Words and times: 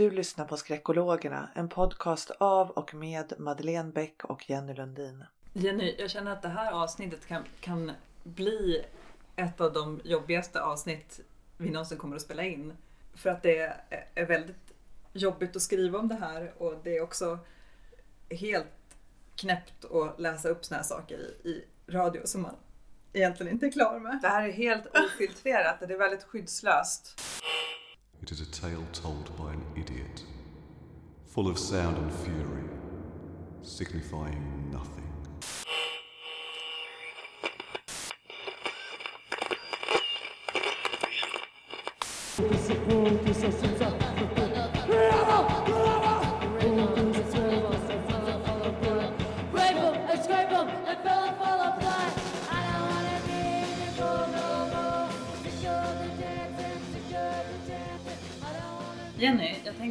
Du 0.00 0.10
lyssnar 0.10 0.44
på 0.44 0.56
Skräckologerna, 0.56 1.48
en 1.54 1.68
podcast 1.68 2.30
av 2.38 2.70
och 2.70 2.94
med 2.94 3.32
Madeleine 3.38 3.92
Bäck 3.92 4.24
och 4.24 4.50
Jenny 4.50 4.74
Lundin. 4.74 5.24
Jenny, 5.52 5.94
jag 5.98 6.10
känner 6.10 6.32
att 6.32 6.42
det 6.42 6.48
här 6.48 6.72
avsnittet 6.72 7.26
kan, 7.26 7.44
kan 7.60 7.92
bli 8.22 8.84
ett 9.36 9.60
av 9.60 9.72
de 9.72 10.00
jobbigaste 10.04 10.62
avsnitt 10.62 11.20
vi 11.56 11.70
någonsin 11.70 11.98
kommer 11.98 12.16
att 12.16 12.22
spela 12.22 12.44
in. 12.44 12.76
För 13.14 13.30
att 13.30 13.42
det 13.42 13.72
är 14.14 14.26
väldigt 14.26 14.72
jobbigt 15.12 15.56
att 15.56 15.62
skriva 15.62 15.98
om 15.98 16.08
det 16.08 16.14
här 16.14 16.52
och 16.58 16.74
det 16.82 16.96
är 16.96 17.02
också 17.02 17.38
helt 18.30 18.96
knäppt 19.36 19.84
att 19.84 20.20
läsa 20.20 20.48
upp 20.48 20.64
såna 20.64 20.76
här 20.76 20.84
saker 20.84 21.18
i, 21.18 21.48
i 21.48 21.64
radio 21.88 22.20
som 22.24 22.42
man 22.42 22.56
egentligen 23.12 23.52
inte 23.52 23.66
är 23.66 23.70
klar 23.70 23.98
med. 23.98 24.18
Det 24.22 24.28
här 24.28 24.48
är 24.48 24.52
helt 24.52 24.86
ofiltrerat 24.86 25.82
och 25.82 25.88
det 25.88 25.94
är 25.94 25.98
väldigt 25.98 26.24
skyddslöst. 26.24 27.20
It 28.22 28.30
is 28.32 28.40
a 28.42 28.46
tale 28.46 28.86
told 28.92 29.34
by 29.38 29.54
an 29.54 29.64
idiot, 29.74 30.24
full 31.26 31.48
of 31.48 31.58
sound 31.58 31.96
and 31.96 32.12
fury, 32.12 32.68
signifying 33.62 34.70
nothing. 34.70 35.10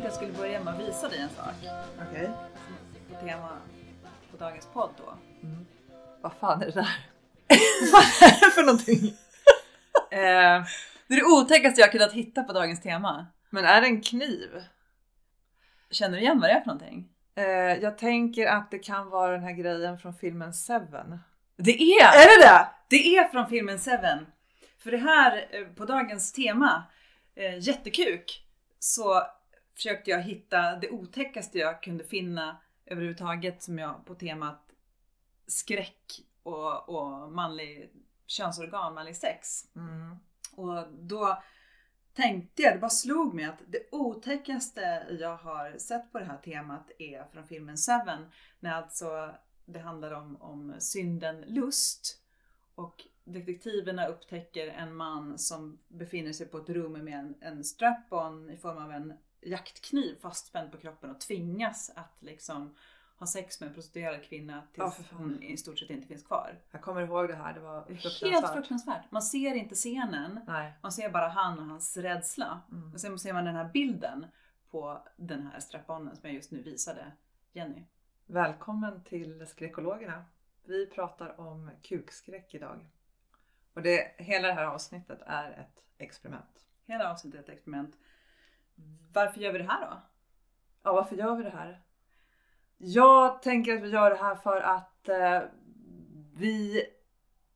Jag 0.09 0.15
skulle 0.15 0.33
börja 0.33 0.63
med 0.63 0.73
att 0.73 0.79
visa 0.79 1.09
dig 1.09 1.19
en 1.19 1.29
sak. 1.29 1.55
Okej. 2.09 2.29
På 3.09 3.25
tema 3.25 3.49
på 4.31 4.37
dagens 4.37 4.65
podd 4.73 4.89
då. 4.97 5.13
Vad 6.21 6.33
fan 6.33 6.61
är 6.61 6.65
det 6.65 6.71
där? 6.71 7.05
Vad 7.91 8.01
är 8.01 8.39
det 8.39 8.51
för 8.51 8.63
någonting? 8.63 9.05
eh, 10.11 10.65
det 11.07 11.13
är 11.13 11.15
det 11.15 11.23
otäckaste 11.23 11.81
jag 11.81 11.91
kunnat 11.91 12.13
hitta 12.13 12.43
på 12.43 12.53
dagens 12.53 12.81
tema. 12.81 13.27
Men 13.49 13.65
är 13.65 13.81
det 13.81 13.87
en 13.87 14.01
kniv? 14.01 14.63
Känner 15.91 16.17
du 16.17 16.23
igen 16.23 16.39
vad 16.39 16.49
det 16.49 16.53
är 16.53 16.59
för 16.59 16.67
någonting? 16.67 17.09
Eh, 17.35 17.45
jag 17.83 17.97
tänker 17.97 18.47
att 18.47 18.71
det 18.71 18.79
kan 18.79 19.09
vara 19.09 19.31
den 19.31 19.43
här 19.43 19.53
grejen 19.53 19.99
från 19.99 20.13
filmen 20.13 20.53
Seven. 20.53 21.19
Det 21.57 21.81
är! 21.81 22.05
Är 22.05 22.41
det 22.41 22.47
det? 22.47 22.67
Det 22.87 23.17
är 23.17 23.27
från 23.27 23.47
filmen 23.49 23.79
Seven. 23.79 24.27
För 24.83 24.91
det 24.91 24.97
här, 24.97 25.47
eh, 25.51 25.67
på 25.75 25.85
dagens 25.85 26.31
tema, 26.31 26.83
eh, 27.35 27.59
jättekuk, 27.59 28.45
så 28.79 29.23
försökte 29.79 30.11
jag 30.11 30.21
hitta 30.21 30.75
det 30.75 30.89
otäckaste 30.89 31.57
jag 31.57 31.83
kunde 31.83 32.03
finna 32.03 32.57
överhuvudtaget 32.85 33.63
som 33.63 33.79
jag 33.79 34.05
på 34.05 34.15
temat 34.15 34.71
skräck 35.47 36.21
och, 36.43 36.89
och 36.89 37.31
manlig 37.31 37.91
könsorgan, 38.25 38.93
manlig 38.93 39.15
sex. 39.15 39.65
Mm. 39.75 40.15
Och 40.55 40.93
då 40.93 41.43
tänkte 42.13 42.61
jag, 42.61 42.75
det 42.75 42.79
bara 42.79 42.89
slog 42.89 43.33
mig 43.33 43.45
att 43.45 43.59
det 43.67 43.79
otäckaste 43.91 45.07
jag 45.19 45.37
har 45.37 45.77
sett 45.77 46.11
på 46.11 46.19
det 46.19 46.25
här 46.25 46.37
temat 46.37 46.91
är 46.97 47.23
från 47.33 47.47
filmen 47.47 47.77
Seven. 47.77 48.31
När 48.59 48.73
alltså 48.73 49.35
det 49.65 49.79
handlar 49.79 50.11
om, 50.11 50.41
om 50.41 50.75
synden 50.79 51.41
lust. 51.41 52.21
Och 52.75 53.07
detektiverna 53.23 54.07
upptäcker 54.07 54.67
en 54.67 54.95
man 54.95 55.37
som 55.37 55.79
befinner 55.87 56.33
sig 56.33 56.47
på 56.47 56.57
ett 56.57 56.69
rum 56.69 56.93
med 56.93 57.19
en, 57.19 57.35
en 57.41 57.63
strap-on 57.63 58.49
i 58.49 58.57
form 58.57 58.77
av 58.77 58.91
en 58.91 59.13
jaktkniv 59.41 60.19
fastspänd 60.21 60.71
på 60.71 60.77
kroppen 60.77 61.09
och 61.09 61.19
tvingas 61.19 61.91
att 61.95 62.17
liksom 62.21 62.75
ha 63.17 63.27
sex 63.27 63.59
med 63.59 63.67
en 63.67 63.73
prostituerad 63.73 64.23
kvinna 64.23 64.63
tills 64.73 64.95
fan. 64.95 65.05
hon 65.17 65.43
i 65.43 65.57
stort 65.57 65.79
sett 65.79 65.89
inte 65.89 66.07
finns 66.07 66.23
kvar. 66.23 66.59
Jag 66.71 66.81
kommer 66.81 67.01
ihåg 67.01 67.27
det 67.27 67.35
här, 67.35 67.53
det 67.53 67.59
var 67.59 67.85
Helt 67.89 68.01
fruktansvärt. 68.01 68.53
fruktansvärt. 68.53 69.11
Man 69.11 69.21
ser 69.21 69.55
inte 69.55 69.75
scenen. 69.75 70.39
Nej. 70.47 70.73
Man 70.81 70.91
ser 70.91 71.09
bara 71.09 71.27
han 71.27 71.59
och 71.59 71.65
hans 71.65 71.97
rädsla. 71.97 72.61
Mm. 72.71 72.93
Och 72.93 73.01
sen 73.01 73.19
ser 73.19 73.33
man 73.33 73.45
den 73.45 73.55
här 73.55 73.69
bilden 73.73 74.25
på 74.71 75.07
den 75.17 75.47
här 75.47 75.59
strap-onen 75.59 76.15
som 76.15 76.29
jag 76.29 76.33
just 76.33 76.51
nu 76.51 76.61
visade 76.61 77.11
Jenny. 77.53 77.83
Välkommen 78.25 79.03
till 79.03 79.47
Skräckologerna. 79.47 80.25
Vi 80.65 80.85
pratar 80.87 81.39
om 81.39 81.71
kukskräck 81.81 82.53
idag. 82.53 82.85
Och 83.73 83.81
det, 83.81 84.11
hela 84.17 84.47
det 84.47 84.53
här 84.53 84.65
avsnittet 84.65 85.19
är 85.25 85.51
ett 85.51 85.83
experiment. 85.97 86.65
Hela 86.85 87.11
avsnittet 87.11 87.39
är 87.39 87.43
ett 87.43 87.49
experiment. 87.49 87.95
Varför 89.13 89.41
gör 89.41 89.51
vi 89.51 89.57
det 89.57 89.67
här 89.69 89.81
då? 89.81 90.01
Ja, 90.83 90.93
varför 90.93 91.15
gör 91.15 91.35
vi 91.35 91.43
det 91.43 91.49
här? 91.49 91.81
Jag 92.77 93.41
tänker 93.41 93.73
att 93.73 93.83
vi 93.83 93.89
gör 93.89 94.09
det 94.09 94.15
här 94.15 94.35
för 94.35 94.61
att 94.61 95.09
eh, 95.09 95.41
vi, 96.35 96.85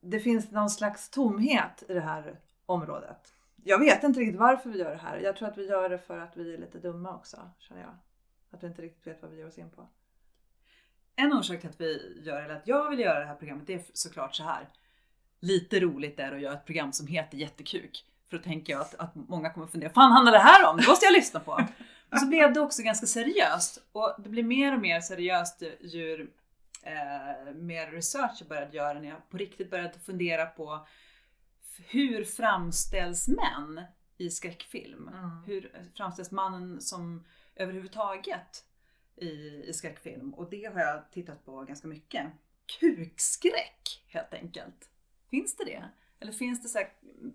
det 0.02 0.20
finns 0.20 0.52
någon 0.52 0.70
slags 0.70 1.10
tomhet 1.10 1.84
i 1.90 1.94
det 1.94 2.02
här 2.02 2.40
området. 2.66 3.34
Jag 3.64 3.80
vet 3.80 4.04
inte 4.04 4.20
riktigt 4.20 4.40
varför 4.40 4.70
vi 4.70 4.80
gör 4.80 4.92
det 4.92 4.98
här. 4.98 5.18
Jag 5.18 5.36
tror 5.36 5.48
att 5.48 5.58
vi 5.58 5.68
gör 5.68 5.90
det 5.90 5.98
för 5.98 6.20
att 6.20 6.38
vi 6.38 6.54
är 6.54 6.58
lite 6.58 6.80
dumma 6.80 7.16
också, 7.16 7.50
känner 7.60 7.82
jag. 7.82 7.96
Att 8.52 8.64
vi 8.64 8.68
inte 8.68 8.82
riktigt 8.82 9.08
vet 9.08 9.22
vad 9.22 9.32
vi 9.32 9.38
ger 9.38 9.48
oss 9.48 9.58
in 9.58 9.70
på. 9.70 9.90
En 11.16 11.34
orsak 11.34 11.60
till 11.62 11.70
att 11.70 11.82
vi 11.82 12.22
gör 12.24 12.42
eller 12.42 12.56
att 12.56 12.68
jag 12.68 12.90
vill 12.90 13.00
göra 13.00 13.20
det 13.20 13.26
här 13.26 13.36
programmet 13.36 13.68
det 13.68 13.74
är 13.74 13.82
såklart 13.94 14.36
så 14.36 14.44
här. 14.44 14.70
Lite 15.40 15.80
roligt 15.80 16.20
är 16.20 16.32
att 16.32 16.42
göra 16.42 16.54
ett 16.54 16.66
program 16.66 16.94
som 16.94 17.08
heter 17.08 17.38
Jättekuk. 17.38 18.06
För 18.34 18.38
då 18.40 18.44
tänker 18.44 18.74
jag 18.74 18.82
att, 18.82 18.96
att 18.96 19.16
många 19.16 19.50
kommer 19.50 19.68
fundera, 19.68 19.94
fan 19.94 20.12
handlar 20.12 20.32
det 20.32 20.40
här 20.40 20.70
om? 20.70 20.78
Det 20.78 20.88
måste 20.88 21.06
jag 21.06 21.14
lyssna 21.14 21.40
på. 21.40 21.68
Men 22.10 22.20
så 22.20 22.26
blev 22.26 22.54
det 22.54 22.60
också 22.60 22.82
ganska 22.82 23.06
seriöst. 23.06 23.84
Och 23.92 24.16
det 24.18 24.30
blir 24.30 24.44
mer 24.44 24.74
och 24.74 24.80
mer 24.82 25.02
seriöst 25.02 25.64
ju 25.82 26.32
eh, 26.84 27.54
mer 27.56 27.92
research 27.92 28.38
jag 28.40 28.48
började 28.48 28.78
göra 28.78 29.00
när 29.00 29.10
jag 29.10 29.30
på 29.30 29.38
riktigt 29.38 29.70
började 29.70 30.00
fundera 30.00 30.46
på 30.46 30.88
hur 31.78 32.24
framställs 32.24 33.28
män 33.28 33.86
i 34.18 34.30
skräckfilm? 34.30 35.08
Mm. 35.08 35.44
Hur 35.46 35.90
framställs 35.96 36.32
mannen 36.32 36.82
som 36.82 37.26
överhuvudtaget 37.56 38.66
i, 39.16 39.64
i 39.68 39.74
skräckfilm? 39.74 40.34
Och 40.34 40.50
det 40.50 40.74
har 40.74 40.80
jag 40.80 41.12
tittat 41.12 41.46
på 41.46 41.62
ganska 41.62 41.88
mycket. 41.88 42.28
Kukskräck 42.80 44.04
helt 44.08 44.34
enkelt. 44.34 44.90
Finns 45.30 45.56
det 45.56 45.66
det? 45.66 45.84
Eller 46.24 46.34
finns 46.34 46.62
det 46.62 46.68
så 46.68 46.78
här, 46.78 46.90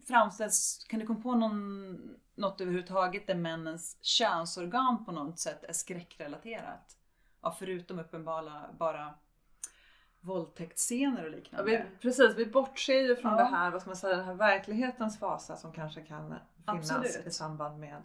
framställs, 0.07 0.87
kan 0.89 1.01
du 1.01 1.07
komma 1.07 1.21
på 1.21 1.35
någon, 1.35 1.99
något 2.35 2.61
överhuvudtaget 2.61 3.27
där 3.27 3.35
männens 3.35 3.99
könsorgan 4.03 5.05
på 5.05 5.13
något 5.13 5.39
sätt 5.39 5.65
är 5.65 5.73
skräckrelaterat? 5.73 6.97
Ja, 7.43 7.57
förutom 7.59 7.99
uppenbara 7.99 8.63
bara 8.79 9.15
våldtäktsscener 10.21 11.23
och 11.25 11.31
Ja, 11.33 11.37
liknande. 11.37 11.71
vi, 11.71 11.99
precis, 12.01 12.37
vi 12.37 12.47
bortser 12.47 12.95
ju 12.95 13.17
från 13.17 13.33
Ja. 13.33 13.39
det 13.39 13.45
här, 13.45 13.71
vad 13.71 13.81
ska 13.81 13.91
man 13.91 13.97
säga, 13.97 14.17
den 14.17 14.25
här 14.25 14.35
verklighetens 14.35 15.19
fasa 15.19 15.57
som 15.57 15.73
kanske 15.73 16.01
kan 16.03 16.35
finnas 16.67 16.91
Absolut. 16.93 17.27
i 17.27 17.31
samband 17.31 17.79
med 17.81 18.03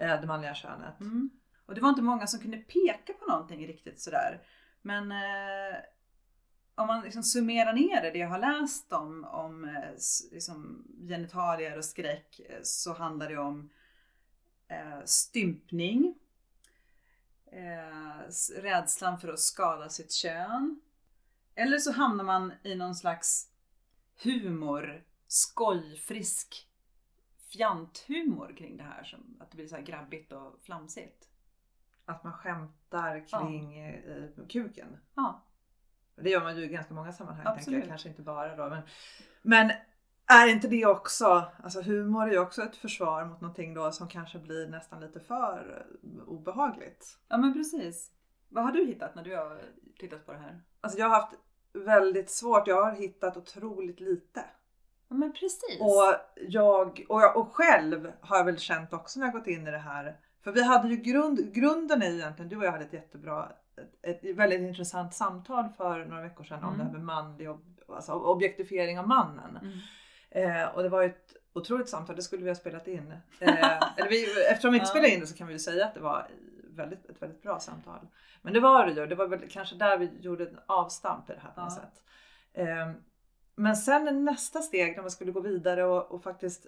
eh, 0.00 0.20
det 0.20 0.26
manliga 0.26 0.54
könet. 0.54 1.00
Mm. 1.00 1.30
Och 1.66 1.74
det 1.74 1.80
var 1.80 1.88
inte 1.88 2.02
många 2.02 2.26
som 2.26 2.40
kunde 2.40 2.56
peka 2.56 3.12
på 3.12 3.26
någonting 3.30 3.66
riktigt 3.66 4.00
sådär. 4.00 4.42
Men 4.82 5.12
eh, 5.12 5.76
om 6.76 6.86
man 6.86 7.04
liksom 7.04 7.22
summerar 7.22 7.72
ner 7.72 8.02
det, 8.02 8.10
det 8.10 8.18
jag 8.18 8.28
har 8.28 8.38
läst 8.38 8.92
om, 8.92 9.24
om 9.24 9.64
eh, 9.64 9.90
liksom 10.32 10.84
genitalier 11.08 11.78
och 11.78 11.84
skräck, 11.84 12.40
eh, 12.48 12.58
så 12.62 12.92
handlar 12.92 13.28
det 13.28 13.38
om 13.38 13.70
eh, 14.68 15.04
stympning, 15.04 16.14
eh, 17.46 18.30
rädslan 18.56 19.20
för 19.20 19.28
att 19.28 19.40
skada 19.40 19.88
sitt 19.88 20.12
kön. 20.12 20.80
Eller 21.54 21.78
så 21.78 21.92
hamnar 21.92 22.24
man 22.24 22.52
i 22.62 22.74
någon 22.74 22.94
slags 22.94 23.48
humor, 24.22 25.04
skojfrisk 25.26 26.68
fjanthumor 27.38 28.54
kring 28.58 28.76
det 28.76 28.82
här. 28.82 29.04
Som 29.04 29.36
att 29.40 29.50
det 29.50 29.56
blir 29.56 29.68
så 29.68 29.76
grabbigt 29.80 30.32
och 30.32 30.58
flamsigt. 30.62 31.28
Att 32.04 32.24
man 32.24 32.32
skämtar 32.32 33.28
kring 33.28 33.78
eh, 33.78 34.46
kuken. 34.48 34.96
Ja, 35.14 35.42
Det 36.16 36.30
gör 36.30 36.42
man 36.42 36.56
ju 36.56 36.64
i 36.64 36.68
ganska 36.68 36.94
många 36.94 37.12
sammanhang, 37.12 37.44
tänker 37.44 37.58
Absolut. 37.58 37.78
jag. 37.80 37.88
kanske 37.88 38.08
inte 38.08 38.22
bara 38.22 38.56
då. 38.56 38.68
Men, 38.68 38.82
men 39.42 39.70
är 40.26 40.46
inte 40.46 40.68
det 40.68 40.86
också, 40.86 41.44
alltså 41.62 41.82
humor 41.82 42.28
är 42.28 42.32
ju 42.32 42.38
också 42.38 42.62
ett 42.62 42.76
försvar 42.76 43.24
mot 43.24 43.40
någonting 43.40 43.74
då 43.74 43.92
som 43.92 44.08
kanske 44.08 44.38
blir 44.38 44.68
nästan 44.68 45.00
lite 45.00 45.20
för 45.20 45.86
eh, 46.02 46.28
obehagligt. 46.28 47.18
ja 47.28 47.36
men 47.36 47.52
precis. 47.54 48.10
Vad 48.48 48.64
har 48.64 48.72
du 48.72 48.86
hittat 48.86 49.14
när 49.14 49.24
du 49.24 49.36
har 49.36 49.62
tittat 49.98 50.26
på 50.26 50.32
det 50.32 50.38
här? 50.38 50.60
Alltså 50.80 50.98
jag 50.98 51.08
har 51.08 51.20
haft 51.20 51.34
väldigt 51.72 52.30
svårt, 52.30 52.68
jag 52.68 52.84
har 52.84 52.92
hittat 52.92 53.36
otroligt 53.36 54.00
lite. 54.00 54.44
Ja 55.08 55.16
men 55.16 55.32
precis. 55.32 55.80
Och 55.80 56.14
jag, 56.48 57.06
och 57.08 57.20
jag 57.20 57.36
och 57.36 57.54
själv 57.54 58.12
har 58.20 58.36
jag 58.36 58.44
väl 58.44 58.58
känt 58.58 58.92
också 58.92 59.20
när 59.20 59.26
jag 59.26 59.34
gått 59.34 59.46
in 59.46 59.66
i 59.66 59.70
det 59.70 59.78
här. 59.78 60.20
För 60.44 60.52
vi 60.52 60.62
hade 60.62 60.88
ju 60.88 60.96
grund, 60.96 61.54
grunden 61.54 62.02
är 62.02 62.10
ju 62.10 62.16
egentligen, 62.18 62.48
du 62.48 62.56
och 62.56 62.64
jag 62.64 62.72
hade 62.72 62.84
ett 62.84 62.92
jättebra, 62.92 63.52
ett, 64.02 64.24
väldigt 64.36 64.60
intressant 64.60 65.14
samtal 65.14 65.68
för 65.76 66.04
några 66.04 66.22
veckor 66.22 66.44
sedan 66.44 66.64
om 66.64 66.74
Mm. 66.74 66.78
det 66.78 66.84
här 66.84 66.92
med 66.92 67.02
manlig, 67.02 67.48
alltså 67.88 68.12
objektifiering 68.12 68.98
av 68.98 69.08
mannen. 69.08 69.58
Mm. 69.62 69.78
Eh, 70.60 70.68
och 70.68 70.82
det 70.82 70.88
var 70.88 71.02
ett 71.02 71.36
otroligt 71.52 71.88
samtal. 71.88 72.16
Det 72.16 72.22
skulle 72.22 72.42
vi 72.42 72.50
ha 72.50 72.54
spelat 72.54 72.88
in. 72.88 73.12
Eh, 73.40 73.48
eller 73.96 74.08
vi, 74.08 74.46
eftersom 74.50 74.70
vi 74.72 74.76
inte 74.78 74.90
spelade 74.90 75.14
in 75.14 75.20
det 75.20 75.26
så 75.26 75.36
kan 75.36 75.46
vi 75.46 75.52
ju 75.52 75.58
säga 75.58 75.86
att 75.86 75.94
det 75.94 76.00
var 76.00 76.26
väldigt, 76.70 77.06
ett 77.10 77.22
väldigt 77.22 77.42
bra 77.42 77.58
samtal. 77.60 78.06
Men 78.42 78.52
det 78.52 78.60
var 78.60 78.86
det 78.86 78.92
ju. 78.92 79.06
Det 79.06 79.14
var 79.14 79.26
väl 79.26 79.48
kanske 79.50 79.76
där 79.76 79.98
vi 79.98 80.10
gjorde 80.20 80.44
en 80.44 80.58
avstamp 80.66 81.30
i 81.30 81.32
det 81.32 81.40
här 81.40 81.50
på 81.50 81.60
något 81.60 81.72
Ja. 81.76 81.82
sätt. 81.82 82.02
Eh, 82.52 82.90
men 83.54 83.76
sen 83.76 84.24
nästa 84.24 84.60
steg 84.62 84.96
när 84.96 85.02
man 85.02 85.10
skulle 85.10 85.32
gå 85.32 85.40
vidare 85.40 85.84
och, 85.84 86.10
och 86.12 86.22
faktiskt 86.22 86.66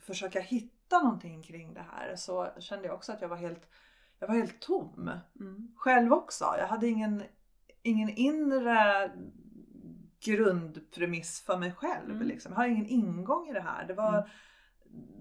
försöka 0.00 0.40
hitta 0.40 1.02
någonting 1.02 1.42
kring 1.42 1.74
det 1.74 1.84
här 1.92 2.16
så 2.16 2.48
kände 2.58 2.86
jag 2.88 2.94
också 2.94 3.12
att 3.12 3.20
jag 3.20 3.28
var 3.28 3.36
helt, 3.36 3.68
jag 4.18 4.28
var 4.28 4.34
helt 4.34 4.60
tom 4.60 5.10
Mm. 5.40 5.68
själv 5.76 6.12
också. 6.12 6.44
Jag 6.58 6.66
hade 6.66 6.86
ingen, 6.88 7.22
ingen 7.82 8.08
inre 8.08 9.10
grundpremiss 10.24 11.40
för 11.40 11.58
mig 11.58 11.72
själv. 11.72 12.10
Mm. 12.10 12.26
Liksom. 12.28 12.52
Jag 12.52 12.58
har 12.58 12.66
ingen 12.66 12.86
ingång 12.86 13.48
i 13.48 13.52
det 13.52 13.60
här. 13.60 13.86
Det 13.86 13.94
var, 13.94 14.18
Mm. 14.18 14.28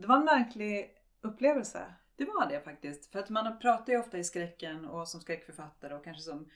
det 0.01 0.07
var 0.07 0.18
en 0.18 0.25
märklig 0.25 0.89
upplevelse. 1.21 1.86
Det 2.15 2.25
var 2.25 2.50
det 2.50 2.62
faktiskt. 2.62 3.12
För 3.12 3.19
att 3.19 3.30
man 3.30 3.59
pratar 3.59 3.94
ju 3.94 4.00
ofta 4.00 4.18
i 4.18 4.24
skräcken 4.24 4.86
och 4.86 5.07
som 5.07 5.21
skräckförfattare 5.21 5.95
och 5.95 6.03
kanske 6.03 6.24
som 6.24 6.50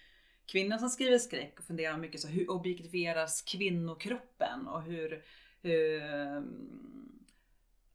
kvinna 0.46 0.78
som 0.78 0.90
skriver 0.90 1.18
skräck 1.18 1.60
och 1.60 1.66
funderar 1.66 1.98
mycket 1.98 2.22
så 2.22 2.28
hur 2.28 2.52
objektifieras 2.52 3.42
kvinnokroppen 3.42 4.68
och 4.68 4.82
hur, 4.82 5.24
hur 5.62 6.02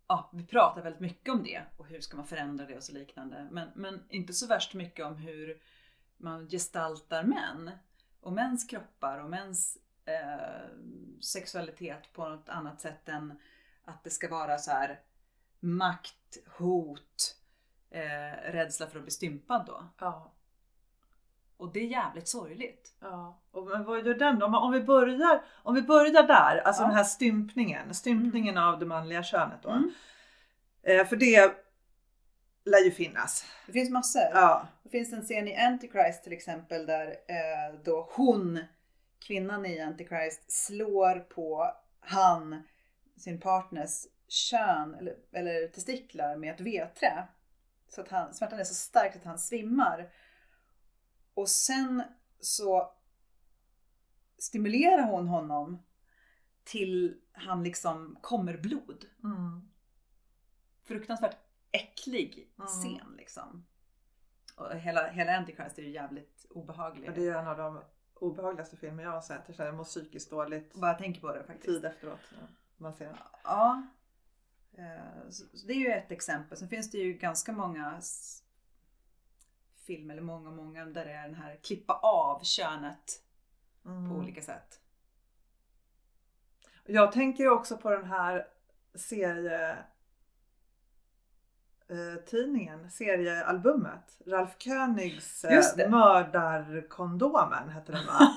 ja, 0.07 0.31
vi 0.33 0.47
pratar 0.47 0.83
väldigt 0.83 1.01
mycket 1.01 1.35
om 1.35 1.43
det 1.43 1.63
och 1.77 1.87
hur 1.87 2.01
ska 2.01 2.17
man 2.17 2.27
förändra 2.27 2.67
det 2.67 2.77
och 2.77 2.83
så 2.83 2.93
liknande. 2.93 3.49
Men, 3.51 3.69
men 3.75 4.05
inte 4.09 4.33
så 4.33 4.47
värst 4.47 4.75
mycket 4.75 5.07
om 5.07 5.17
hur 5.17 5.59
man 6.17 6.49
gestaltar 6.49 7.23
män 7.23 7.71
och 8.21 8.33
mäns 8.33 8.65
kroppar 8.65 9.19
och 9.19 9.31
mäns 9.31 9.79
eh, 10.05 10.69
sexualitet 11.21 12.13
på 12.13 12.29
något 12.29 12.49
annat 12.49 12.81
sätt 12.81 13.09
än 13.09 13.39
att 13.85 14.05
det 14.05 14.11
ska 14.11 14.29
vara 14.29 14.59
så 14.59 14.71
här 14.71 15.01
makt, 15.61 16.39
hot, 16.47 17.37
eh, 17.91 18.53
rädsla 18.53 18.87
för 18.87 18.99
att 18.99 19.05
bli 19.05 19.11
stympad 19.11 19.67
då. 19.67 19.89
Ja. 19.99 20.33
Och 21.57 21.73
det 21.73 21.81
är 21.81 21.87
jävligt 21.87 22.29
sorgligt. 22.29 22.95
Ja, 23.01 23.43
och 23.53 23.67
men 23.67 23.85
vad 23.85 24.07
gör 24.07 24.15
den 24.15 24.39
då? 24.39 24.47
Om, 24.47 24.55
om, 24.55 24.73
vi 24.73 24.81
börjar, 24.81 25.43
om 25.63 25.75
vi 25.75 25.83
börjar 25.83 26.23
där, 26.23 26.59
alltså 26.59 26.83
Ja. 26.83 26.87
den 26.87 26.97
här 26.97 27.05
stympningen, 27.05 27.95
stympningen 27.95 28.59
av 28.59 28.79
det 28.79 28.87
manliga 28.87 29.23
könet 29.23 29.63
då. 29.63 29.71
Mm. 29.71 29.93
Eh, 30.83 31.07
för 31.07 31.17
det 31.17 31.55
lär 32.65 32.85
ju 32.85 32.91
finnas. 32.91 33.45
Det 33.67 33.73
finns 33.73 33.91
massor. 33.91 34.23
Ja. 34.33 34.67
Det 34.83 34.89
finns 34.89 35.13
en 35.13 35.23
scen 35.23 35.49
i 35.49 35.57
Antichrist 35.57 36.25
till 36.25 36.33
exempel 36.33 36.87
där 36.87 37.07
eh, 37.07 37.81
då 37.85 38.09
hon, 38.13 38.65
kvinnan 39.27 39.67
i 39.67 39.81
Antichrist, 39.81 40.53
slår 40.53 41.19
på 41.19 41.71
han, 42.01 42.63
sin 43.17 43.41
partners 43.41 44.07
kön 44.29 44.95
eller, 44.95 45.15
eller 45.33 45.69
testiklar 45.69 46.37
med 46.37 46.55
ett 46.55 46.61
vedträ. 46.61 47.27
Så 47.89 48.01
att 48.01 48.09
han, 48.09 48.35
smärtan 48.35 48.59
är 48.59 48.65
så 48.65 48.75
stark 48.75 49.17
att 49.17 49.25
han 49.25 49.39
svimmar. 49.39 50.09
Och 51.35 51.49
sen 51.49 52.03
så 52.41 52.93
stimulerar 54.39 55.03
hon 55.03 55.29
honom 55.29 55.83
till 56.65 57.21
han 57.33 57.65
liksom 57.65 58.19
kommer 58.21 58.57
blod. 58.57 59.05
Mm. 59.25 59.69
Fruktansvärt 60.85 61.37
äcklig 61.73 62.53
Mm. 62.59 62.67
scen 62.67 63.15
liksom. 63.17 63.67
Och 64.57 64.75
hela, 64.75 65.07
hela 65.11 65.37
Antichrist 65.37 65.79
är 65.79 65.83
ju 65.83 65.91
jävligt 65.91 66.47
obehaglig. 66.51 67.15
Det 67.15 67.29
är 67.29 67.39
en 67.39 67.47
av 67.49 67.57
de 67.57 67.81
obehagligaste 68.15 68.77
filmer 68.77 69.03
jag 69.03 69.11
har 69.11 69.21
sett. 69.21 69.59
Jag 69.59 69.75
mår 69.75 69.85
psykiskt 69.85 70.31
dåligt 70.31 70.75
Bara 70.75 70.95
tänker 70.95 71.21
på 71.21 71.33
det 71.33 71.45
faktiskt. 71.45 71.65
tid 71.67 71.85
efteråt. 71.85 72.21
Man 72.77 72.95
ser 72.95 73.07
den. 73.07 73.17
Ja. 73.45 73.87
Eh, 74.73 75.31
så 75.31 75.67
det 75.67 75.73
är 75.73 75.79
ju 75.79 75.89
ett 75.93 76.11
exempel. 76.11 76.59
Sen 76.59 76.69
finns 76.69 76.91
det 76.91 76.99
ju 76.99 77.13
ganska 77.13 77.53
många 77.53 78.01
filmer, 79.85 80.15
eller 80.15 80.23
många, 80.23 80.51
många, 80.51 80.85
där 80.85 81.05
det 81.05 81.13
är 81.13 81.23
den 81.23 81.35
här 81.35 81.57
klippa 81.63 81.93
av 81.95 82.43
könet 82.45 83.21
Mm. 83.87 84.11
på 84.11 84.17
olika 84.17 84.43
sätt. 84.43 84.81
Jag 86.85 87.13
tänker 87.13 87.49
också 87.49 87.77
på 87.77 87.91
den 87.91 88.05
här 88.05 88.47
serie 88.95 89.71
eh, 91.89 92.15
tidningen, 92.27 92.91
seriealbumet. 92.91 94.19
Ralf 94.27 94.55
Königs 94.59 95.45
eh. 95.45 95.51
Mördarkondomen 95.91 97.69
hette 97.69 97.93
den 97.93 98.07
va? 98.07 98.19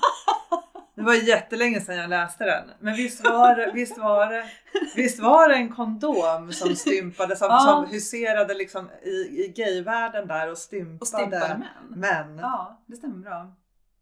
Det 0.97 1.03
var 1.03 1.13
jättelänge 1.13 1.81
sedan 1.81 1.95
jag 1.95 2.09
läste 2.09 2.45
den. 2.45 2.69
Men 2.79 2.95
visst 2.95 3.23
var, 3.23 3.73
visst 3.73 3.97
var, 3.97 4.31
det, 4.31 4.49
visst 4.95 5.19
var 5.19 5.49
det 5.49 5.55
en 5.55 5.69
kondom 5.69 6.51
som 6.51 6.75
stympade, 6.75 7.35
som, 7.35 7.47
Ja. 7.49 7.59
som 7.59 7.93
huserade 7.93 8.53
liksom 8.53 8.89
i, 9.03 9.09
i 9.09 9.53
gayvärlden 9.55 10.27
där 10.27 10.51
och 10.51 10.57
stympade, 10.57 10.97
Och 10.99 11.07
stympade 11.07 11.57
män. 11.89 11.99
män. 11.99 12.37
Ja, 12.37 12.81
det 12.85 12.95
stämmer 12.95 13.17
bra. 13.17 13.55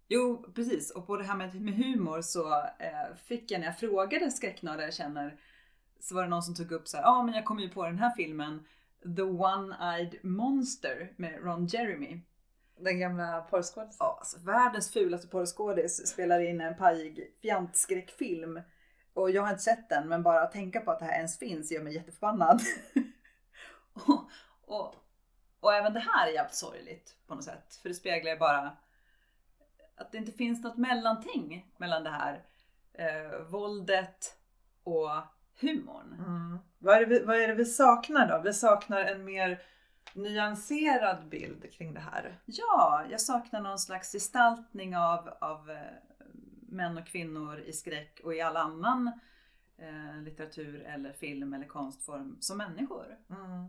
Jo, 0.07 0.45
precis. 0.55 0.91
Och 0.91 1.07
på 1.07 1.17
det 1.17 1.23
här 1.23 1.35
med, 1.35 1.61
med 1.61 1.73
humor 1.73 2.21
så 2.21 2.53
eh, 2.63 3.15
fick 3.27 3.51
jag 3.51 3.59
när 3.59 3.67
jag 3.67 3.79
frågade 3.79 4.31
skräcknördar 4.31 4.83
jag 4.83 4.93
känner 4.93 5.35
så 5.99 6.15
var 6.15 6.23
det 6.23 6.29
någon 6.29 6.43
som 6.43 6.55
tog 6.55 6.71
upp 6.71 6.87
så 6.87 6.97
här, 6.97 7.03
ja 7.03 7.09
ah, 7.09 7.23
men 7.23 7.33
jag 7.33 7.45
kom 7.45 7.59
ju 7.59 7.69
på 7.69 7.83
den 7.85 7.99
här 7.99 8.13
filmen 8.15 8.59
The 9.15 9.21
One-Eyed 9.21 10.15
Monster 10.23 11.11
med 11.17 11.43
Ron 11.43 11.65
Jeremy. 11.67 12.21
Den 12.77 12.99
gamla 12.99 13.41
porrskådisen. 13.41 13.97
Ja, 13.99 14.17
alltså, 14.19 14.37
världens 14.39 14.93
fulaste 14.93 15.27
porrskådis 15.27 16.07
spelar 16.07 16.39
in 16.39 16.61
en 16.61 16.75
pajig 16.75 17.35
fjantskräckfilm. 17.41 18.61
Och 19.13 19.31
jag 19.31 19.41
har 19.41 19.49
inte 19.49 19.63
sett 19.63 19.89
den, 19.89 20.07
men 20.07 20.23
bara 20.23 20.41
att 20.41 20.51
tänka 20.51 20.81
på 20.81 20.91
att 20.91 20.99
det 20.99 21.05
här 21.05 21.17
ens 21.17 21.39
finns 21.39 21.71
gör 21.71 21.83
mig 21.83 21.93
jätteförbannad. 21.93 22.61
och, 23.93 24.29
och, 24.65 24.95
och 25.59 25.73
även 25.73 25.93
det 25.93 25.99
här 25.99 26.27
är 26.27 26.31
jävligt 26.31 26.55
sorgligt 26.55 27.15
på 27.27 27.35
något 27.35 27.43
sätt. 27.43 27.79
För 27.81 27.89
det 27.89 27.95
speglar 27.95 28.31
ju 28.31 28.37
bara 28.37 28.77
att 29.95 30.11
det 30.11 30.17
inte 30.17 30.31
finns 30.31 30.63
något 30.63 30.77
mellanting 30.77 31.71
mellan 31.77 32.03
det 32.03 32.09
här 32.09 32.43
eh, 32.93 33.39
våldet 33.39 34.37
och 34.83 35.09
humorn. 35.61 36.15
Mm. 36.19 36.59
Vad, 36.79 36.95
är 36.95 36.99
det 36.99 37.05
vi, 37.05 37.19
vad 37.19 37.37
är 37.37 37.47
det 37.47 37.55
vi 37.55 37.65
saknar 37.65 38.27
då? 38.27 38.41
Vi 38.43 38.53
saknar 38.53 39.01
en 39.01 39.25
mer 39.25 39.61
nyanserad 40.13 41.29
bild 41.29 41.73
kring 41.73 41.93
det 41.93 41.99
här. 41.99 42.39
Ja, 42.45 43.03
jag 43.09 43.21
saknar 43.21 43.61
någon 43.61 43.79
slags 43.79 44.11
gestaltning 44.11 44.97
av, 44.97 45.29
av 45.41 45.71
eh, 45.71 45.77
män 46.69 46.97
och 46.97 47.07
kvinnor 47.07 47.59
i 47.59 47.73
skräck 47.73 48.21
och 48.23 48.35
i 48.35 48.41
all 48.41 48.57
annan 48.57 49.11
eh, 49.77 50.21
litteratur 50.21 50.81
eller 50.83 51.13
film 51.13 51.53
eller 51.53 51.65
konstform 51.67 52.37
som 52.39 52.57
människor. 52.57 53.17
Mm. 53.29 53.67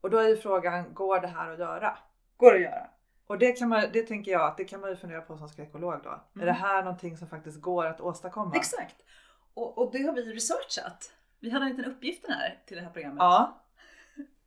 Och 0.00 0.10
då 0.10 0.18
är 0.18 0.28
ju 0.28 0.36
frågan, 0.36 0.94
går 0.94 1.20
det 1.20 1.28
här 1.28 1.50
att 1.52 1.58
göra? 1.58 1.98
Går 2.36 2.54
att 2.54 2.60
göra. 2.60 2.90
Och 3.26 3.38
det, 3.38 3.52
kan 3.52 3.68
man, 3.68 3.84
det 3.92 4.02
tänker 4.02 4.32
jag 4.32 4.42
att 4.46 4.56
det 4.56 4.64
kan 4.64 4.80
man 4.80 4.90
ju 4.90 4.96
fundera 4.96 5.20
på 5.20 5.36
som 5.38 5.48
skräckolog 5.48 6.00
då. 6.02 6.10
Är 6.10 6.20
Mm. 6.34 6.46
det 6.46 6.52
här 6.52 6.82
någonting 6.84 7.16
som 7.16 7.28
faktiskt 7.28 7.60
går 7.60 7.86
att 7.86 8.00
åstadkomma? 8.00 8.56
Exakt. 8.56 8.96
Och, 9.54 9.78
och 9.78 9.92
det 9.92 10.02
har 10.02 10.12
vi 10.12 10.22
researchat. 10.34 11.12
Vi 11.40 11.50
hade 11.50 11.64
en 11.64 11.70
liten 11.70 11.92
uppgift 11.92 12.28
här 12.28 12.58
till 12.66 12.76
det 12.76 12.82
här 12.82 12.90
programmet. 12.90 13.18
Ja. 13.18 13.62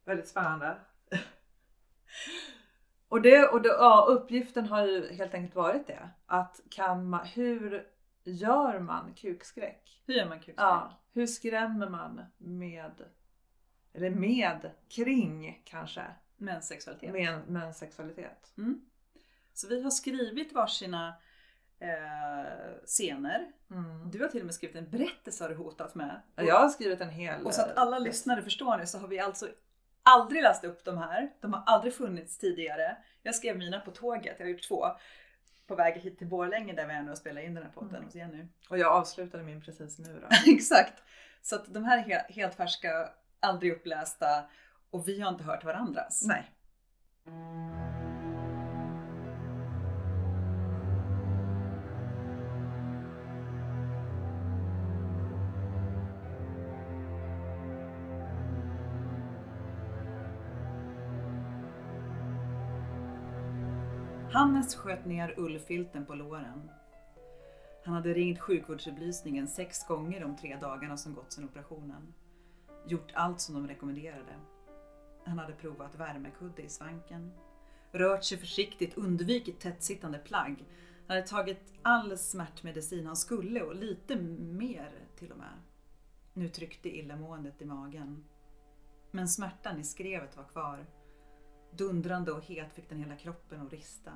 Väldigt 0.06 0.28
spännande. 0.28 0.78
Och, 3.08 3.22
det, 3.22 3.48
och 3.48 3.62
det, 3.62 3.70
ja, 3.70 4.06
uppgiften 4.10 4.66
har 4.66 4.88
ju 4.88 5.14
helt 5.14 5.34
enkelt 5.34 5.56
varit 5.56 5.88
det. 5.88 6.10
Att 6.26 6.60
kan 6.70 7.10
man, 7.10 7.26
hur 7.26 7.88
gör 8.24 8.80
man 8.80 9.14
kukskräck? 9.14 10.02
Hur 10.06 10.14
gör 10.14 10.26
man 10.26 10.38
kukskräck? 10.38 10.56
Ja, 10.58 11.02
hur 11.14 11.28
skrämmer 11.28 11.90
man 11.90 12.22
med, 12.38 13.02
eller 13.94 14.10
med, 14.10 14.72
kring 14.90 15.62
kanske, 15.66 16.02
Mäns 16.38 16.68
sexualitet. 16.68 17.12
med 17.14 17.48
mäns 17.48 17.78
sexualitet? 17.78 18.54
Mm. 18.58 18.82
Så 19.54 19.68
vi 19.68 19.84
har 19.84 19.92
skrivit 19.92 20.54
varsina 20.54 21.16
eh, 21.80 22.86
scener. 22.86 23.52
Mm. 23.72 24.12
Du 24.12 24.22
har 24.22 24.28
till 24.28 24.40
och 24.40 24.46
med 24.46 24.56
skrivit 24.56 24.76
en 24.76 24.90
berättelse 24.90 25.44
har 25.44 25.50
du 25.50 25.56
hotat 25.56 25.96
med. 25.96 26.22
Ja, 26.36 26.44
Jag 26.44 26.60
har 26.60 26.70
skrivit 26.70 27.02
en 27.02 27.10
hel... 27.10 27.46
Och 27.46 27.54
så 27.54 27.62
att 27.62 27.78
alla 27.78 28.00
lyssnare 28.00 28.42
förstår 28.42 28.78
nu 28.78 28.86
så 28.86 28.98
har 28.98 29.08
vi 29.08 29.20
alltså 29.20 29.48
aldrig 30.04 30.44
läst 30.44 30.64
upp 30.64 30.86
de 30.86 30.98
här. 30.98 31.30
De 31.42 31.54
har 31.54 31.64
aldrig 31.66 31.94
funnits 31.94 32.38
tidigare. 32.38 32.98
Jag 33.24 33.36
skrev 33.36 33.58
mina 33.58 33.80
på 33.80 33.92
tåget, 33.92 34.36
jag 34.40 34.46
har 34.46 34.52
gjort 34.52 34.68
två. 34.68 34.86
På 35.68 35.76
väg 35.76 35.94
hit 36.02 36.18
till 36.18 36.28
Borlänge 36.28 36.74
där 36.74 36.88
vi 36.88 36.94
är 36.94 37.02
nu 37.04 37.12
och 37.12 37.18
spelar 37.18 37.42
in 37.42 37.54
den 37.54 37.64
här 37.64 37.72
podden 37.72 37.90
Mm. 37.90 38.04
hos 38.04 38.16
Jenny. 38.16 38.46
Och 38.70 38.78
jag 38.78 38.92
avslutade 38.94 39.44
min 39.44 39.62
precis 39.62 40.00
nu 40.00 40.20
då. 40.20 40.28
Exakt. 40.52 40.94
Så 41.42 41.56
att 41.56 41.74
de 41.74 41.84
här 41.84 41.98
är 41.98 42.04
he- 42.04 42.32
helt 42.34 42.56
färska, 42.56 43.10
aldrig 43.40 43.72
upplästa 43.74 44.44
och 44.90 45.08
vi 45.08 45.20
har 45.22 45.30
inte 45.30 45.44
hört 45.44 45.64
varandras. 45.64 46.24
Nej. 46.28 48.03
Hannes 64.34 64.76
sköt 64.76 65.06
ner 65.06 65.34
ullfilten 65.38 66.06
på 66.06 66.16
låren. 66.16 66.72
Han 67.86 67.94
hade 67.94 68.14
ringt 68.14 68.40
sjukvårdsupplysningen 68.40 69.48
sex 69.48 69.88
gånger 69.88 70.20
de 70.20 70.38
tre 70.38 70.58
dagarna 70.62 70.98
som 70.98 71.14
gått 71.14 71.34
sedan 71.34 71.46
operationen. 71.46 72.14
gjort 72.88 73.12
allt 73.14 73.42
som 73.42 73.56
de 73.56 73.68
rekommenderade. 73.68 74.36
Han 75.26 75.40
hade 75.40 75.54
provat 75.54 75.96
värmekudde 75.96 76.62
i 76.62 76.70
svanken, 76.70 77.32
rört 77.92 78.24
sig 78.24 78.38
försiktigt, 78.38 78.98
undvikit 78.98 79.60
tättsittande 79.60 80.20
plagg. 80.20 80.66
Han 81.08 81.18
hade 81.18 81.28
tagit 81.28 81.74
all 81.82 82.18
smärtmedicin 82.18 83.08
han 83.08 83.16
skulle 83.16 83.62
och 83.62 83.76
lite 83.76 84.16
mer 84.40 84.92
till 85.16 85.32
och 85.32 85.38
med. 85.38 85.54
Nu 86.34 86.50
tryckte 86.50 86.98
illamåendet 86.98 87.62
i 87.62 87.66
magen. 87.66 88.24
Men 89.12 89.28
smärtan 89.28 89.80
i 89.80 89.84
skrevet 89.84 90.38
var 90.38 90.44
kvar. 90.44 90.86
Dundrande 91.78 92.32
och 92.32 92.44
het 92.44 92.74
fick 92.74 92.90
den 92.90 93.00
hela 93.00 93.16
kroppen 93.16 93.62
att 93.62 93.74
rista. 93.74 94.12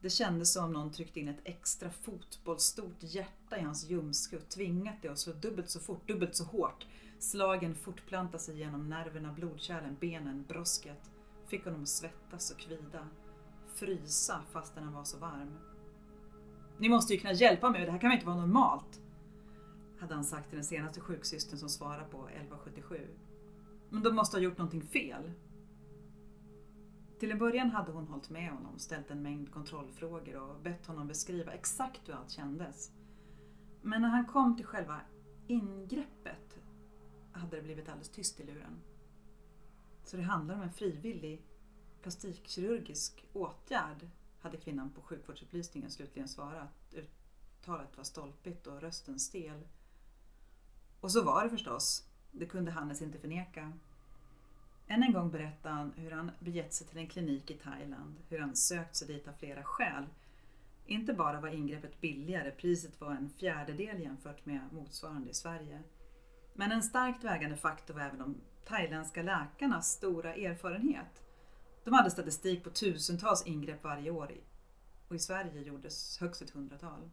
Det 0.00 0.10
kändes 0.10 0.52
som 0.52 0.64
om 0.64 0.72
någon 0.72 0.92
tryckt 0.92 1.16
in 1.16 1.28
ett 1.28 1.40
extra 1.44 1.90
fotbollsstort 1.90 2.96
hjärta 3.00 3.58
i 3.58 3.62
hans 3.62 3.90
ljumske 3.90 4.36
och 4.36 4.48
tvingat 4.48 4.94
det 5.02 5.08
att 5.08 5.18
slå 5.18 5.32
dubbelt 5.32 5.70
så 5.70 5.80
fort, 5.80 6.08
dubbelt 6.08 6.36
så 6.36 6.44
hårt. 6.44 6.86
Slagen 7.18 7.74
fortplantade 7.74 8.38
sig 8.38 8.58
genom 8.58 8.88
nerverna, 8.88 9.32
blodkärlen, 9.32 9.96
benen, 10.00 10.44
brosket. 10.48 11.10
Fick 11.46 11.64
honom 11.64 11.82
att 11.82 11.88
svettas 11.88 12.50
och 12.50 12.58
kvida. 12.58 13.08
Frysa 13.74 14.42
fastän 14.52 14.84
han 14.84 14.92
var 14.92 15.04
så 15.04 15.18
varm. 15.18 15.58
Ni 16.78 16.88
måste 16.88 17.14
ju 17.14 17.20
kunna 17.20 17.32
hjälpa 17.32 17.70
mig, 17.70 17.86
det 17.86 17.92
här 17.92 17.98
kan 17.98 18.10
väl 18.10 18.16
inte 18.16 18.26
vara 18.26 18.36
normalt? 18.36 19.00
Hade 19.98 20.14
han 20.14 20.24
sagt 20.24 20.48
till 20.48 20.56
den 20.56 20.64
senaste 20.64 21.00
sjuksystern 21.00 21.58
som 21.58 21.68
svarade 21.68 22.04
på 22.04 22.28
1177. 22.28 23.08
Men 23.88 24.02
de 24.02 24.14
måste 24.14 24.36
ha 24.36 24.42
gjort 24.42 24.58
någonting 24.58 24.82
fel. 24.82 25.32
Till 27.20 27.30
en 27.30 27.38
början 27.38 27.70
hade 27.70 27.92
hon 27.92 28.08
hållit 28.08 28.30
med 28.30 28.50
honom, 28.50 28.78
ställt 28.78 29.10
en 29.10 29.22
mängd 29.22 29.52
kontrollfrågor 29.52 30.36
och 30.36 30.60
bett 30.60 30.86
honom 30.86 31.08
beskriva 31.08 31.52
exakt 31.52 32.08
hur 32.08 32.14
allt 32.14 32.30
kändes. 32.30 32.90
Men 33.82 34.02
när 34.02 34.08
han 34.08 34.26
kom 34.26 34.56
till 34.56 34.66
själva 34.66 35.00
ingreppet 35.46 36.58
hade 37.32 37.56
det 37.56 37.62
blivit 37.62 37.88
alldeles 37.88 38.08
tyst 38.08 38.40
i 38.40 38.46
luren. 38.46 38.80
Så 40.04 40.16
det 40.16 40.22
handlar 40.22 40.54
om 40.54 40.62
en 40.62 40.72
frivillig 40.72 41.46
plastikkirurgisk 42.02 43.24
åtgärd, 43.32 44.08
hade 44.40 44.56
kvinnan 44.56 44.90
på 44.90 45.02
sjukvårdsupplysningen 45.02 45.90
slutligen 45.90 46.28
svarat. 46.28 46.94
Uttalet 46.94 47.96
var 47.96 48.04
stolpigt 48.04 48.66
och 48.66 48.80
rösten 48.80 49.18
stel. 49.18 49.68
Och 51.00 51.12
så 51.12 51.24
var 51.24 51.44
det 51.44 51.50
förstås. 51.50 52.08
Det 52.32 52.46
kunde 52.46 52.70
Hannes 52.70 53.02
inte 53.02 53.18
förneka. 53.18 53.72
Än 54.90 55.02
en 55.02 55.12
gång 55.12 55.30
berättar 55.30 55.70
han 55.70 55.92
hur 55.96 56.10
han 56.10 56.30
begett 56.38 56.74
sig 56.74 56.86
till 56.86 56.98
en 56.98 57.06
klinik 57.06 57.50
i 57.50 57.54
Thailand, 57.54 58.16
hur 58.28 58.38
han 58.38 58.56
sökt 58.56 58.96
sig 58.96 59.08
dit 59.08 59.28
av 59.28 59.32
flera 59.32 59.64
skäl. 59.64 60.06
Inte 60.86 61.12
bara 61.12 61.40
var 61.40 61.48
ingreppet 61.48 62.00
billigare, 62.00 62.50
priset 62.50 63.00
var 63.00 63.10
en 63.10 63.30
fjärdedel 63.30 64.00
jämfört 64.00 64.46
med 64.46 64.60
motsvarande 64.72 65.30
i 65.30 65.34
Sverige. 65.34 65.82
Men 66.54 66.72
en 66.72 66.82
starkt 66.82 67.24
vägande 67.24 67.56
faktor 67.56 67.94
var 67.94 68.00
även 68.00 68.18
de 68.18 68.40
thailändska 68.64 69.22
läkarnas 69.22 69.92
stora 69.92 70.34
erfarenhet. 70.34 71.22
De 71.84 71.94
hade 71.94 72.10
statistik 72.10 72.64
på 72.64 72.70
tusentals 72.70 73.46
ingrepp 73.46 73.84
varje 73.84 74.10
år 74.10 74.32
och 75.08 75.14
i 75.14 75.18
Sverige 75.18 75.62
gjordes 75.62 76.18
högst 76.20 76.42
ett 76.42 76.50
hundratal. 76.50 77.10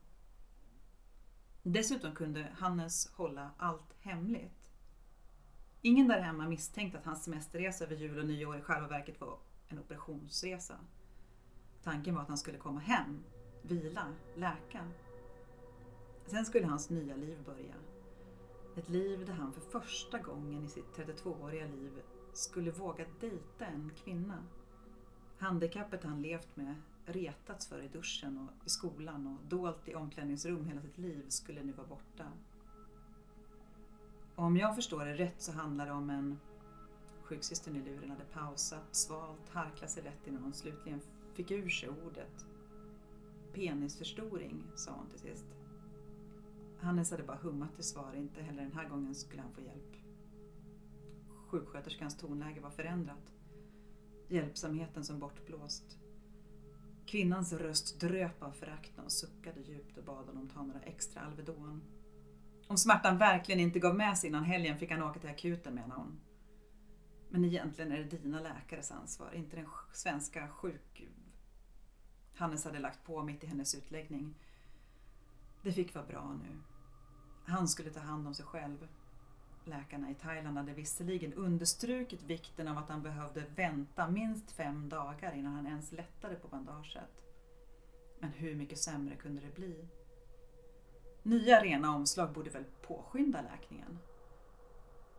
Dessutom 1.64 2.16
kunde 2.16 2.48
Hannes 2.58 3.12
hålla 3.14 3.52
allt 3.58 3.94
hemligt. 4.00 4.67
Ingen 5.82 6.08
där 6.08 6.22
hemma 6.22 6.48
misstänkte 6.48 6.98
att 6.98 7.06
hans 7.06 7.24
semesterresa 7.24 7.86
över 7.86 7.96
jul 7.96 8.20
och 8.20 8.26
nyår 8.26 8.58
i 8.58 8.62
själva 8.62 8.88
verket 8.88 9.22
var 9.22 9.40
en 9.68 9.80
operationsresa. 9.80 10.76
Tanken 11.84 12.16
var 12.16 12.22
att 12.22 12.28
han 12.28 12.38
skulle 12.38 12.58
komma 12.58 12.80
hem, 12.80 13.24
vila, 13.62 14.14
läka. 14.36 14.88
Sen 16.26 16.46
skulle 16.46 16.66
hans 16.66 16.90
nya 16.90 17.16
liv 17.16 17.38
börja. 17.46 17.76
Ett 18.78 18.90
liv 18.90 19.26
där 19.26 19.34
han 19.34 19.54
för 19.54 19.62
första 19.62 20.20
gången 20.20 20.66
i 20.66 20.68
sitt 20.68 20.98
32-åriga 20.98 21.66
liv 21.66 22.02
skulle 22.34 22.72
våga 22.72 23.06
dejta 23.20 23.66
en 23.66 23.92
kvinna. 24.04 24.44
Handikappet 25.38 26.04
han 26.04 26.22
levt 26.22 26.56
med, 26.56 26.76
retats 27.06 27.68
för 27.68 27.82
i 27.82 27.88
duschen 27.88 28.38
och 28.38 28.66
i 28.66 28.70
skolan 28.70 29.28
och 29.28 29.50
dolt 29.50 29.88
i 29.88 29.96
omklädningsrum 29.96 30.66
hela 30.66 30.82
sitt 30.82 30.98
liv 30.98 31.26
skulle 31.28 31.64
nu 31.64 31.72
vara 31.72 31.88
borta. 31.88 32.32
Om 34.40 34.58
jag 34.58 34.76
förstår 34.76 35.06
det 35.06 35.14
rätt 35.14 35.42
så 35.42 35.52
handlar 35.52 35.86
det 35.86 35.92
om 35.92 36.10
en 36.10 36.40
Sjuksystern 37.24 37.76
i 37.76 37.82
luren 37.82 38.10
hade 38.10 38.24
pausat, 38.24 38.96
svalt, 38.96 39.50
harklat 39.50 39.90
sig 39.90 40.04
lätt 40.04 40.28
innan 40.28 40.44
hon 40.44 40.54
slutligen 40.54 41.02
fick 41.34 41.52
ur 41.52 41.70
sig 41.70 41.90
ordet. 41.90 42.46
Penisförstoring, 43.54 44.64
sa 44.76 44.92
hon 44.92 45.10
till 45.10 45.20
sist. 45.20 45.46
Hannes 46.80 47.12
hade 47.12 47.24
bara 47.24 47.38
hummat 47.38 47.76
till 47.76 47.84
svar, 47.84 48.14
inte 48.16 48.42
heller 48.42 48.64
den 48.64 48.72
här 48.72 48.90
gången 48.90 49.16
skulle 49.16 49.42
han 49.42 49.54
få 49.54 49.62
hjälp. 49.62 49.96
Sjuksköterskans 51.48 52.18
tonläge 52.18 52.62
var 52.62 52.72
förändrat. 52.72 53.34
Hjälpsamheten 54.28 55.04
som 55.04 55.20
bortblåst. 55.20 56.00
Kvinnans 57.06 57.54
röst 57.54 58.00
dröp 58.00 58.44
av 58.44 58.52
förakt 58.52 58.92
när 58.96 59.04
hon 59.04 59.12
suckade 59.12 59.62
djupt 59.62 59.98
och 59.98 60.04
bad 60.04 60.26
honom 60.26 60.50
ta 60.50 60.64
några 60.64 60.82
extra 60.82 61.22
Alvedon. 61.22 61.82
Om 62.68 62.78
smärtan 62.78 63.18
verkligen 63.18 63.60
inte 63.60 63.80
gav 63.80 63.96
med 63.96 64.18
sig 64.18 64.30
innan 64.30 64.44
helgen 64.44 64.78
fick 64.78 64.92
han 64.92 65.04
åka 65.04 65.20
till 65.20 65.30
akuten 65.30 65.76
menade 65.76 65.94
hon. 65.94 66.20
Men 67.30 67.46
egentligen 67.46 67.92
är 67.92 67.98
det 67.98 68.18
dina 68.18 68.40
läkares 68.40 68.92
ansvar, 68.92 69.32
inte 69.34 69.56
den 69.56 69.68
svenska 69.94 70.48
sjuk... 70.48 71.08
Hannes 72.36 72.66
hade 72.66 72.80
lagt 72.80 73.04
på 73.06 73.24
mitt 73.24 73.44
i 73.44 73.48
hennes 73.48 73.76
utläggning. 73.76 74.36
Det 75.62 75.72
fick 75.72 75.96
vara 75.96 76.06
bra 76.06 76.34
nu. 76.44 76.58
Han 77.46 77.68
skulle 77.68 77.90
ta 77.90 78.00
hand 78.00 78.28
om 78.28 78.34
sig 78.34 78.46
själv. 78.46 78.88
Läkarna 79.66 80.12
i 80.12 80.16
Thailand 80.16 80.58
hade 80.58 80.74
visserligen 80.74 81.34
understrukit 81.34 82.24
vikten 82.24 82.68
av 82.68 82.78
att 82.78 82.90
han 82.90 83.02
behövde 83.02 83.44
vänta 83.56 84.08
minst 84.08 84.52
fem 84.52 84.90
dagar 84.90 85.36
innan 85.36 85.54
han 85.54 85.68
ens 85.68 85.92
lättade 85.92 86.36
på 86.36 86.48
bandaget. 86.48 87.24
Men 88.20 88.32
hur 88.32 88.56
mycket 88.56 88.80
sämre 88.80 89.16
kunde 89.16 89.42
det 89.42 89.56
bli? 89.56 89.88
Nya 91.28 91.64
rena 91.64 91.96
omslag 91.96 92.34
borde 92.34 92.50
väl 92.50 92.66
påskynda 92.82 93.42
läkningen? 93.42 94.00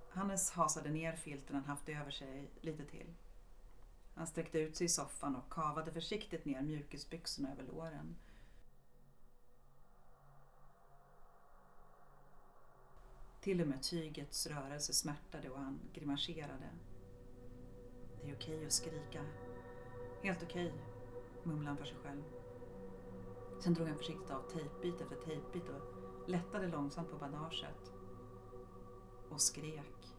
Hannes 0.08 0.50
hasade 0.50 0.90
ner 0.90 1.16
filten 1.16 1.56
han 1.56 1.64
haft 1.64 1.88
över 1.88 2.10
sig 2.10 2.50
lite 2.60 2.84
till. 2.84 3.14
Han 4.14 4.26
sträckte 4.26 4.58
ut 4.58 4.76
sig 4.76 4.84
i 4.84 4.88
soffan 4.88 5.36
och 5.36 5.52
kavade 5.52 5.92
försiktigt 5.92 6.44
ner 6.44 6.62
mjukisbyxorna 6.62 7.52
över 7.52 7.62
låren. 7.62 8.16
Till 13.40 13.60
och 13.60 13.68
med 13.68 13.82
tygets 13.82 14.46
rörelse 14.46 14.92
smärtade 14.92 15.50
och 15.50 15.58
han 15.58 15.80
grimaserade. 15.94 16.70
Det 18.22 18.30
är 18.30 18.36
okej 18.36 18.66
att 18.66 18.72
skrika. 18.72 19.24
Helt 20.22 20.42
okej, 20.42 20.74
mumlade 21.42 21.68
han 21.68 21.76
för 21.76 21.84
sig 21.84 21.96
själv. 22.02 22.22
Sen 23.60 23.74
drog 23.74 23.88
han 23.88 23.98
försiktigt 23.98 24.30
av 24.30 24.50
tejpbit 24.50 25.00
efter 25.00 25.16
tejpbit 25.16 25.68
och 25.68 25.98
lättade 26.28 26.68
långsamt 26.68 27.11
på 27.11 27.16
bandaget. 27.16 27.92
Och 29.30 29.40
skrek. 29.40 30.14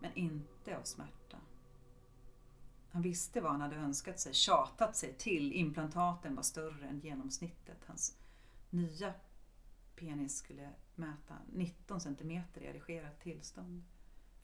Men 0.00 0.14
inte 0.14 0.78
av 0.78 0.82
smärta. 0.82 1.36
Han 2.90 3.02
visste 3.02 3.40
vad 3.40 3.52
han 3.52 3.60
hade 3.60 3.76
önskat 3.76 4.20
sig, 4.20 4.34
tjatat 4.34 4.96
sig 4.96 5.14
till. 5.18 5.52
Implantaten 5.52 6.34
var 6.34 6.42
större 6.42 6.86
än 6.86 7.00
genomsnittet. 7.00 7.78
Hans 7.86 8.18
nya 8.70 9.14
penis 9.96 10.36
skulle 10.36 10.70
mäta 10.94 11.34
19 11.52 12.00
centimeter 12.00 12.60
i 12.60 12.66
erigerat 12.66 13.20
tillstånd. 13.20 13.82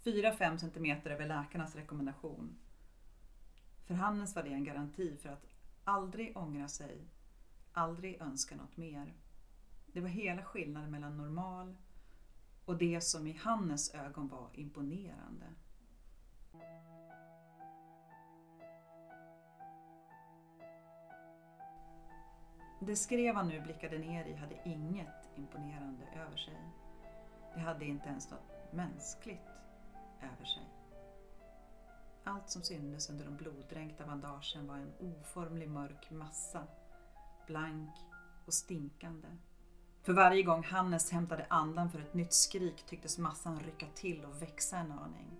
4-5 0.04 0.56
centimeter 0.56 1.10
över 1.10 1.26
läkarnas 1.26 1.76
rekommendation. 1.76 2.58
För 3.86 3.94
Hannes 3.94 4.36
var 4.36 4.42
det 4.42 4.52
en 4.52 4.64
garanti 4.64 5.16
för 5.16 5.28
att 5.28 5.46
aldrig 5.84 6.36
ångra 6.36 6.68
sig, 6.68 7.08
aldrig 7.72 8.20
önska 8.20 8.56
något 8.56 8.76
mer. 8.76 9.14
Det 9.92 10.00
var 10.00 10.08
hela 10.08 10.42
skillnaden 10.42 10.90
mellan 10.90 11.16
normal 11.16 11.76
och 12.64 12.76
det 12.78 13.00
som 13.00 13.26
i 13.26 13.32
Hannes 13.32 13.94
ögon 13.94 14.28
var 14.28 14.50
imponerande. 14.52 15.46
Det 22.80 22.96
skrev 22.96 23.34
han 23.34 23.48
nu 23.48 23.60
blickade 23.60 23.98
ner 23.98 24.24
i 24.24 24.34
hade 24.34 24.60
inget 24.64 25.30
imponerande 25.36 26.06
över 26.06 26.36
sig. 26.36 26.56
Det 27.54 27.60
hade 27.60 27.84
inte 27.84 28.08
ens 28.08 28.30
något 28.30 28.72
mänskligt 28.72 29.48
över 30.22 30.44
sig. 30.44 30.68
Allt 32.24 32.50
som 32.50 32.62
syntes 32.62 33.10
under 33.10 33.24
de 33.24 33.36
bloddränkta 33.36 34.06
bandagen 34.06 34.66
var 34.66 34.76
en 34.76 34.92
oformlig 35.00 35.68
mörk 35.68 36.10
massa, 36.10 36.66
blank 37.46 37.90
och 38.46 38.54
stinkande. 38.54 39.28
För 40.02 40.12
varje 40.12 40.42
gång 40.42 40.64
Hannes 40.64 41.10
hämtade 41.10 41.46
andan 41.48 41.90
för 41.90 41.98
ett 41.98 42.14
nytt 42.14 42.32
skrik 42.32 42.86
tycktes 42.86 43.18
massan 43.18 43.60
rycka 43.60 43.86
till 43.94 44.24
och 44.24 44.42
växa 44.42 44.76
en 44.76 44.92
aning. 44.92 45.38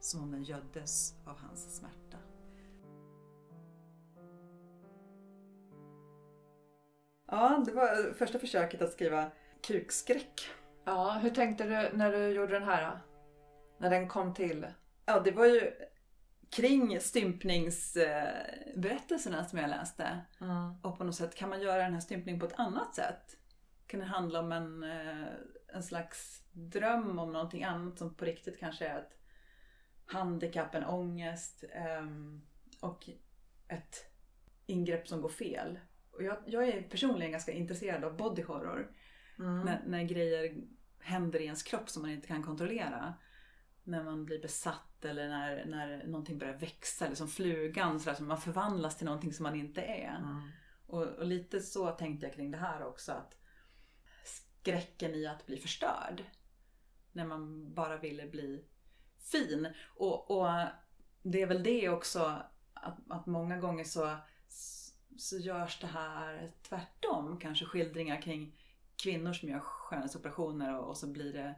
Som 0.00 0.22
om 0.22 0.30
den 0.30 0.42
göddes 0.42 1.14
av 1.26 1.38
hans 1.38 1.76
smärta. 1.76 2.18
Ja, 7.26 7.62
det 7.66 7.72
var 7.72 8.14
första 8.14 8.38
försöket 8.38 8.82
att 8.82 8.92
skriva 8.92 9.30
kukskräck. 9.62 10.50
Ja, 10.84 11.18
hur 11.22 11.30
tänkte 11.30 11.64
du 11.64 11.96
när 11.96 12.12
du 12.12 12.28
gjorde 12.28 12.52
den 12.52 12.68
här? 12.68 12.90
då? 12.90 12.96
När 13.78 13.90
den 13.90 14.08
kom 14.08 14.34
till? 14.34 14.66
Ja, 15.06 15.20
det 15.20 15.30
var 15.30 15.46
ju 15.46 15.72
kring 16.50 17.00
stympningsberättelserna 17.00 19.44
som 19.44 19.58
jag 19.58 19.70
läste. 19.70 20.20
Och 20.82 20.98
på 20.98 21.04
något 21.04 21.14
sätt, 21.14 21.34
kan 21.34 21.48
man 21.48 21.60
göra 21.60 21.82
den 21.82 21.94
här 21.94 22.00
stympningen 22.00 22.40
på 22.40 22.46
ett 22.46 22.58
annat 22.58 22.94
sätt? 22.94 23.36
Kan 23.92 24.00
det 24.00 24.06
handla 24.06 24.40
om 24.40 24.52
en, 24.52 24.82
eh, 24.82 25.26
en 25.66 25.82
slags 25.82 26.44
dröm 26.52 27.18
om 27.18 27.32
någonting 27.32 27.64
annat 27.64 27.98
som 27.98 28.14
på 28.14 28.24
riktigt 28.24 28.58
kanske 28.58 28.86
är 28.86 28.98
ett 28.98 29.18
handikapp, 30.06 30.74
en 30.74 30.84
ångest 30.84 31.64
ehm, 31.72 32.42
och 32.80 33.08
ett 33.68 34.04
ingrepp 34.66 35.08
som 35.08 35.22
går 35.22 35.28
fel. 35.28 35.78
Och 36.12 36.22
jag, 36.22 36.36
jag 36.46 36.68
är 36.68 36.82
personligen 36.82 37.32
ganska 37.32 37.52
intresserad 37.52 38.04
av 38.04 38.16
body 38.16 38.42
horror. 38.42 38.92
När, 39.36 39.82
när 39.86 40.02
grejer 40.02 40.56
händer 40.98 41.40
i 41.40 41.44
ens 41.44 41.62
kropp 41.62 41.88
som 41.88 42.02
man 42.02 42.10
inte 42.10 42.28
kan 42.28 42.42
kontrollera. 42.42 43.14
När 43.84 44.04
man 44.04 44.24
blir 44.24 44.42
besatt 44.42 45.04
eller 45.04 45.28
när, 45.28 45.64
när 45.64 46.06
någonting 46.06 46.38
börjar 46.38 46.58
växa, 46.58 47.06
eller 47.06 47.16
som 47.16 47.28
flugan, 47.28 48.00
så 48.00 48.14
som 48.14 48.28
man 48.28 48.40
förvandlas 48.40 48.96
till 48.96 49.06
någonting 49.06 49.32
som 49.32 49.42
man 49.42 49.54
inte 49.54 49.82
är. 49.82 50.20
Och, 50.86 51.06
och 51.06 51.26
lite 51.26 51.60
så 51.60 51.90
tänkte 51.90 52.26
jag 52.26 52.34
kring 52.34 52.50
det 52.50 52.58
här 52.58 52.84
också. 52.84 53.12
att 53.12 53.41
Skräcken 54.62 55.14
i 55.14 55.26
att 55.26 55.46
bli 55.46 55.56
förstörd. 55.56 56.24
När 57.12 57.26
man 57.26 57.74
bara 57.74 57.96
ville 57.96 58.26
bli 58.26 58.64
fin. 59.18 59.68
Och, 59.96 60.30
och 60.30 60.48
det 61.22 61.42
är 61.42 61.46
väl 61.46 61.62
det 61.62 61.88
också 61.88 62.42
att, 62.74 63.10
att 63.10 63.26
många 63.26 63.58
gånger 63.58 63.84
så, 63.84 64.16
så 65.16 65.36
görs 65.36 65.80
det 65.80 65.86
här 65.86 66.52
tvärtom. 66.62 67.38
Kanske 67.40 67.64
skildringar 67.64 68.22
kring 68.22 68.58
kvinnor 68.96 69.32
som 69.32 69.48
gör 69.48 69.60
skönhetsoperationer 69.60 70.78
och, 70.78 70.88
och 70.88 70.96
så 70.96 71.06
blir 71.06 71.32
det 71.32 71.54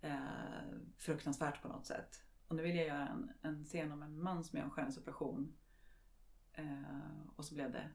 eh, 0.00 0.78
fruktansvärt 0.98 1.62
på 1.62 1.68
något 1.68 1.86
sätt. 1.86 2.22
Och 2.48 2.56
nu 2.56 2.62
vill 2.62 2.76
jag 2.76 2.86
göra 2.86 3.08
en, 3.08 3.32
en 3.42 3.64
scen 3.64 3.92
om 3.92 4.02
en 4.02 4.22
man 4.22 4.44
som 4.44 4.58
gör 4.58 4.64
en 4.64 4.70
skönhetsoperation. 4.70 5.56
Eh, 6.52 7.26
och 7.36 7.44
så 7.44 7.54
blev 7.54 7.72
det 7.72 7.90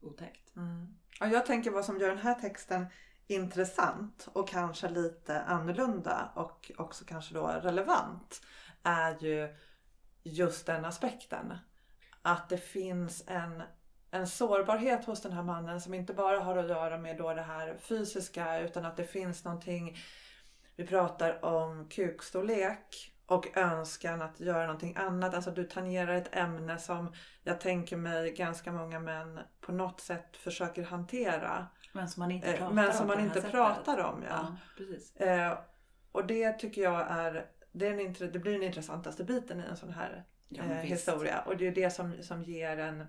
otäckt. 0.00 0.56
Mm. 0.56 0.96
Ja, 1.20 1.26
jag 1.26 1.46
tänker 1.46 1.70
vad 1.70 1.84
som 1.84 2.00
gör 2.00 2.08
den 2.08 2.18
här 2.18 2.34
texten 2.34 2.86
intressant 3.26 4.28
och 4.32 4.48
kanske 4.48 4.88
lite 4.88 5.40
annorlunda 5.40 6.32
och 6.34 6.72
också 6.78 7.04
kanske 7.04 7.34
då 7.34 7.46
relevant 7.46 8.40
är 8.82 9.16
ju 9.20 9.54
just 10.22 10.66
den 10.66 10.84
aspekten. 10.84 11.58
Att 12.22 12.48
det 12.48 12.58
finns 12.58 13.24
en, 13.26 13.62
en 14.10 14.26
sårbarhet 14.26 15.04
hos 15.04 15.22
den 15.22 15.32
här 15.32 15.42
mannen 15.42 15.80
som 15.80 15.94
inte 15.94 16.14
bara 16.14 16.40
har 16.40 16.56
att 16.56 16.68
göra 16.68 16.98
med 16.98 17.16
då 17.16 17.34
det 17.34 17.42
här 17.42 17.76
fysiska 17.78 18.58
utan 18.58 18.84
att 18.84 18.96
det 18.96 19.04
finns 19.04 19.44
någonting 19.44 19.98
vi 20.76 20.86
pratar 20.86 21.44
om 21.44 21.88
kukstorlek 21.88 23.14
och 23.26 23.56
önskan 23.56 24.22
att 24.22 24.40
göra 24.40 24.66
någonting 24.66 24.96
annat. 24.96 25.34
Alltså 25.34 25.50
du 25.50 25.64
tangerar 25.64 26.14
ett 26.14 26.36
ämne 26.36 26.78
som 26.78 27.12
jag 27.42 27.60
tänker 27.60 27.96
mig 27.96 28.32
ganska 28.32 28.72
många 28.72 29.00
män 29.00 29.40
på 29.60 29.72
något 29.72 30.00
sätt 30.00 30.36
försöker 30.36 30.82
hantera. 30.82 31.66
Men 31.94 32.08
som 32.08 32.20
man 32.20 32.30
inte 32.30 32.48
Eh, 32.48 32.58
pratar 32.58 32.74
Men 32.74 32.86
om 32.86 32.92
som 32.92 33.06
på 33.08 33.14
man 33.14 33.24
inte 33.24 33.42
pratar 33.42 33.98
om. 33.98 34.24
Ja. 34.28 34.56
Ja. 35.16 35.26
Eh, 35.26 35.58
och 36.12 36.26
det 36.26 36.52
tycker 36.52 36.82
jag 36.82 37.06
är, 37.10 37.46
det, 37.72 37.86
är 37.86 37.90
en, 37.90 38.32
det 38.32 38.38
blir 38.38 38.52
den 38.52 38.62
intressantaste 38.62 39.24
biten 39.24 39.60
i 39.60 39.62
en 39.70 39.76
sån 39.76 39.92
här 39.92 40.24
Ja, 40.48 40.62
eh, 40.62 40.68
men 40.68 40.86
historia. 40.86 41.40
Och 41.40 41.56
det 41.56 41.66
är 41.66 41.72
det 41.72 41.90
som, 41.90 42.22
som 42.22 42.42
ger 42.42 42.78
en... 42.78 43.06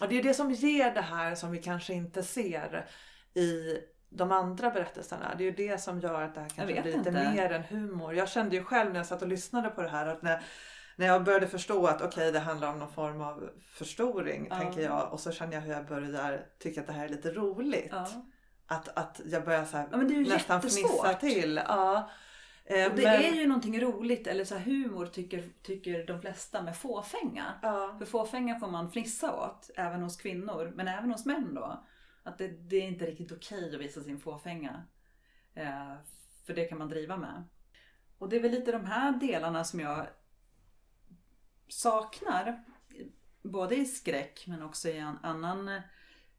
Och 0.00 0.08
det 0.08 0.18
är 0.18 0.22
det 0.22 0.34
som 0.34 0.50
ger 0.50 0.94
det 0.94 1.00
här 1.00 1.34
som 1.34 1.50
vi 1.50 1.58
kanske 1.58 1.94
inte 1.94 2.22
ser 2.22 2.86
i 3.34 3.78
de 4.08 4.32
andra 4.32 4.70
berättelserna. 4.70 5.34
Det 5.38 5.42
är 5.42 5.50
ju 5.50 5.68
det 5.68 5.78
som 5.78 6.00
gör 6.00 6.22
att 6.22 6.34
det 6.34 6.40
här 6.40 6.48
kanske 6.48 6.82
blir 6.82 6.82
lite 6.82 6.98
inte. 6.98 7.10
mer 7.10 7.50
än 7.50 7.62
humor. 7.62 8.14
Jag 8.14 8.28
kände 8.28 8.56
ju 8.56 8.64
själv 8.64 8.90
när 8.90 8.96
jag 8.96 9.06
satt 9.06 9.22
och 9.22 9.28
lyssnade 9.28 9.70
på 9.70 9.82
det 9.82 9.88
här 9.88 10.06
att 10.06 10.22
när, 10.22 10.42
när 10.98 11.06
jag 11.06 11.24
började 11.24 11.46
förstå 11.48 11.86
att 11.86 12.02
okej 12.02 12.32
det 12.32 12.38
handlar 12.38 12.72
om 12.72 12.78
någon 12.78 12.92
form 12.92 13.20
av 13.20 13.50
förstoring 13.60 14.46
Ja. 14.50 14.58
tänker 14.58 14.80
jag 14.80 15.12
och 15.12 15.20
så 15.20 15.32
känner 15.32 15.54
jag 15.54 15.60
hur 15.60 15.72
jag 15.72 15.86
börjar 15.86 16.46
tycka 16.58 16.80
att 16.80 16.86
det 16.86 16.92
här 16.92 17.04
är 17.04 17.08
lite 17.08 17.30
roligt. 17.30 17.88
Ja. 17.90 18.06
Att, 18.66 18.88
att 18.98 19.20
jag 19.26 19.44
börjar 19.44 19.64
så 19.64 19.76
här, 19.76 19.88
Ja, 19.90 19.96
nästan 20.34 20.60
fnissa 20.62 21.14
till. 21.14 21.60
Ja. 21.68 22.10
Eh, 22.64 22.90
Och 22.90 22.96
det 22.96 23.02
men- 23.02 23.22
är 23.22 23.32
ju 23.34 23.46
någonting 23.46 23.80
roligt, 23.80 24.26
eller 24.26 24.44
så 24.44 24.58
humor 24.58 25.06
tycker, 25.06 25.44
tycker 25.62 26.06
de 26.06 26.20
flesta 26.20 26.62
med 26.62 26.76
fåfänga. 26.76 27.44
Ja. 27.62 27.96
För 27.98 28.06
fåfänga 28.06 28.58
får 28.60 28.66
man 28.68 28.90
fnissa 28.90 29.34
åt, 29.36 29.70
även 29.76 30.02
hos 30.02 30.16
kvinnor, 30.16 30.72
men 30.74 30.88
även 30.88 31.10
hos 31.12 31.26
män 31.26 31.54
då. 31.54 31.84
Att 32.22 32.38
det, 32.38 32.48
det 32.48 32.76
är 32.76 32.82
inte 32.88 33.06
riktigt 33.06 33.32
okej 33.32 33.74
att 33.74 33.80
visa 33.80 34.00
sin 34.00 34.18
fåfänga. 34.20 34.82
Eh, 35.54 35.92
för 36.46 36.54
det 36.54 36.64
kan 36.64 36.78
man 36.78 36.88
driva 36.88 37.16
med. 37.16 37.44
Och 38.18 38.28
det 38.28 38.36
är 38.36 38.40
väl 38.40 38.50
lite 38.50 38.72
de 38.72 38.84
här 38.84 39.12
delarna 39.12 39.64
som 39.64 39.80
jag 39.80 40.06
saknar. 41.68 42.64
Både 43.42 43.76
i 43.76 43.84
skräck 43.84 44.44
men 44.46 44.62
också 44.62 44.88
i 44.88 44.98
en 44.98 45.18
annan 45.22 45.68
eh, 45.68 45.82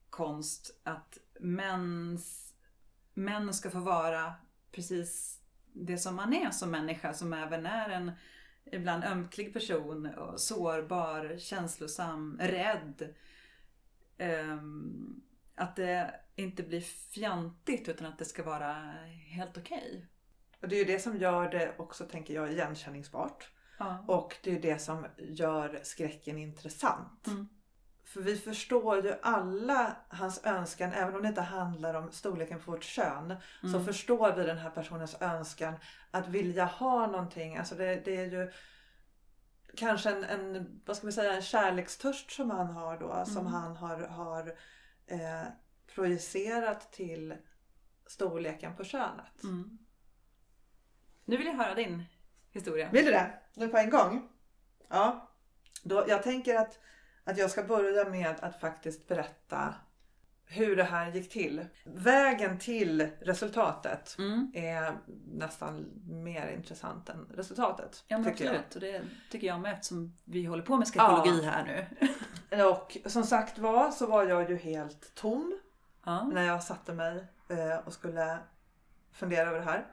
konst. 0.09 0.79
Att 0.83 1.17
mäns, 1.39 2.53
män 3.13 3.53
ska 3.53 3.69
få 3.69 3.79
vara 3.79 4.33
precis 4.71 5.41
det 5.73 5.97
som 5.97 6.15
man 6.15 6.33
är 6.33 6.51
som 6.51 6.71
människa. 6.71 7.13
Som 7.13 7.33
även 7.33 7.65
är 7.65 7.89
en 7.89 8.11
ibland 8.65 9.03
ömklig 9.03 9.53
person. 9.53 10.05
Och 10.05 10.39
sårbar, 10.39 11.37
känslosam, 11.37 12.37
rädd. 12.41 13.15
Ehm, 14.17 15.21
att 15.55 15.75
det 15.75 16.19
inte 16.35 16.63
blir 16.63 16.81
fjantigt 16.81 17.89
utan 17.89 18.07
att 18.07 18.17
det 18.17 18.25
ska 18.25 18.43
vara 18.43 18.73
helt 19.27 19.57
okej. 19.57 20.05
Och 20.61 20.67
det 20.67 20.75
är 20.75 20.79
ju 20.79 20.93
det 20.93 20.99
som 20.99 21.17
gör 21.17 21.51
det 21.51 21.75
också, 21.77 22.05
tänker 22.05 22.33
jag, 22.33 22.51
igenkänningsbart. 22.51 23.51
Ja. 23.79 24.03
Och 24.07 24.35
det 24.43 24.51
är 24.55 24.61
det 24.61 24.79
som 24.79 25.05
gör 25.17 25.79
skräcken 25.83 26.37
intressant. 26.37 27.27
Mm. 27.27 27.47
För 28.03 28.21
vi 28.21 28.37
förstår 28.37 29.05
ju 29.05 29.13
alla 29.21 29.95
hans 30.09 30.45
önskan, 30.45 30.93
även 30.93 31.15
om 31.15 31.21
det 31.21 31.27
inte 31.27 31.41
handlar 31.41 31.93
om 31.93 32.11
storleken 32.11 32.59
på 32.59 32.71
vårt 32.71 32.83
kön. 32.83 33.35
Så 33.61 33.67
Mm. 33.67 33.85
förstår 33.85 34.35
vi 34.35 34.43
den 34.43 34.57
här 34.57 34.69
personens 34.69 35.21
önskan 35.21 35.73
att 36.11 36.27
vilja 36.27 36.65
ha 36.65 37.07
någonting. 37.07 37.57
Alltså 37.57 37.75
det, 37.75 38.05
det 38.05 38.15
är 38.17 38.25
ju 38.31 38.51
kanske 39.77 40.09
en, 40.09 40.23
en, 40.23 40.81
vad 40.85 40.97
ska 40.97 41.05
vi 41.07 41.13
säga, 41.13 41.33
en 41.33 41.41
kärlekstörst 41.41 42.31
som 42.31 42.51
han 42.51 42.67
har 42.67 42.97
då. 42.99 43.23
Som 43.25 43.37
Mm. 43.47 43.53
han 43.53 43.75
har, 43.77 43.97
har 44.07 44.47
eh, 45.07 45.43
projicerat 45.95 46.91
till 46.91 47.35
storleken 48.07 48.75
på 48.75 48.83
könet. 48.83 49.43
Mm. 49.43 49.77
Nu 51.25 51.37
vill 51.37 51.47
jag 51.47 51.53
höra 51.53 51.75
din 51.75 52.03
historia. 52.59 52.89
Vill 52.91 53.05
du 53.05 53.11
det? 53.11 53.31
Nu 53.55 53.67
på 53.67 53.77
en 53.77 53.89
gång? 53.89 54.29
Ja. 54.89 55.29
Då, 55.83 56.05
jag 56.07 56.23
tänker 56.23 56.55
att, 56.55 56.79
att 57.23 57.37
jag 57.37 57.51
ska 57.51 57.63
börja 57.63 58.09
med 58.09 58.35
att 58.41 58.59
faktiskt 58.59 59.07
berätta 59.07 59.73
hur 60.45 60.75
det 60.75 60.83
här 60.83 61.11
gick 61.11 61.29
till. 61.31 61.65
Vägen 61.83 62.59
till 62.59 63.07
resultatet 63.21 64.15
Mm. 64.19 64.51
är 64.55 64.93
nästan 65.33 65.85
mer 66.07 66.47
intressant 66.47 67.09
än 67.09 67.25
resultatet. 67.33 68.03
Ja 68.07 68.17
men 68.17 68.27
absolut. 68.27 68.75
Och 68.75 68.81
det 68.81 69.01
tycker 69.31 69.47
jag 69.47 69.59
med 69.59 69.73
eftersom 69.73 70.17
vi 70.25 70.45
håller 70.45 70.63
på 70.63 70.77
med 70.77 70.87
skräckologi 70.87 71.41
Ja. 71.43 71.51
här 71.51 71.63
nu. 72.49 72.63
Och 72.63 72.97
som 73.05 73.23
sagt 73.23 73.57
var 73.57 73.91
så 73.91 74.05
var 74.07 74.23
jag 74.23 74.49
ju 74.49 74.57
helt 74.57 75.15
tom 75.15 75.59
Ja. 76.05 76.23
när 76.33 76.43
jag 76.43 76.63
satte 76.63 76.93
mig 76.93 77.25
eh, 77.49 77.77
och 77.85 77.93
skulle 77.93 78.37
fundera 79.11 79.49
över 79.49 79.59
det 79.59 79.65
här. 79.65 79.85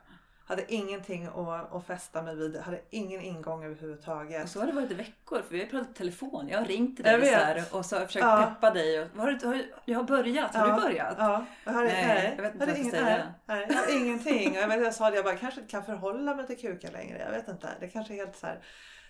Hade 0.49 0.73
ingenting 0.75 1.27
att, 1.27 1.73
att 1.75 1.87
fästa 1.87 2.23
mig 2.23 2.37
vid. 2.37 2.57
Hade 2.57 2.81
ingen 2.91 3.21
ingång 3.21 3.65
överhuvudtaget. 3.65 4.45
Och 4.45 4.49
så 4.51 4.61
har 4.61 4.67
det 4.67 4.73
varit 4.73 4.91
i 4.91 4.95
veckor 4.95 5.43
för 5.43 5.51
vi 5.55 5.61
har 5.61 5.67
pratat 5.67 5.95
telefon. 5.95 6.49
Jag 6.49 6.59
har 6.59 6.65
ringt 6.67 6.97
till 6.97 7.05
dig 7.05 7.13
Jag 7.13 7.27
så 7.27 7.35
här, 7.45 7.65
och 7.73 7.87
så 7.87 7.97
har 7.97 8.01
jag 8.01 8.09
försökt 8.09 8.25
Ja. 8.25 8.55
peppa 8.55 8.71
dig. 8.71 9.01
Och, 9.03 9.09
har 9.17 9.31
du, 9.33 9.47
har, 9.47 9.63
jag 9.85 9.99
har 9.99 10.05
börjat. 10.05 10.55
Har 10.55 10.69
Ja, 10.69 10.75
du 10.77 10.83
börjat? 10.83 11.15
Ja, 11.19 11.45
jag 11.65 11.73
hade, 11.73 11.89
Nej, 11.89 12.05
nej, 12.07 12.35
jag 12.37 12.43
vet 12.43 12.55
inte 12.55 12.67
vad 12.67 12.77
jag 12.79 12.87
ska 12.87 12.97
nej, 13.03 13.05
säga. 13.05 13.35
nej, 13.47 13.67
jag 13.69 13.75
hade 13.77 13.93
ingenting. 13.93 14.51
Och 14.51 14.57
Jag, 14.57 14.69
vet, 14.69 14.83
jag 14.85 14.95
sa 14.95 15.11
det, 15.11 15.17
jag 15.17 15.25
bara 15.25 15.37
kanske 15.37 15.61
inte 15.61 15.71
kan 15.71 15.85
förhålla 15.85 16.35
mig 16.35 16.47
till 16.47 16.59
kukar 16.61 16.93
längre. 16.93 17.19
Jag 17.19 17.31
vet 17.31 17.49
inte. 17.49 17.69
Det 17.81 17.89
kanske 17.89 18.15
är 18.15 18.17
helt 18.17 18.37
så 18.37 18.47
här, 18.47 18.61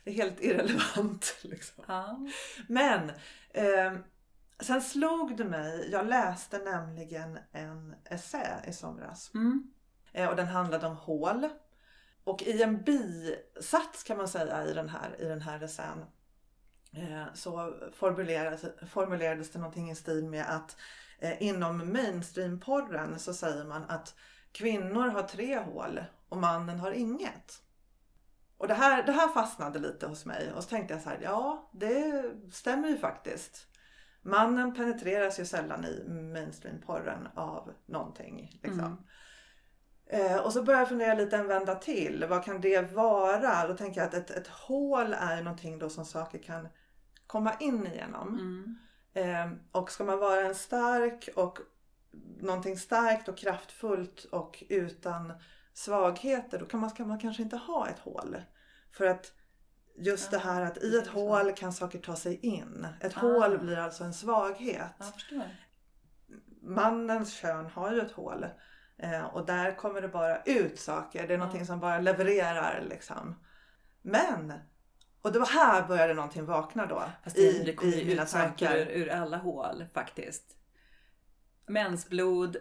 det 0.04 0.10
är 0.10 0.14
helt 0.14 0.40
irrelevant. 0.40 1.36
Liksom. 1.42 1.84
Ja. 1.88 2.18
Men 2.68 3.10
eh, 3.50 3.92
sen 4.60 4.82
slog 4.82 5.36
det 5.36 5.44
mig. 5.44 5.88
Jag 5.92 6.06
läste 6.06 6.58
nämligen 6.58 7.38
en 7.52 7.94
essä 8.04 8.62
i 8.68 8.72
somras. 8.72 9.30
Mm. 9.34 9.72
Eh, 10.16 10.28
och 10.28 10.36
den 10.36 10.46
handlade 10.46 10.86
om 10.86 10.96
hål. 10.96 11.48
Och 12.24 12.42
i 12.42 12.62
en 12.62 12.82
bisats 12.82 14.02
kan 14.04 14.16
man 14.16 14.28
säga 14.28 14.64
i 14.64 14.72
den 14.72 14.88
här, 14.88 15.20
i 15.20 15.24
den 15.24 15.40
här 15.40 15.60
essän 15.60 16.04
eh, 16.92 17.24
så 17.34 17.74
formulerades, 17.92 18.64
formulerades 18.90 19.50
det 19.50 19.58
någonting 19.58 19.90
i 19.90 19.94
stil 19.94 20.24
med 20.24 20.46
att 20.48 20.76
eh, 21.18 21.42
inom 21.42 21.92
mainstreamporren 21.92 23.18
så 23.18 23.34
säger 23.34 23.64
man 23.64 23.84
att 23.88 24.14
kvinnor 24.52 25.08
har 25.08 25.22
tre 25.22 25.58
hål 25.58 26.04
och 26.28 26.36
mannen 26.36 26.80
har 26.80 26.90
inget. 26.90 27.62
Och 28.58 28.68
det 28.68 28.74
här, 28.74 29.02
det 29.02 29.12
här 29.12 29.28
fastnade 29.28 29.78
lite 29.78 30.06
hos 30.06 30.24
mig 30.24 30.52
och 30.52 30.62
så 30.62 30.68
tänkte 30.68 30.94
jag 30.94 31.02
så 31.02 31.08
här, 31.08 31.20
ja 31.22 31.70
det 31.72 32.24
stämmer 32.52 32.88
ju 32.88 32.98
faktiskt. 32.98 33.66
Mannen 34.22 34.74
penetreras 34.74 35.40
ju 35.40 35.44
sällan 35.44 35.84
i 35.84 36.08
mainstreamporren 36.08 37.28
av 37.34 37.72
någonting. 37.86 38.58
Liksom. 38.62 38.80
Mm. 38.80 38.98
Eh, 40.08 40.36
och 40.36 40.52
så 40.52 40.62
börjar 40.62 40.80
jag 40.80 40.88
fundera 40.88 41.14
lite 41.14 41.36
en 41.36 41.46
vända 41.48 41.74
till. 41.74 42.26
Vad 42.28 42.44
kan 42.44 42.60
det 42.60 42.92
vara? 42.92 43.66
Då 43.68 43.76
tänker 43.76 44.00
jag 44.00 44.08
att 44.08 44.14
ett, 44.14 44.30
ett 44.30 44.46
hål 44.46 45.12
är 45.12 45.42
någonting 45.42 45.78
då 45.78 45.88
som 45.88 46.04
saker 46.04 46.38
kan 46.38 46.68
komma 47.26 47.54
in 47.60 47.86
igenom. 47.86 48.28
Mm. 48.34 48.76
Eh, 49.14 49.58
och 49.72 49.90
ska 49.90 50.04
man 50.04 50.18
vara 50.18 50.40
en 50.40 50.54
stark 50.54 51.28
och 51.36 51.58
någonting 52.40 52.76
starkt 52.76 53.28
och 53.28 53.36
kraftfullt 53.36 54.24
och 54.24 54.64
utan 54.68 55.32
svagheter 55.74 56.58
då 56.58 56.66
kan 56.66 56.80
man, 56.80 56.90
kan 56.90 57.08
man 57.08 57.18
kanske 57.20 57.42
inte 57.42 57.56
ha 57.56 57.88
ett 57.88 57.98
hål. 57.98 58.36
För 58.92 59.06
att 59.06 59.32
just 59.98 60.30
det 60.30 60.38
här 60.38 60.62
att 60.62 60.78
i 60.78 60.96
ett 60.96 61.06
hål 61.06 61.52
kan 61.52 61.72
saker 61.72 61.98
ta 61.98 62.16
sig 62.16 62.38
in. 62.42 62.86
Ett 63.00 63.16
Ah. 63.16 63.20
hål 63.20 63.58
blir 63.58 63.76
alltså 63.76 64.04
en 64.04 64.14
svaghet. 64.14 64.92
Mannens 66.62 67.34
kön 67.34 67.66
har 67.66 67.92
ju 67.92 68.00
ett 68.00 68.12
hål. 68.12 68.46
Eh, 68.98 69.24
och 69.24 69.46
där 69.46 69.76
kommer 69.76 70.00
det 70.00 70.08
bara 70.08 70.42
ut 70.42 70.78
saker. 70.78 71.28
Det 71.28 71.34
är 71.34 71.38
någonting 71.38 71.66
som 71.66 71.80
bara 71.80 72.00
levererar 72.00 72.84
liksom. 72.90 73.34
Men, 74.02 74.52
och 75.22 75.32
det 75.32 75.38
var 75.38 75.46
här 75.46 75.88
började 75.88 76.14
någonting 76.14 76.46
vakna 76.46 76.86
då. 76.86 77.02
Fast 77.24 77.38
i, 77.38 77.62
det, 77.66 77.74
kommer 77.74 77.94
i 77.94 78.04
mina 78.04 78.22
ut 78.22 78.28
saker 78.28 78.46
tankar. 78.46 78.76
ur, 78.76 78.86
ur 78.86 79.08
alla 79.08 79.36
hål 79.36 79.84
faktiskt. 79.94 80.56
Mensblod, 81.66 82.56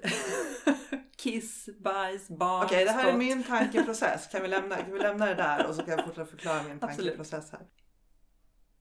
kiss, 1.17 1.69
bajs, 1.79 2.29
barn, 2.29 2.65
Okej, 2.65 2.85
det 2.85 2.91
här 2.91 3.13
är 3.13 3.17
min 3.17 3.43
tankeprocess. 3.43 4.27
Kan 4.31 4.41
vi, 4.41 4.47
lämna, 4.47 4.75
kan 4.75 4.93
vi 4.93 4.99
lämna 4.99 5.25
det 5.25 5.35
där 5.35 5.67
och 5.67 5.75
så 5.75 5.81
kan 5.81 5.91
jag 5.91 6.05
fortsätta 6.05 6.29
förklara 6.29 6.63
min 6.63 6.79
tankeprocess 6.79 7.51
här. 7.51 7.61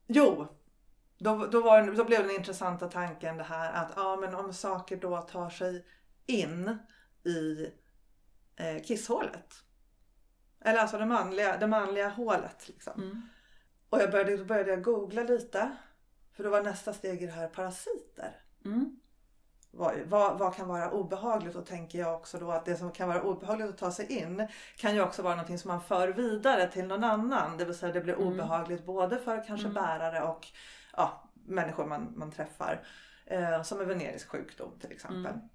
Jo, 0.06 0.46
då, 1.18 1.46
då, 1.46 1.60
var, 1.60 1.92
då 1.92 2.04
blev 2.04 2.22
den 2.22 2.36
intressanta 2.36 2.88
tanken 2.88 3.36
det 3.36 3.44
här 3.44 3.72
att 3.72 3.92
ja, 3.96 4.16
men 4.20 4.34
om 4.34 4.52
saker 4.52 4.96
då 4.96 5.18
tar 5.18 5.50
sig 5.50 5.86
in 6.26 6.78
i 7.24 7.70
eh, 8.56 8.82
kisshålet. 8.82 9.54
Eller 10.60 10.78
alltså 10.78 10.98
det 10.98 11.06
manliga, 11.06 11.56
det 11.56 11.66
manliga 11.66 12.08
hålet. 12.08 12.68
Liksom. 12.68 12.92
Mm. 13.02 13.22
Och 13.88 14.00
jag 14.00 14.10
började, 14.10 14.36
då 14.36 14.44
började 14.44 14.70
jag 14.70 14.82
googla 14.82 15.22
lite. 15.22 15.76
För 16.32 16.44
då 16.44 16.50
var 16.50 16.62
nästa 16.62 16.92
steg 16.92 17.22
i 17.22 17.26
det 17.26 17.32
här 17.32 17.48
parasiter. 17.48 18.40
Mm. 18.64 19.00
Vad, 19.70 19.94
vad, 20.06 20.38
vad 20.38 20.54
kan 20.56 20.68
vara 20.68 20.90
obehagligt? 20.90 21.56
Och 21.56 21.66
tänker 21.66 21.98
jag 21.98 22.14
också 22.14 22.38
då 22.38 22.50
att 22.50 22.64
det 22.64 22.76
som 22.76 22.92
kan 22.92 23.08
vara 23.08 23.22
obehagligt 23.22 23.68
att 23.68 23.78
ta 23.78 23.90
sig 23.90 24.12
in 24.12 24.48
kan 24.76 24.94
ju 24.94 25.02
också 25.02 25.22
vara 25.22 25.34
någonting 25.34 25.58
som 25.58 25.68
man 25.68 25.80
för 25.82 26.08
vidare 26.08 26.68
till 26.68 26.86
någon 26.86 27.04
annan. 27.04 27.56
Det 27.56 27.64
vill 27.64 27.74
säga 27.74 27.92
det 27.92 28.00
blir 28.00 28.14
Mm. 28.14 28.26
obehagligt 28.28 28.84
både 28.86 29.18
för 29.18 29.44
kanske 29.46 29.66
Mm. 29.66 29.74
bärare 29.74 30.22
och 30.22 30.46
ja, 30.96 31.30
människor 31.34 31.86
man, 31.86 32.12
man 32.16 32.30
träffar. 32.32 32.86
Eh, 33.26 33.62
som 33.62 33.80
en 33.80 33.88
venerisk 33.88 34.28
sjukdom 34.28 34.78
till 34.80 34.92
exempel. 34.92 35.32
Mm. 35.32 35.48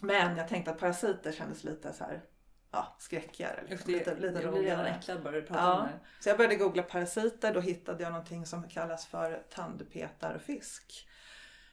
Men 0.00 0.36
jag 0.36 0.48
tänkte 0.48 0.70
att 0.70 0.78
parasiter 0.80 1.32
kändes 1.32 1.64
lite 1.64 1.92
så 1.92 2.04
här 2.04 2.20
ja, 2.72 2.96
skräckigare. 2.98 3.64
Liksom. 3.68 3.92
Lite, 3.92 4.14
lite 4.14 4.42
jag 4.42 4.52
blir 4.52 4.62
redan 4.62 4.86
äcklad 4.86 5.22
bara 5.22 5.32
du 5.32 5.42
pratar 5.42 5.62
Ja. 5.62 5.80
om 5.80 5.86
det. 5.86 6.22
Så 6.22 6.28
jag 6.28 6.36
började 6.36 6.56
googla 6.56 6.82
parasiter. 6.82 7.54
Då 7.54 7.60
hittade 7.60 8.02
jag 8.02 8.12
någonting 8.12 8.46
som 8.46 8.68
kallas 8.68 9.06
för 9.06 9.42
tandpetarfisk. 9.54 11.06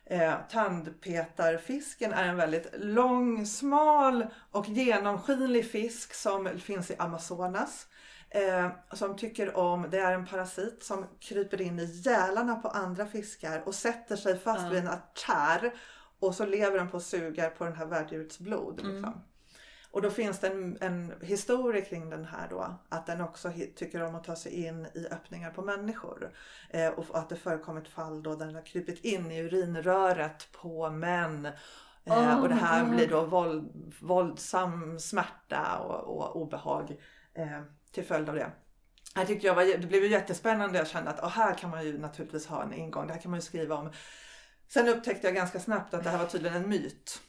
Eh, 0.06 0.34
tandpetarfisken 0.50 2.14
är 2.14 2.28
en 2.28 2.36
väldigt 2.38 2.68
lång, 2.78 3.46
smal 3.46 4.26
och 4.52 4.68
genomskinlig 4.70 5.72
fisk 5.72 6.14
som 6.14 6.60
finns 6.60 6.92
i 6.92 6.96
Amazonas. 7.00 7.88
Eh, 8.30 8.70
som 8.94 9.16
tycker 9.18 9.58
om, 9.58 9.88
det 9.90 9.98
är 10.00 10.14
en 10.14 10.26
parasit 10.26 10.84
som 10.84 11.06
kryper 11.20 11.62
in 11.62 11.80
i 11.80 11.86
gälarna 11.86 12.56
på 12.56 12.68
andra 12.68 13.06
fiskar 13.06 13.64
och 13.66 13.76
sätter 13.76 14.16
sig 14.16 14.40
fast 14.40 14.64
Ja. 14.64 14.70
vid 14.70 14.80
en 14.80 14.88
artär. 14.88 15.74
Och 16.20 16.36
så 16.36 16.46
lever 16.46 16.78
den 16.78 16.90
på 16.90 16.98
och 16.98 17.04
suger 17.04 17.50
på 17.50 17.64
den 17.64 17.76
här 17.76 17.86
värddjurets 17.86 18.40
blod. 18.40 18.80
Mm. 18.80 18.96
Liksom. 18.96 19.22
Och 19.92 20.02
då 20.02 20.10
finns 20.10 20.40
det 20.40 20.48
en, 20.48 20.78
en 20.82 21.14
historia 21.22 21.82
kring 21.82 22.10
den 22.10 22.26
här 22.26 22.48
då. 22.50 22.80
Att 22.90 23.06
den 23.06 23.22
också 23.22 23.52
tycker 23.76 24.04
om 24.04 24.16
att 24.16 24.24
ta 24.24 24.36
sig 24.36 24.66
in 24.66 24.86
i 24.86 25.08
öppningar 25.12 25.52
på 25.52 25.62
människor. 25.62 26.32
Eh, 26.70 26.88
och 26.88 27.06
att 27.18 27.30
det 27.30 27.36
förekommit 27.36 27.88
fall 27.88 28.24
då 28.24 28.36
den 28.36 28.56
har 28.56 28.62
krypit 28.62 29.06
in 29.06 29.32
i 29.32 29.40
urinröret 29.40 30.52
på 30.52 30.90
män. 30.90 31.46
Eh, 32.06 32.14
Oh 32.14 32.42
och 32.42 32.50
det 32.50 32.56
här 32.56 32.86
God. 32.86 32.96
blir 32.96 33.08
då 33.08 33.26
våld, 33.26 33.94
våldsam 34.02 35.00
smärta 35.00 35.78
och, 35.78 36.18
och 36.18 36.42
obehag 36.42 36.98
eh, 37.34 37.62
till 37.92 38.06
följd 38.06 38.30
av 38.30 38.36
det. 38.36 38.52
Jag 39.16 39.28
tyckte 39.28 39.48
jag 39.48 39.56
var, 39.56 39.64
det 39.64 39.88
blev 39.88 40.04
ju 40.04 40.10
jättespännande. 40.10 40.78
Jag 40.78 40.88
kände 40.88 41.10
att 41.10 41.20
oh, 41.20 41.30
här 41.30 41.54
kan 41.54 41.70
man 41.70 41.86
ju 41.86 41.98
naturligtvis 41.98 42.48
ha 42.48 42.64
en 42.64 42.74
ingång. 42.74 43.08
Det 43.08 43.14
här 43.14 43.22
kan 43.22 43.32
man 43.32 43.38
ju 43.38 43.46
skriva 43.46 43.76
om. 43.76 43.92
Sen 44.68 44.88
upptäckte 44.88 45.28
jag 45.28 45.36
ganska 45.36 45.60
snabbt 45.60 45.94
att 45.94 46.04
det 46.04 46.10
här 46.10 46.18
var 46.18 46.26
tydligen 46.26 46.64
en 46.64 46.70
myt. 46.70 47.22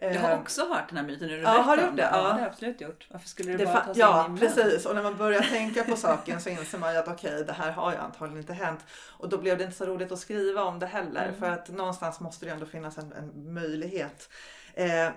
Jag 0.00 0.14
Eh, 0.14 0.20
har 0.20 0.38
också 0.38 0.68
hört 0.68 0.88
den 0.88 0.98
här 0.98 1.04
myten 1.04 1.28
när 1.28 1.36
du 1.36 1.42
Ja, 1.42 1.48
har 1.48 1.76
du 1.76 1.82
gjort 1.82 1.96
det. 1.96 2.02
Ja, 2.02 2.22
det 2.22 2.32
har 2.32 2.38
jag 2.38 2.48
absolut 2.48 2.80
gjort. 2.80 3.06
Varför 3.10 3.28
skulle 3.28 3.52
det, 3.52 3.58
Det 3.58 3.64
bara 3.64 3.80
ta 3.80 3.94
sig 3.94 4.00
ja, 4.00 4.26
in 4.26 4.36
i 4.36 4.40
precis. 4.40 4.86
Och 4.86 4.94
när 4.94 5.02
man 5.02 5.16
börjar 5.16 5.40
tänka 5.42 5.84
på 5.84 5.96
saken 5.96 6.40
så 6.40 6.48
inser 6.48 6.78
man 6.78 6.92
ju 6.92 6.98
att 6.98 7.08
okej, 7.08 7.44
det 7.44 7.52
här 7.52 7.72
har 7.72 7.92
ju 7.92 7.98
antagligen 7.98 8.38
inte 8.38 8.52
hänt. 8.52 8.80
Och 9.18 9.28
då 9.28 9.38
blev 9.38 9.58
det 9.58 9.64
inte 9.64 9.76
så 9.76 9.86
roligt 9.86 10.12
att 10.12 10.18
skriva 10.18 10.62
om 10.64 10.78
det 10.78 10.86
heller. 10.86 11.24
Mm. 11.24 11.40
För 11.40 11.50
att 11.50 11.68
någonstans 11.68 12.20
måste 12.20 12.46
det 12.46 12.52
ändå 12.52 12.66
finnas 12.66 12.98
en, 12.98 13.12
en 13.12 13.52
möjlighet. 13.54 14.28
Eh, 14.74 15.10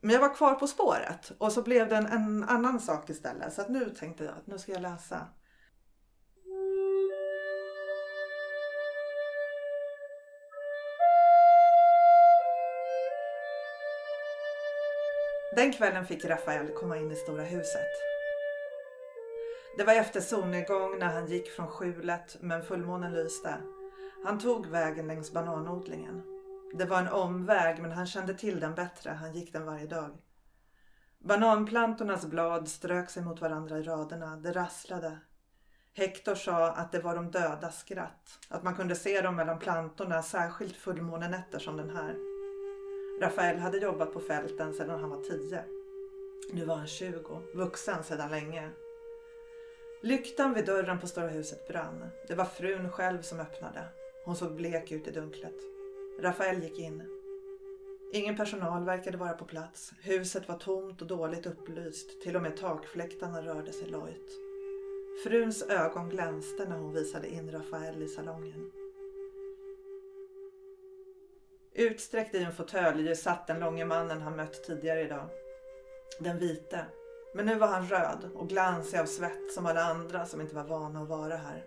men 0.00 0.10
jag 0.10 0.20
var 0.20 0.34
kvar 0.34 0.54
på 0.54 0.66
spåret 0.66 1.32
och 1.38 1.52
så 1.52 1.62
blev 1.62 1.88
det 1.88 1.96
en, 1.96 2.06
en 2.06 2.44
annan 2.44 2.80
sak 2.80 3.10
istället. 3.10 3.52
Så 3.52 3.60
att 3.60 3.68
nu 3.68 3.90
tänkte 3.90 4.24
jag 4.24 4.32
att 4.32 4.46
nu 4.46 4.58
ska 4.58 4.72
jag 4.72 4.82
läsa. 4.82 5.26
Den 15.56 15.72
kvällen 15.72 16.06
fick 16.06 16.24
Rafael 16.24 16.68
komma 16.68 16.96
in 16.96 17.10
i 17.10 17.16
stora 17.16 17.42
huset. 17.42 17.90
Det 19.76 19.84
var 19.84 19.92
efter 19.92 20.20
solnedgång 20.20 20.98
när 20.98 21.06
han 21.06 21.26
gick 21.26 21.50
från 21.50 21.68
skjulet 21.68 22.36
men 22.40 22.62
fullmånen 22.62 23.12
lyste. 23.12 23.54
Han 24.24 24.38
tog 24.38 24.66
vägen 24.66 25.06
längs 25.06 25.32
bananodlingen. 25.32 26.22
Det 26.74 26.84
var 26.84 26.98
en 26.98 27.08
omväg 27.08 27.82
men 27.82 27.92
han 27.92 28.06
kände 28.06 28.34
till 28.34 28.60
den 28.60 28.74
bättre, 28.74 29.10
han 29.10 29.32
gick 29.32 29.52
den 29.52 29.66
varje 29.66 29.86
dag. 29.86 30.10
Bananplantornas 31.18 32.26
blad 32.26 32.68
strök 32.68 33.10
sig 33.10 33.22
mot 33.22 33.40
varandra 33.40 33.78
i 33.78 33.82
raderna, 33.82 34.36
det 34.36 34.52
rasslade. 34.52 35.18
Hector 35.94 36.34
sa 36.34 36.70
att 36.70 36.92
det 36.92 37.00
var 37.00 37.14
de 37.14 37.30
dödas 37.30 37.80
skratt, 37.80 38.38
att 38.48 38.62
man 38.62 38.74
kunde 38.74 38.94
se 38.94 39.20
dem 39.20 39.36
mellan 39.36 39.58
plantorna, 39.58 40.22
särskilt 40.22 40.76
fullmånenätter 40.76 41.58
som 41.58 41.76
den 41.76 41.96
här. 41.96 42.25
Rafael 43.20 43.58
hade 43.58 43.78
jobbat 43.78 44.12
på 44.12 44.20
fälten 44.20 44.74
sedan 44.74 45.00
han 45.00 45.10
var 45.10 45.22
tio. 45.22 45.64
Nu 46.52 46.64
var 46.64 46.76
han 46.76 46.86
20, 46.86 47.42
vuxen 47.54 48.04
sedan 48.04 48.30
länge. 48.30 48.70
Lyktan 50.02 50.54
vid 50.54 50.66
dörren 50.66 51.00
på 51.00 51.06
stora 51.06 51.28
huset 51.28 51.68
brann. 51.68 52.08
Det 52.28 52.34
var 52.34 52.44
frun 52.44 52.90
själv 52.92 53.22
som 53.22 53.40
öppnade. 53.40 53.84
Hon 54.24 54.36
såg 54.36 54.56
blek 54.56 54.92
ut 54.92 55.08
i 55.08 55.10
dunklet. 55.10 55.54
Rafael 56.20 56.62
gick 56.62 56.78
in. 56.78 57.02
Ingen 58.12 58.36
personal 58.36 58.84
verkade 58.84 59.16
vara 59.16 59.32
på 59.32 59.44
plats. 59.44 59.92
Huset 60.02 60.48
var 60.48 60.58
tomt 60.58 61.02
och 61.02 61.08
dåligt 61.08 61.46
upplyst. 61.46 62.20
Till 62.22 62.36
och 62.36 62.42
med 62.42 62.56
takfläktarna 62.56 63.42
rörde 63.42 63.72
sig 63.72 63.88
lojt. 63.88 64.30
Fruns 65.24 65.62
ögon 65.62 66.08
glänste 66.08 66.68
när 66.68 66.78
hon 66.78 66.92
visade 66.92 67.28
in 67.28 67.50
Rafael 67.50 68.02
i 68.02 68.08
salongen. 68.08 68.72
Utsträckt 71.78 72.34
i 72.34 72.42
en 72.42 72.52
fåtölj 72.52 73.16
satt 73.16 73.46
den 73.46 73.60
långe 73.60 73.84
mannen 73.84 74.22
han 74.22 74.36
mött 74.36 74.64
tidigare 74.64 75.00
idag. 75.00 75.28
Den 76.18 76.38
vite. 76.38 76.84
Men 77.34 77.46
nu 77.46 77.54
var 77.54 77.66
han 77.66 77.86
röd 77.86 78.30
och 78.34 78.48
glansig 78.48 78.98
av 78.98 79.06
svett 79.06 79.52
som 79.52 79.66
alla 79.66 79.82
andra 79.82 80.26
som 80.26 80.40
inte 80.40 80.54
var 80.54 80.64
vana 80.64 81.02
att 81.02 81.08
vara 81.08 81.36
här. 81.36 81.64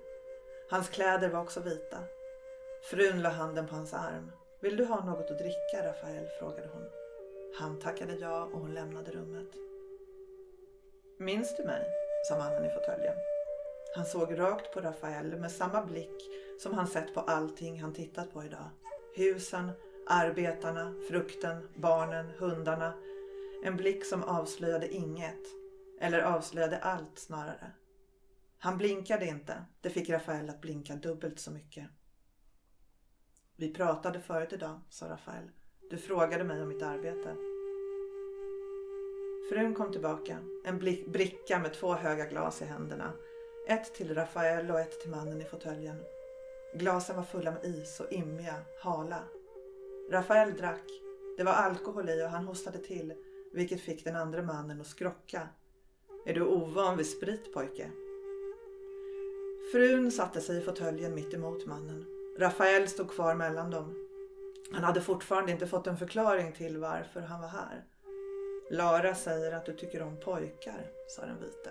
Hans 0.70 0.90
kläder 0.90 1.30
var 1.30 1.42
också 1.42 1.60
vita. 1.60 1.98
Frun 2.90 3.22
la 3.22 3.30
handen 3.30 3.68
på 3.68 3.76
hans 3.76 3.94
arm. 3.94 4.32
Vill 4.60 4.78
du 4.78 4.86
ha 4.86 5.06
något 5.06 5.32
att 5.32 5.40
dricka, 5.40 5.88
Rafael? 5.88 6.28
frågade 6.40 6.70
hon. 6.74 6.86
Han 7.60 7.80
tackade 7.80 8.14
ja 8.16 8.44
och 8.44 8.60
hon 8.60 8.74
lämnade 8.74 9.12
rummet. 9.12 9.50
Minns 11.20 11.58
du 11.58 11.64
mig? 11.64 11.88
sa 12.30 12.38
mannen 12.38 12.66
i 12.66 12.70
fåtöljen. 12.70 13.16
Han 13.96 14.06
såg 14.06 14.40
rakt 14.40 14.74
på 14.74 14.82
Rafael 14.82 15.40
med 15.40 15.52
samma 15.52 15.82
blick 15.82 16.30
som 16.60 16.74
han 16.74 16.88
sett 16.88 17.14
på 17.14 17.20
allting 17.20 17.82
han 17.82 17.94
tittat 17.94 18.34
på 18.34 18.44
idag. 18.44 18.70
Husen, 19.16 19.72
arbetarna, 20.10 20.94
frukten, 21.08 21.70
barnen, 21.76 22.26
hundarna. 22.38 22.94
En 23.64 23.78
blick 23.78 24.06
som 24.06 24.24
avslöjade 24.24 24.94
inget. 24.94 25.48
Eller 26.00 26.22
avslöjade 26.22 26.78
allt 26.78 27.20
snarare. 27.20 27.72
Han 28.60 28.78
blinkade 28.78 29.26
inte. 29.26 29.64
Det 29.82 29.90
fick 29.90 30.10
Rafael 30.10 30.50
att 30.50 30.62
blinka 30.62 30.96
dubbelt 30.96 31.40
så 31.40 31.52
mycket. 31.52 31.88
Vi 33.56 33.74
pratade 33.74 34.20
förut 34.20 34.54
idag, 34.54 34.80
sa 34.90 35.10
Rafael. 35.10 35.52
Du 35.90 35.98
frågade 35.98 36.44
mig 36.44 36.62
om 36.62 36.68
mitt 36.68 36.84
arbete. 36.84 37.36
Frun 39.50 39.76
kom 39.76 39.92
tillbaka. 39.92 40.38
En 40.66 40.80
bricka 41.08 41.60
med 41.60 41.74
två 41.74 41.94
höga 41.94 42.26
glas 42.26 42.62
i 42.62 42.66
händerna. 42.66 43.14
Ett 43.68 43.94
till 43.94 44.16
Rafael 44.16 44.72
och 44.72 44.80
ett 44.80 45.02
till 45.02 45.10
mannen 45.10 45.42
i 45.42 45.46
fåtöljen. 45.46 46.04
Glasen 46.74 47.16
var 47.16 47.24
fulla 47.24 47.52
med 47.52 47.66
is 47.66 48.00
och 48.00 48.12
immiga, 48.12 48.56
hala. 48.82 49.24
Rafael 50.12 50.54
drack. 50.54 50.86
Det 51.38 51.44
var 51.44 51.52
alkohol 51.52 52.10
i 52.10 52.24
och 52.24 52.30
han 52.30 52.46
hostade 52.46 52.78
till. 52.78 53.14
vilket 53.54 53.82
fick 53.82 54.04
den 54.04 54.16
andra 54.16 54.42
mannen 54.42 54.82
att 54.82 54.88
skrocka. 54.88 55.48
Är 56.26 56.34
du 56.34 56.42
ovan 56.42 56.98
vid 56.98 57.08
sprit 57.08 57.54
pojke? 57.54 57.92
Frun 59.72 60.12
satte 60.12 60.42
sig 60.42 60.58
i 60.58 60.62
fåtöljen 60.62 61.16
mitt 61.16 61.34
emot 61.34 61.66
mannen. 61.66 62.06
Rafael 62.40 62.88
stod 62.88 63.10
kvar 63.10 63.36
mellan 63.36 63.72
dem. 63.72 64.08
Han 64.72 64.84
hade 64.84 65.02
fortfarande 65.02 65.52
inte 65.52 65.68
fått 65.68 65.88
en 65.88 65.98
förklaring 65.98 66.54
till 66.54 66.78
varför 66.78 67.22
han 67.22 67.42
var 67.42 67.48
här. 67.48 67.84
Lara 68.72 69.16
säger 69.16 69.52
att 69.52 69.66
du 69.66 69.74
tycker 69.74 70.02
om 70.02 70.18
pojkar, 70.20 70.92
sa 71.08 71.22
den 71.26 71.42
vite. 71.42 71.70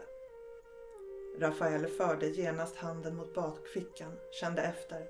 Rafael 1.39 1.87
förde 1.87 2.29
genast 2.29 2.77
handen 2.77 3.17
mot 3.17 3.35
bakfickan, 3.35 4.13
kände 4.41 4.63
efter. 4.63 5.07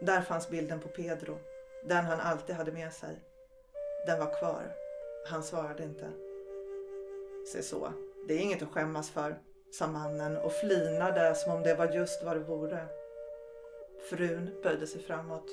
Där 0.00 0.20
fanns 0.20 0.50
bilden 0.50 0.80
på 0.80 0.88
Pedro, 0.88 1.38
den 1.84 2.04
han 2.04 2.20
alltid 2.20 2.56
hade 2.56 2.72
med 2.72 2.92
sig. 2.92 3.18
Den 4.06 4.18
var 4.18 4.38
kvar. 4.38 4.74
Han 5.30 5.42
svarade 5.42 5.82
inte. 5.82 6.10
Se 7.52 7.62
så, 7.62 7.92
det 8.28 8.34
är 8.34 8.38
inget 8.38 8.62
att 8.62 8.68
skämmas 8.68 9.10
för, 9.10 9.38
sa 9.70 9.86
mannen 9.86 10.36
och 10.36 10.52
flinade 10.52 11.34
som 11.34 11.52
om 11.52 11.62
det 11.62 11.74
var 11.74 11.92
just 11.92 12.24
vad 12.24 12.36
det 12.36 12.44
vore. 12.44 12.86
Frun 14.10 14.50
böjde 14.62 14.86
sig 14.86 15.02
framåt. 15.02 15.50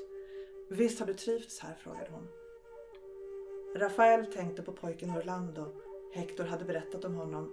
Visst 0.70 1.00
har 1.00 1.08
du 1.08 1.14
trivts 1.14 1.60
här? 1.60 1.76
frågade 1.84 2.10
hon. 2.12 2.28
Rafael 3.76 4.26
tänkte 4.26 4.62
på 4.62 4.72
pojken 4.72 5.18
Orlando. 5.18 5.82
Hector 6.14 6.44
hade 6.44 6.66
berättat 6.66 7.06
om 7.06 7.16
honom. 7.16 7.52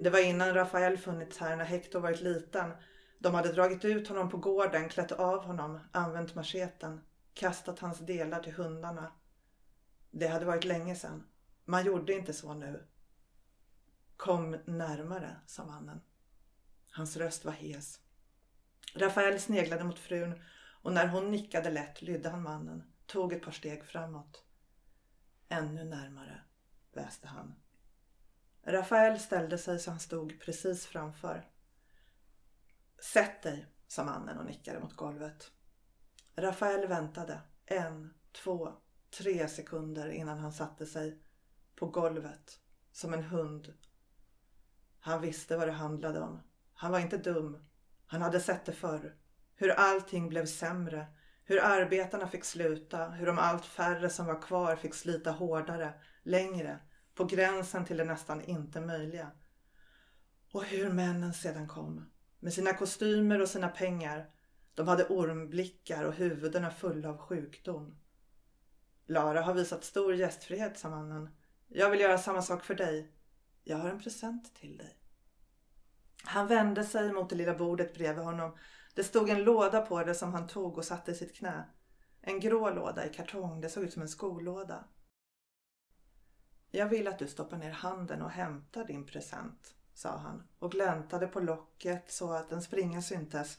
Det 0.00 0.10
var 0.10 0.18
innan 0.18 0.54
Rafael 0.54 0.98
funnits 0.98 1.38
här 1.38 1.56
när 1.56 1.64
Hector 1.64 2.00
varit 2.00 2.20
liten. 2.20 2.70
De 3.18 3.34
hade 3.34 3.52
dragit 3.52 3.84
ut 3.84 4.08
honom 4.08 4.30
på 4.30 4.36
gården, 4.36 4.88
klätt 4.88 5.12
av 5.12 5.44
honom, 5.44 5.78
använt 5.92 6.34
macheten, 6.34 7.00
kastat 7.34 7.78
hans 7.78 7.98
delar 7.98 8.42
till 8.42 8.52
hundarna. 8.52 9.12
Det 10.10 10.28
hade 10.28 10.44
varit 10.44 10.64
länge 10.64 10.94
sedan. 10.94 11.26
Man 11.64 11.84
gjorde 11.86 12.12
inte 12.12 12.32
så 12.32 12.54
nu. 12.54 12.86
Kom 14.16 14.58
närmare, 14.64 15.36
sa 15.46 15.64
mannen. 15.64 16.00
Hans 16.90 17.16
röst 17.16 17.44
var 17.44 17.52
hes. 17.52 18.00
Rafael 18.94 19.40
sneglade 19.40 19.84
mot 19.84 19.98
frun 19.98 20.42
och 20.82 20.92
när 20.92 21.06
hon 21.06 21.30
nickade 21.30 21.70
lätt 21.70 22.02
lydde 22.02 22.28
han 22.28 22.42
mannen, 22.42 22.92
tog 23.06 23.32
ett 23.32 23.42
par 23.42 23.52
steg 23.52 23.84
framåt. 23.84 24.44
Ännu 25.48 25.84
närmare, 25.84 26.40
väste 26.92 27.28
han. 27.28 27.54
Rafael 28.62 29.20
ställde 29.20 29.58
sig 29.58 29.78
så 29.78 29.90
han 29.90 30.00
stod 30.00 30.40
precis 30.40 30.86
framför. 30.86 31.48
Sätt 33.12 33.42
dig, 33.42 33.66
sa 33.88 34.04
mannen 34.04 34.38
och 34.38 34.46
nickade 34.46 34.80
mot 34.80 34.96
golvet. 34.96 35.50
Rafael 36.40 36.86
väntade 36.86 37.40
en, 37.66 38.14
två, 38.32 38.72
tre 39.18 39.48
sekunder 39.48 40.08
innan 40.08 40.38
han 40.38 40.52
satte 40.52 40.86
sig 40.86 41.22
på 41.76 41.86
golvet 41.86 42.60
som 42.92 43.14
en 43.14 43.22
hund. 43.22 43.74
Han 45.00 45.20
visste 45.20 45.56
vad 45.56 45.68
det 45.68 45.72
handlade 45.72 46.20
om. 46.20 46.40
Han 46.74 46.92
var 46.92 46.98
inte 46.98 47.18
dum. 47.18 47.64
Han 48.06 48.22
hade 48.22 48.40
sett 48.40 48.64
det 48.64 48.72
förr. 48.72 49.16
Hur 49.54 49.70
allting 49.70 50.28
blev 50.28 50.46
sämre. 50.46 51.06
Hur 51.44 51.60
arbetarna 51.62 52.28
fick 52.28 52.44
sluta. 52.44 53.08
Hur 53.08 53.26
de 53.26 53.38
allt 53.38 53.64
färre 53.64 54.10
som 54.10 54.26
var 54.26 54.42
kvar 54.42 54.76
fick 54.76 54.94
slita 54.94 55.30
hårdare, 55.30 55.94
längre, 56.22 56.78
på 57.14 57.24
gränsen 57.24 57.84
till 57.84 57.96
det 57.96 58.04
nästan 58.04 58.42
inte 58.42 58.80
möjliga. 58.80 59.30
Och 60.52 60.64
hur 60.64 60.90
männen 60.90 61.34
sedan 61.34 61.68
kom. 61.68 62.10
Med 62.40 62.52
sina 62.52 62.74
kostymer 62.74 63.40
och 63.40 63.48
sina 63.48 63.68
pengar. 63.68 64.30
De 64.74 64.88
hade 64.88 65.06
ormblickar 65.06 66.04
och 66.04 66.14
huvudena 66.14 66.70
fulla 66.70 67.08
av 67.08 67.18
sjukdom. 67.18 67.96
Lara 69.06 69.40
har 69.40 69.54
visat 69.54 69.84
stor 69.84 70.14
gästfrihet, 70.14 70.78
sa 70.78 70.90
mannen. 70.90 71.28
Jag 71.68 71.90
vill 71.90 72.00
göra 72.00 72.18
samma 72.18 72.42
sak 72.42 72.64
för 72.64 72.74
dig. 72.74 73.12
Jag 73.64 73.76
har 73.76 73.88
en 73.88 74.00
present 74.00 74.54
till 74.54 74.76
dig. 74.76 74.96
Han 76.24 76.46
vände 76.46 76.84
sig 76.84 77.12
mot 77.12 77.30
det 77.30 77.36
lilla 77.36 77.54
bordet 77.54 77.94
bredvid 77.94 78.24
honom. 78.24 78.56
Det 78.94 79.04
stod 79.04 79.30
en 79.30 79.44
låda 79.44 79.80
på 79.80 80.04
det 80.04 80.14
som 80.14 80.32
han 80.32 80.46
tog 80.46 80.78
och 80.78 80.84
satte 80.84 81.10
i 81.10 81.14
sitt 81.14 81.36
knä. 81.36 81.64
En 82.20 82.40
grå 82.40 82.70
låda 82.70 83.06
i 83.06 83.14
kartong. 83.14 83.60
Det 83.60 83.68
såg 83.68 83.84
ut 83.84 83.92
som 83.92 84.02
en 84.02 84.08
skolåda. 84.08 84.84
Jag 86.70 86.88
vill 86.88 87.08
att 87.08 87.18
du 87.18 87.28
stoppar 87.28 87.56
ner 87.56 87.70
handen 87.70 88.22
och 88.22 88.30
hämtar 88.30 88.84
din 88.84 89.06
present, 89.06 89.74
sa 89.94 90.16
han 90.16 90.48
och 90.58 90.72
gläntade 90.72 91.26
på 91.26 91.40
locket 91.40 92.12
så 92.12 92.32
att 92.32 92.52
en 92.52 92.62
springa 92.62 93.02
syntes. 93.02 93.58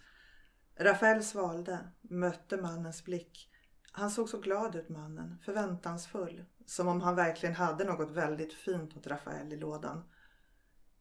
Rafael 0.81 1.23
svalde, 1.23 1.79
mötte 2.01 2.57
mannens 2.57 3.05
blick. 3.05 3.49
Han 3.91 4.11
såg 4.11 4.29
så 4.29 4.39
glad 4.39 4.75
ut 4.75 4.89
mannen, 4.89 5.37
förväntansfull, 5.45 6.45
som 6.65 6.87
om 6.87 7.01
han 7.01 7.15
verkligen 7.15 7.55
hade 7.55 7.83
något 7.83 8.11
väldigt 8.11 8.53
fint 8.53 8.97
åt 8.97 9.07
Rafael 9.07 9.53
i 9.53 9.57
lådan. 9.57 10.03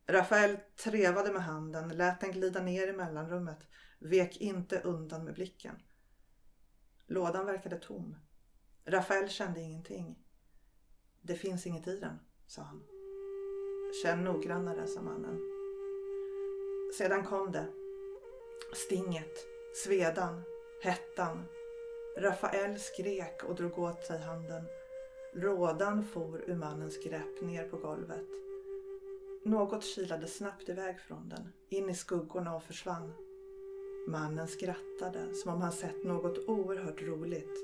Rafael 0.06 0.58
trevade 0.84 1.32
med 1.32 1.42
handen, 1.42 1.88
lät 1.88 2.20
den 2.20 2.32
glida 2.32 2.62
ner 2.62 2.88
i 2.88 2.92
mellanrummet, 2.92 3.58
vek 3.98 4.36
inte 4.36 4.80
undan 4.80 5.24
med 5.24 5.34
blicken. 5.34 5.76
Lådan 7.06 7.46
verkade 7.46 7.76
tom. 7.76 8.16
Rafael 8.84 9.28
kände 9.28 9.60
ingenting. 9.60 10.18
Det 11.22 11.34
finns 11.34 11.66
inget 11.66 11.88
i 11.88 12.00
den, 12.00 12.18
sa 12.46 12.62
han. 12.62 12.82
Känn 14.02 14.24
noggrannare, 14.24 14.86
sa 14.86 15.02
mannen. 15.02 15.40
Sedan 16.98 17.24
kom 17.24 17.52
det. 17.52 17.66
Stinget, 18.74 19.46
svedan, 19.74 20.42
hettan. 20.82 21.44
Rafael 22.18 22.78
skrek 22.78 23.44
och 23.44 23.54
drog 23.54 23.78
åt 23.78 24.04
sig 24.04 24.18
handen. 24.18 24.64
Rådan 25.34 26.04
for 26.04 26.50
ur 26.50 26.54
mannens 26.54 27.04
grepp 27.04 27.40
ner 27.42 27.68
på 27.68 27.76
golvet. 27.76 28.26
Något 29.44 29.84
kilade 29.84 30.26
snabbt 30.26 30.68
iväg 30.68 31.00
från 31.00 31.28
den, 31.28 31.52
in 31.68 31.90
i 31.90 31.94
skuggorna 31.94 32.56
och 32.56 32.62
försvann. 32.62 33.12
Mannen 34.08 34.48
skrattade 34.48 35.34
som 35.34 35.52
om 35.54 35.60
han 35.60 35.72
sett 35.72 36.04
något 36.04 36.48
oerhört 36.48 37.02
roligt. 37.02 37.58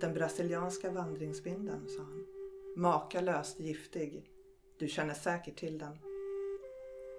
Den 0.00 0.14
brasilianska 0.14 0.90
vandringsbindeln, 0.90 1.88
sa 1.88 2.02
han. 2.02 2.26
Makalöst 2.76 3.60
giftig. 3.60 4.30
Du 4.78 4.88
känner 4.88 5.14
säkert 5.14 5.56
till 5.56 5.78
den. 5.78 5.98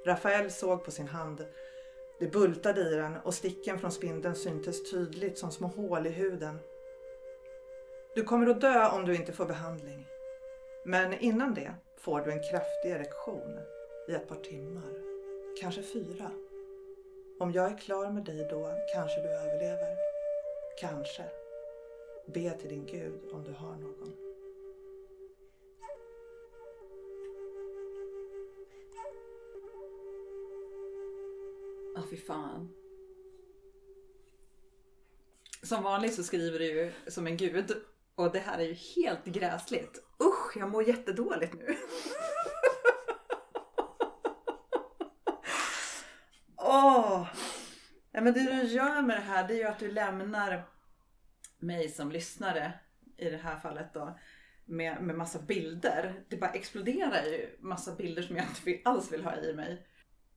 Rafael 0.05 0.51
såg 0.51 0.85
på 0.85 0.91
sin 0.91 1.07
hand. 1.07 1.45
Det 2.19 2.27
bultade 2.27 2.81
i 2.81 2.95
den 2.95 3.17
och 3.17 3.33
sticken 3.33 3.79
från 3.79 3.91
spindeln 3.91 4.35
syntes 4.35 4.91
tydligt 4.91 5.37
som 5.37 5.51
små 5.51 5.67
hål 5.67 6.07
i 6.07 6.09
huden. 6.09 6.59
Du 8.15 8.23
kommer 8.23 8.47
att 8.47 8.61
dö 8.61 8.89
om 8.89 9.05
du 9.05 9.15
inte 9.15 9.33
får 9.33 9.45
behandling. 9.45 10.05
Men 10.85 11.13
innan 11.13 11.53
det 11.53 11.73
får 11.97 12.21
du 12.21 12.31
en 12.31 12.43
kraftig 12.43 12.89
erektion 12.89 13.59
i 14.09 14.13
ett 14.13 14.27
par 14.27 14.35
timmar. 14.35 14.93
Kanske 15.61 15.83
fyra. 15.83 16.31
Om 17.39 17.51
jag 17.51 17.71
är 17.71 17.77
klar 17.77 18.11
med 18.11 18.23
dig 18.23 18.47
då 18.49 18.71
kanske 18.93 19.21
du 19.21 19.29
överlever. 19.29 19.97
Kanske. 20.79 21.23
Be 22.25 22.49
till 22.49 22.69
din 22.69 22.85
Gud 22.85 23.19
om 23.33 23.43
du 23.43 23.51
har 23.51 23.75
någon. 23.75 24.28
Fy 32.09 32.17
fan. 32.17 32.73
Som 35.63 35.83
vanligt 35.83 36.13
så 36.13 36.23
skriver 36.23 36.59
du 36.59 36.65
ju 36.65 36.91
som 37.07 37.27
en 37.27 37.37
gud 37.37 37.71
och 38.15 38.31
det 38.31 38.39
här 38.39 38.59
är 38.59 38.63
ju 38.63 38.73
helt 38.73 39.25
gräsligt. 39.25 40.03
Usch, 40.23 40.57
jag 40.57 40.71
mår 40.71 40.87
jättedåligt 40.87 41.53
nu. 41.53 41.67
Åh! 46.55 47.27
Ja, 48.11 48.21
men 48.21 48.33
det 48.33 48.43
du 48.43 48.63
gör 48.63 49.01
med 49.01 49.17
det 49.17 49.21
här 49.21 49.47
det 49.47 49.53
är 49.53 49.57
ju 49.57 49.63
att 49.63 49.79
du 49.79 49.91
lämnar 49.91 50.69
mig 51.59 51.89
som 51.89 52.11
lyssnare 52.11 52.73
i 53.17 53.29
det 53.29 53.37
här 53.37 53.59
fallet 53.59 53.93
då 53.93 54.19
med, 54.65 55.01
med 55.01 55.15
massa 55.15 55.39
bilder. 55.39 56.23
Det 56.29 56.37
bara 56.37 56.51
exploderar 56.51 57.23
ju 57.23 57.57
massa 57.59 57.95
bilder 57.95 58.21
som 58.21 58.35
jag 58.35 58.45
inte 58.45 58.89
alls 58.89 59.11
vill 59.11 59.23
ha 59.23 59.35
i 59.35 59.53
mig. 59.53 59.87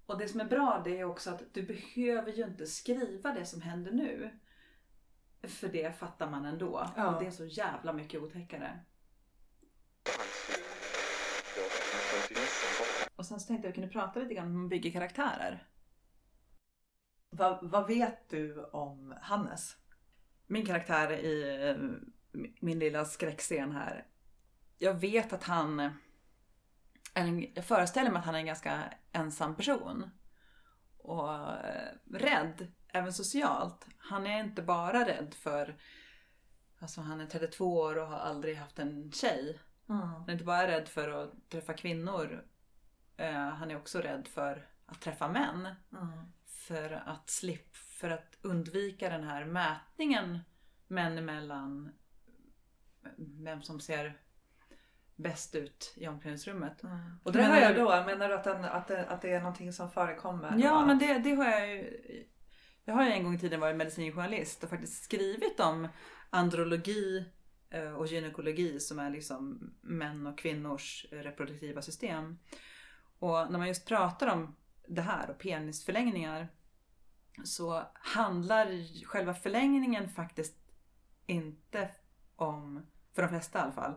Och 0.07 0.19
det 0.19 0.29
som 0.29 0.41
är 0.41 0.45
bra 0.45 0.83
det 0.85 0.99
är 0.99 1.05
också 1.05 1.31
att 1.31 1.43
du 1.53 1.63
behöver 1.63 2.33
ju 2.33 2.45
inte 2.45 2.67
skriva 2.67 3.33
det 3.33 3.47
som 3.47 3.61
händer 3.61 3.93
nu. 3.93 4.31
För 5.43 5.69
det 5.69 5.99
fattar 5.99 6.31
man 6.31 6.45
ändå. 6.45 6.91
Ja. 6.97 7.15
Och 7.15 7.23
det 7.23 7.27
är 7.27 7.31
så 7.31 7.47
jävla 7.47 7.93
mycket 7.93 8.23
otäckare. 8.23 8.85
Och 13.17 13.27
sen 13.27 13.41
så 13.41 13.47
tänkte 13.47 13.69
jag 13.69 13.75
kunde 13.75 13.91
prata 13.91 14.21
lite 14.21 14.35
grann 14.35 14.47
om 14.47 14.53
hur 14.53 14.59
man 14.59 14.69
bygger 14.69 14.91
karaktärer. 14.91 15.67
Vad, 17.31 17.71
vad 17.71 17.87
vet 17.87 18.29
du 18.29 18.65
om 18.65 19.15
Hannes? 19.21 19.77
Min 20.47 20.67
karaktär 20.67 21.13
i 21.13 21.69
eh, 21.69 21.77
min 22.61 22.79
lilla 22.79 23.05
skräckscen 23.05 23.73
här. 23.73 24.07
Jag 24.79 24.95
vet 24.95 25.33
att 25.33 25.45
han 25.45 25.91
en, 27.15 27.55
jag 27.55 27.65
föreställer 27.65 28.11
mig 28.11 28.19
att 28.19 28.25
han 28.27 28.35
är 28.35 28.39
en 28.39 28.47
ganska 28.47 28.95
ensam 29.13 29.57
person. 29.57 30.11
Och 30.99 31.33
eh, 31.35 31.93
rädd, 32.11 32.73
även 32.89 33.13
socialt. 33.13 33.87
Han 33.99 34.27
är 34.27 34.41
inte 34.45 34.63
bara 34.63 35.07
rädd 35.07 35.35
för, 35.35 35.77
alltså 36.79 37.01
han 37.01 37.21
är 37.21 37.27
32 37.27 37.77
år 37.79 37.99
och 37.99 38.07
har 38.07 38.19
aldrig 38.19 38.57
haft 38.57 38.79
en 38.79 39.13
tjej. 39.13 39.61
Han 39.87 40.29
är 40.29 40.33
inte 40.33 40.45
bara 40.45 40.67
rädd 40.69 40.89
för 40.89 41.09
att 41.09 41.51
träffa 41.51 41.73
kvinnor. 41.73 42.45
eh, 43.17 43.33
han 43.33 43.71
är 43.71 43.77
också 43.77 43.99
rädd 43.99 44.29
för 44.29 44.69
att 44.87 45.01
träffa 45.01 45.29
män. 45.29 45.69
För 46.47 46.93
att 47.07 47.31
slippa, 47.31 47.79
för 48.01 48.11
att 48.11 48.39
undvika 48.43 49.09
den 49.09 49.25
här 49.25 49.45
mätningen 49.45 50.39
män 50.89 51.19
emellan. 51.19 51.93
Vem 53.19 53.63
som 53.63 53.81
ser 53.81 54.21
bäst 55.23 55.55
ut 55.55 55.95
i 55.97 56.09
omklädningsrummet. 56.09 56.83
Och 57.23 57.33
det 57.33 57.39
Menar 57.39 57.55
har 57.55 57.61
jag 57.61 57.77
då? 57.77 57.89
Menar 58.07 58.29
du 58.29 58.35
att, 58.35 58.45
den, 58.45 58.65
att, 58.65 58.89
det, 58.89 59.07
att 59.07 59.23
det 59.23 59.33
är 59.33 59.41
någonting 59.41 59.73
som 59.73 59.91
förekommer? 59.91 60.59
Ja, 60.59 60.75
Va? 60.75 60.87
men 60.87 60.99
det, 60.99 61.19
det 61.19 61.35
har 61.35 61.45
jag 61.45 61.69
ju. 61.69 62.01
Jag 62.85 62.95
har 62.95 63.05
ju 63.05 63.11
en 63.11 63.25
gång 63.25 63.35
i 63.35 63.39
tiden 63.39 63.61
varit 63.61 63.77
medicinjournalist 63.77 64.65
och 64.65 64.71
faktiskt 64.71 65.05
skrivit 65.05 65.61
om 65.61 65.89
andrologi 66.31 67.25
eh, 67.71 67.93
och 67.93 68.07
gynekologi 68.07 68.81
som 68.81 68.99
är 68.99 69.11
liksom 69.11 69.71
män 69.81 70.27
och 70.27 70.39
kvinnors 70.39 71.07
reproduktiva 71.11 71.83
system. 71.83 72.39
Och 73.19 73.53
när 73.53 73.59
man 73.59 73.69
just 73.69 73.89
pratar 73.89 74.27
om 74.27 74.57
det 74.89 75.03
här 75.03 75.31
och 75.31 75.39
penisförlängningar 75.39 76.49
så 77.45 77.83
handlar 77.95 78.67
själva 79.07 79.35
förlängningen 79.35 80.09
faktiskt 80.09 80.57
inte 81.27 81.91
om, 82.37 82.87
för 83.15 83.23
de 83.23 83.29
flesta 83.29 83.59
i 83.59 83.63
alla 83.63 83.73
fall, 83.73 83.95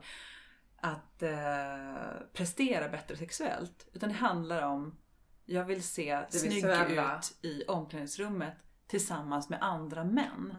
att 0.86 1.24
eh, 1.24 2.28
prestera 2.34 2.89
bättre 2.89 3.17
sexuellt. 3.17 3.88
Utan 3.93 4.10
det 4.10 4.15
handlar 4.15 4.62
om, 4.62 4.98
jag 5.45 5.65
vill 5.65 5.84
se 5.84 6.15
Det 6.32 6.38
snygg 6.38 6.54
visuella. 6.54 7.17
ut 7.17 7.38
i 7.45 7.63
omklädningsrummet 7.67 8.54
tillsammans 8.88 9.50
med 9.50 9.60
andra 9.62 10.04
män. 10.04 10.56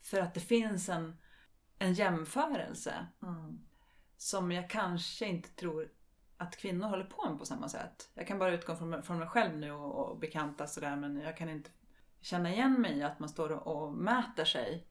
För 0.00 0.20
att 0.20 0.34
det 0.34 0.40
finns 0.40 0.88
en, 0.88 1.16
en 1.78 1.94
jämförelse 1.94 3.06
som 4.16 4.52
jag 4.52 4.70
kanske 4.70 5.26
inte 5.26 5.48
tror 5.48 5.88
att 6.36 6.56
kvinnor 6.56 6.88
håller 6.88 7.04
på 7.04 7.30
med 7.30 7.38
på 7.38 7.44
samma 7.46 7.68
sätt. 7.68 8.10
Jag 8.14 8.26
kan 8.26 8.38
bara 8.38 8.52
utgå 8.52 8.76
från, 8.76 9.02
från 9.02 9.18
mig 9.18 9.28
själv 9.28 9.58
nu 9.58 9.72
och, 9.72 10.10
och 10.10 10.18
bekanta 10.18 10.66
sådär 10.66 10.96
men 10.96 11.16
jag 11.16 11.36
kan 11.36 11.48
inte 11.48 11.70
känna 12.20 12.52
igen 12.52 12.80
mig 12.80 12.98
i 12.98 13.02
att 13.02 13.18
man 13.18 13.28
står 13.28 13.52
och, 13.52 13.82
och 13.82 13.94
mäter 13.94 14.44
sig 14.44 14.86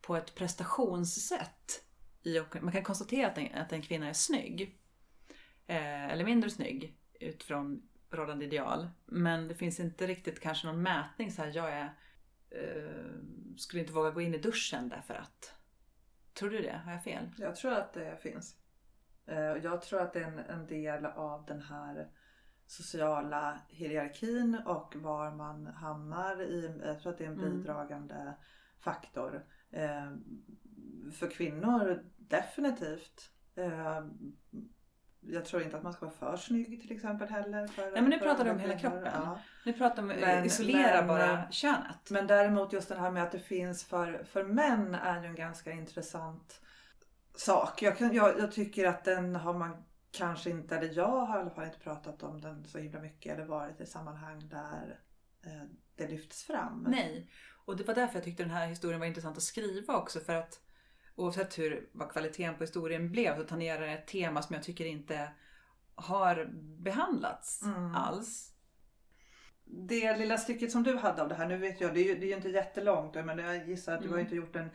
på 0.00 0.16
ett 0.16 0.34
prestationssätt. 0.34 1.84
I, 2.22 2.40
man 2.60 2.72
kan 2.72 2.82
konstatera 2.82 3.26
att 3.26 3.38
en, 3.38 3.54
att 3.54 3.72
en 3.72 3.82
kvinna 3.82 4.08
är 4.08 4.12
snygg. 4.12 4.78
Eh, 5.66 6.10
eller 6.10 6.24
mindre 6.24 6.50
snygg 6.50 6.96
utifrån 7.20 7.88
rådande 8.10 8.44
ideal. 8.44 8.88
Men 9.06 9.48
det 9.48 9.54
finns 9.54 9.80
inte 9.80 10.06
riktigt 10.06 10.40
kanske 10.40 10.66
någon 10.66 10.82
mätning 10.82 11.30
så 11.32 11.42
här, 11.42 11.52
jag 11.54 11.72
är, 11.72 11.94
eh, 12.50 13.14
skulle 13.56 13.80
inte 13.82 13.92
våga 13.92 14.10
gå 14.10 14.20
in 14.20 14.34
i 14.34 14.38
duschen 14.38 14.88
därför 14.88 15.14
att. 15.14 15.54
Tror 16.34 16.50
du 16.50 16.62
det? 16.62 16.80
Har 16.84 16.92
jag 16.92 17.04
fel? 17.04 17.28
Jag 17.38 17.56
tror 17.56 17.72
att 17.72 17.92
det 17.92 18.16
finns. 18.22 18.56
Eh, 19.26 19.38
Jag 19.38 19.82
tror 19.82 20.00
att 20.00 20.12
det 20.12 20.20
är 20.20 20.24
en, 20.24 20.38
en 20.38 20.66
del 20.66 21.06
av 21.06 21.44
den 21.46 21.62
här 21.62 22.08
sociala 22.66 23.60
hierarkin 23.68 24.54
och 24.66 24.96
var 24.96 25.30
man 25.30 25.66
hamnar 25.66 26.42
i. 26.42 26.80
Jag 26.84 27.00
tror 27.00 27.12
att 27.12 27.18
det 27.18 27.24
är 27.24 27.28
en 27.28 27.40
Mm. 27.40 27.56
bidragande 27.58 28.34
faktor. 28.80 29.44
För 31.18 31.30
kvinnor 31.30 32.04
definitivt. 32.16 33.30
Eh, 33.56 34.00
Jag 35.22 35.44
tror 35.44 35.62
inte 35.62 35.76
att 35.76 35.82
man 35.82 35.92
ska 35.92 36.06
vara 36.06 36.14
för 36.16 36.36
snygg 36.36 36.80
till 36.82 36.92
exempel 36.92 37.28
heller. 37.28 37.66
För, 37.66 37.82
Nej, 37.82 37.92
men 38.02 38.10
nu 38.10 38.18
pratar 38.18 38.44
du 38.44 38.50
om 38.50 38.58
hela 38.58 38.78
kvinnor. 38.78 38.90
kroppen. 39.02 39.12
Ja. 39.14 39.38
Nu 39.64 39.72
pratar 39.72 40.02
vi 40.02 40.14
om 40.14 40.20
Men- 40.20 40.38
att 40.40 40.46
isolera 40.46 40.96
men- 40.96 41.06
bara 41.08 41.50
könet. 41.50 42.10
Men 42.10 42.26
däremot 42.26 42.72
just 42.72 42.88
det 42.88 42.94
här 42.94 43.10
med 43.10 43.22
att 43.22 43.32
det 43.32 43.38
finns 43.38 43.84
för, 43.84 44.24
för 44.24 44.44
män 44.44 44.94
är 44.94 45.20
ju 45.22 45.26
en 45.28 45.34
ganska 45.34 45.72
intressant 45.72 46.60
sak. 47.36 47.82
Jag, 47.82 47.98
kan, 47.98 48.12
jag, 48.14 48.38
jag 48.38 48.52
tycker 48.52 48.86
att 48.88 49.04
den 49.04 49.36
har 49.36 49.54
man 49.58 49.84
kanske 50.10 50.50
inte, 50.50 50.76
eller 50.76 50.94
jag 50.94 51.26
har 51.26 51.38
i 51.38 51.40
alla 51.40 51.50
fall 51.50 51.64
inte 51.64 51.78
pratat 51.78 52.22
om 52.22 52.40
den 52.40 52.64
så 52.64 52.78
himla 52.78 53.00
mycket 53.00 53.34
eller 53.34 53.44
varit 53.46 53.80
i 53.80 53.86
sammanhang 53.86 54.48
där 54.48 54.98
eh, 55.42 55.68
det 55.96 56.08
lyfts 56.08 56.44
fram. 56.44 56.86
Nej. 56.88 57.30
Och 57.64 57.76
det 57.76 57.84
var 57.84 57.94
därför 57.94 58.14
jag 58.14 58.24
tyckte 58.24 58.42
den 58.42 58.52
här 58.52 58.66
historien 58.66 59.00
var 59.00 59.06
intressant 59.06 59.36
att 59.36 59.42
skriva 59.42 59.96
också. 59.96 60.20
För 60.20 60.34
att 60.34 60.60
oavsett 61.20 61.58
hur, 61.58 61.88
vad 61.92 62.10
kvaliteten 62.12 62.54
på 62.54 62.60
historien 62.64 63.10
blev 63.12 63.36
så 63.36 63.44
tangerar 63.44 63.80
det 63.80 63.92
ett 63.92 64.06
tema 64.06 64.42
som 64.42 64.54
jag 64.54 64.62
tycker 64.62 64.84
inte 64.84 65.30
har 65.94 66.48
behandlats 66.82 67.62
Mm. 67.62 67.94
alls. 67.94 68.46
Det 69.64 70.16
lilla 70.16 70.38
stycket 70.38 70.72
som 70.72 70.82
du 70.82 70.96
hade 70.96 71.22
av 71.22 71.28
det 71.28 71.34
här, 71.34 71.46
nu 71.48 71.56
vet 71.56 71.80
jag, 71.80 71.94
det 71.94 72.00
är 72.00 72.04
ju, 72.04 72.14
det 72.18 72.26
är 72.26 72.28
ju 72.28 72.36
inte 72.36 72.48
jättelångt 72.48 73.14
men 73.14 73.38
jag 73.38 73.68
gissar 73.68 73.94
att 73.94 74.00
du 74.00 74.06
Mm. 74.06 74.14
har 74.16 74.20
inte 74.20 74.36
gjort 74.36 74.56
en, 74.56 74.70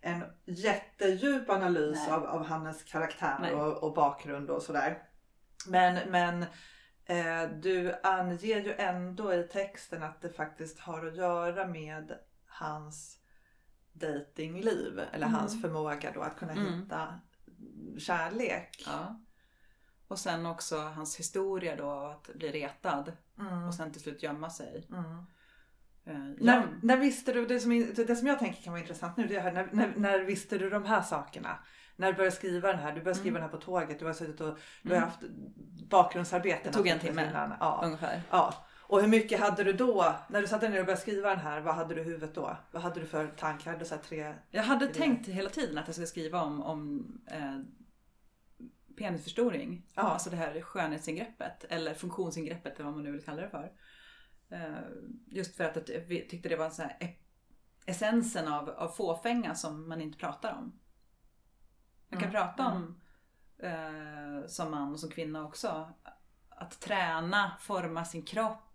en 0.00 0.24
jättedjup 0.44 1.50
analys 1.50 1.98
Nej. 2.06 2.10
av, 2.14 2.24
av 2.24 2.44
Hannes 2.44 2.82
karaktär 2.82 3.54
och, 3.54 3.82
och 3.82 3.94
bakgrund 3.94 4.50
och 4.50 4.62
sådär. 4.62 5.02
Men, 5.68 6.10
men 6.10 6.42
eh, 7.04 7.50
du 7.62 7.94
anger 8.02 8.60
ju 8.60 8.74
ändå 8.78 9.34
i 9.34 9.42
texten 9.42 10.02
att 10.02 10.20
det 10.22 10.28
faktiskt 10.30 10.78
har 10.78 11.06
att 11.06 11.16
göra 11.16 11.66
med 11.66 12.12
hans 12.46 13.18
datingliv 13.92 14.98
eller 15.12 15.26
Mm. 15.26 15.38
hans 15.40 15.62
förmåga 15.62 16.10
då 16.14 16.20
att 16.20 16.36
kunna 16.36 16.52
Mm. 16.52 16.80
hitta 16.80 17.14
kärlek. 17.98 18.82
Ja. 18.86 19.20
Och 20.08 20.18
sen 20.18 20.46
också 20.46 20.78
hans 20.78 21.16
historia 21.18 21.76
då 21.76 21.90
att 21.90 22.34
bli 22.34 22.48
retad 22.52 23.12
Mm. 23.38 23.64
och 23.64 23.74
sen 23.74 23.92
till 23.92 24.00
slut 24.02 24.22
gömma 24.22 24.50
sig. 24.50 24.86
Mm. 24.90 25.04
Eh, 26.04 26.44
När, 26.44 26.56
ja. 26.56 26.64
när 26.82 26.96
visste 26.96 27.32
du, 27.32 27.46
det 27.46 27.60
som, 27.60 27.92
det 27.96 28.16
som 28.16 28.26
jag 28.26 28.38
tänker 28.38 28.62
kan 28.62 28.72
vara 28.72 28.80
intressant 28.80 29.16
nu, 29.16 29.26
det 29.26 29.36
är 29.36 29.52
när, 29.52 29.68
när, 29.72 29.94
när 29.96 30.18
visste 30.18 30.58
du 30.58 30.70
de 30.70 30.84
här 30.84 31.02
sakerna? 31.02 31.58
När 31.96 32.12
du 32.12 32.16
började 32.16 32.36
skriva 32.36 32.68
den 32.68 32.78
här, 32.78 32.92
du 32.92 33.00
började 33.00 33.20
skriva 33.20 33.34
den 33.38 33.42
här 33.50 33.56
på 33.58 33.64
tåget, 33.64 33.98
du 33.98 34.06
har 34.06 34.12
suttit 34.12 34.40
och 34.40 34.58
du 34.82 34.88
har 34.90 34.96
Mm. 34.96 35.08
haft 35.08 35.20
bakgrundsarbete. 35.90 36.60
Det 36.64 36.72
tog 36.72 36.88
en 36.88 36.98
timme. 36.98 37.28
innan. 37.30 37.54
Ja. 37.60 37.80
Ungefär. 37.84 38.22
ja. 38.30 38.54
Och 38.82 39.00
hur 39.00 39.08
mycket 39.08 39.40
hade 39.40 39.64
du 39.64 39.72
då, 39.72 40.14
när 40.28 40.40
du 40.40 40.46
satte 40.46 40.66
dig 40.66 40.72
ner 40.72 40.80
och 40.80 40.86
började 40.86 41.00
skriva 41.02 41.28
den 41.28 41.38
här, 41.38 41.60
vad 41.60 41.74
hade 41.74 41.94
du 41.94 42.00
i 42.00 42.04
huvudet 42.04 42.34
då? 42.34 42.56
Vad 42.70 42.82
hade 42.82 43.00
du 43.00 43.06
för 43.06 43.26
tankar? 43.28 43.70
Hade 43.70 43.84
du 43.84 43.88
så 43.88 43.96
tre... 43.96 44.34
Jag 44.50 44.62
hade 44.62 44.86
Det- 44.86 44.94
tänkt 44.94 45.28
hela 45.28 45.50
tiden 45.50 45.78
att 45.78 45.86
jag 45.86 45.94
skulle 45.94 46.06
skriva 46.06 46.42
om, 46.42 46.62
om 46.62 47.06
eh, 47.26 47.58
penisförstoring. 48.98 49.86
Ja. 49.94 50.02
Alltså 50.02 50.30
det 50.30 50.36
här 50.36 50.60
skönhetsingreppet 50.60 51.64
eller 51.64 51.94
funktionsingreppet 51.94 52.74
eller 52.74 52.84
vad 52.84 52.94
man 52.94 53.02
nu 53.04 53.12
vill 53.12 53.24
kalla 53.24 53.42
det 53.42 53.48
för. 53.50 53.72
Eh, 54.50 54.74
just 55.26 55.56
för 55.56 55.64
att 55.64 55.76
jag 55.88 56.08
tyckte 56.08 56.48
det 56.48 56.56
var 56.56 56.64
en 56.64 56.70
sån 56.72 56.84
här 56.84 57.16
essensen 57.86 58.48
av, 58.48 58.70
av 58.70 58.88
fåfänga 58.88 59.54
som 59.54 59.88
man 59.88 60.00
inte 60.00 60.18
pratar 60.18 60.52
om. 60.58 60.78
Man 62.08 62.20
kan 62.20 62.30
Mm, 62.30 62.42
prata 62.42 62.66
om 62.68 63.00
eh, 63.58 64.46
som 64.46 64.70
man 64.70 64.92
och 64.92 65.00
som 65.00 65.10
kvinna 65.10 65.44
också. 65.44 65.92
Att 66.48 66.80
träna, 66.80 67.56
forma 67.60 68.04
sin 68.04 68.22
kropp. 68.22 68.71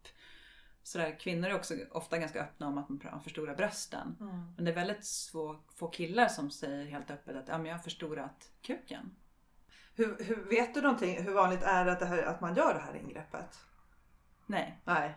Sådär, 0.87 1.19
kvinnor 1.19 1.49
är 1.49 1.55
också 1.55 1.75
ofta 1.91 2.17
ganska 2.17 2.41
öppna 2.41 2.67
om 2.67 2.77
att 2.77 2.89
man 2.89 3.01
har 3.03 3.19
för 3.19 3.29
stora 3.29 3.55
brösten. 3.55 4.15
Men 4.55 4.65
det 4.65 4.71
är 4.71 4.75
väldigt 4.75 5.29
få, 5.31 5.63
få 5.75 5.87
killar 5.87 6.27
som 6.27 6.51
säger 6.51 6.85
helt 6.85 7.11
öppet 7.11 7.35
att 7.35 7.47
ja, 7.47 7.57
men 7.57 7.65
jag 7.65 7.75
har 7.75 7.83
förstorat 7.83 8.51
kuken. 8.61 9.15
Hur, 9.95 10.23
hur, 10.23 10.35
vet 10.35 10.73
du 10.73 10.81
någonting, 10.81 11.23
hur 11.23 11.33
vanligt 11.33 11.63
är 11.63 11.85
det 11.85 11.91
att, 11.91 11.99
det 11.99 12.05
här, 12.05 12.23
att 12.23 12.41
man 12.41 12.55
gör 12.55 12.73
det 12.73 12.79
här 12.79 12.95
ingreppet? 12.95 13.59
Nej. 14.45 14.81
Nej. 14.83 15.15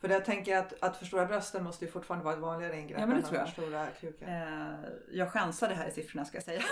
För 0.00 0.08
jag 0.08 0.24
tänker 0.24 0.56
att, 0.56 0.82
att 0.82 0.96
förstora 0.96 1.26
brösten 1.26 1.64
måste 1.64 1.84
ju 1.84 1.90
fortfarande 1.90 2.24
vara 2.24 2.34
ett 2.34 2.40
vanligare 2.40 2.80
ingrepp 2.80 3.00
Ja, 3.00 3.06
men 3.06 3.16
det 3.16 3.22
tror 3.22 3.38
jag. 3.38 3.48
förstora 3.48 3.86
kuken. 4.00 4.28
Eh, 4.28 4.74
jag 5.12 5.32
chansade 5.32 5.74
här 5.74 5.88
i 5.88 5.90
siffrorna 5.90 6.24
ska 6.24 6.36
jag 6.36 6.44
säga. 6.44 6.62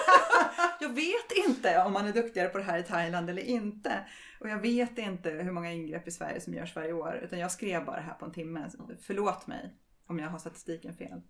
jag 0.80 0.88
vet 0.88 1.32
inte 1.48 1.82
om 1.82 1.92
man 1.92 2.06
är 2.06 2.12
duktigare 2.12 2.48
på 2.48 2.58
det 2.58 2.64
här 2.64 2.78
i 2.78 2.82
Thailand 2.82 3.30
eller 3.30 3.42
inte. 3.42 4.06
Och 4.40 4.48
jag 4.48 4.58
vet 4.58 4.98
inte 4.98 5.30
hur 5.30 5.52
många 5.52 5.72
ingrepp 5.72 6.08
i 6.08 6.10
Sverige 6.10 6.40
som 6.40 6.54
görs 6.54 6.76
varje 6.76 6.92
år. 6.92 7.20
Utan 7.24 7.38
jag 7.38 7.52
skrev 7.52 7.84
bara 7.84 8.00
här 8.00 8.14
på 8.14 8.24
en 8.24 8.32
timme. 8.32 8.70
Förlåt 9.06 9.46
mig 9.46 9.76
om 10.06 10.18
jag 10.18 10.28
har 10.28 10.38
statistiken 10.38 10.94
fel. 10.94 11.20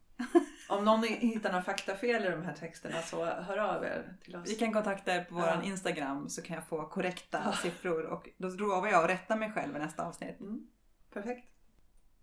Om 0.69 0.85
någon 0.85 1.03
hittar 1.03 1.51
några 1.51 1.65
faktafel 1.65 2.25
i 2.25 2.31
de 2.31 2.43
här 2.43 2.55
texterna 2.55 3.03
så 3.03 3.25
hör 3.25 3.59
av 3.59 3.85
er 3.85 4.17
till 4.25 4.37
oss. 4.37 4.51
Vi 4.51 4.55
kan 4.55 4.73
kontakta 4.73 5.15
er 5.15 5.25
på 5.25 5.35
våran 5.35 5.61
Ja. 5.63 5.69
Instagram 5.71 6.29
så 6.29 6.43
kan 6.43 6.57
jag 6.57 6.69
få 6.69 6.87
korrekta 6.89 7.53
siffror. 7.53 8.05
Och 8.07 8.29
då 8.39 8.49
lovar 8.49 8.89
jag 8.89 9.05
att 9.05 9.11
rätta 9.11 9.37
mig 9.37 9.53
själv 9.53 9.77
i 9.77 9.79
nästa 9.79 10.07
avsnitt. 10.07 10.39
Perfekt. 11.13 11.49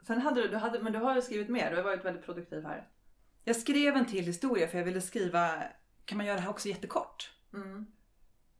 Sen 0.07 0.21
hade 0.21 0.41
du, 0.41 0.47
du 0.47 0.57
hade, 0.57 0.79
men 0.79 0.93
du 0.93 0.99
har 0.99 1.15
ju 1.15 1.21
skrivit 1.21 1.49
mer, 1.49 1.69
du 1.71 1.75
har 1.75 1.83
varit 1.83 2.05
väldigt 2.05 2.25
produktiv 2.25 2.63
här. 2.65 2.87
Jag 3.43 3.55
skrev 3.55 3.95
en 3.95 4.05
till 4.05 4.25
historia 4.25 4.67
för 4.67 4.77
jag 4.77 4.85
ville 4.85 5.01
skriva, 5.01 5.63
kan 6.05 6.17
man 6.17 6.25
göra 6.27 6.35
det 6.35 6.41
här 6.41 6.49
också 6.49 6.67
jättekort? 6.69 7.33
Mm. 7.53 7.85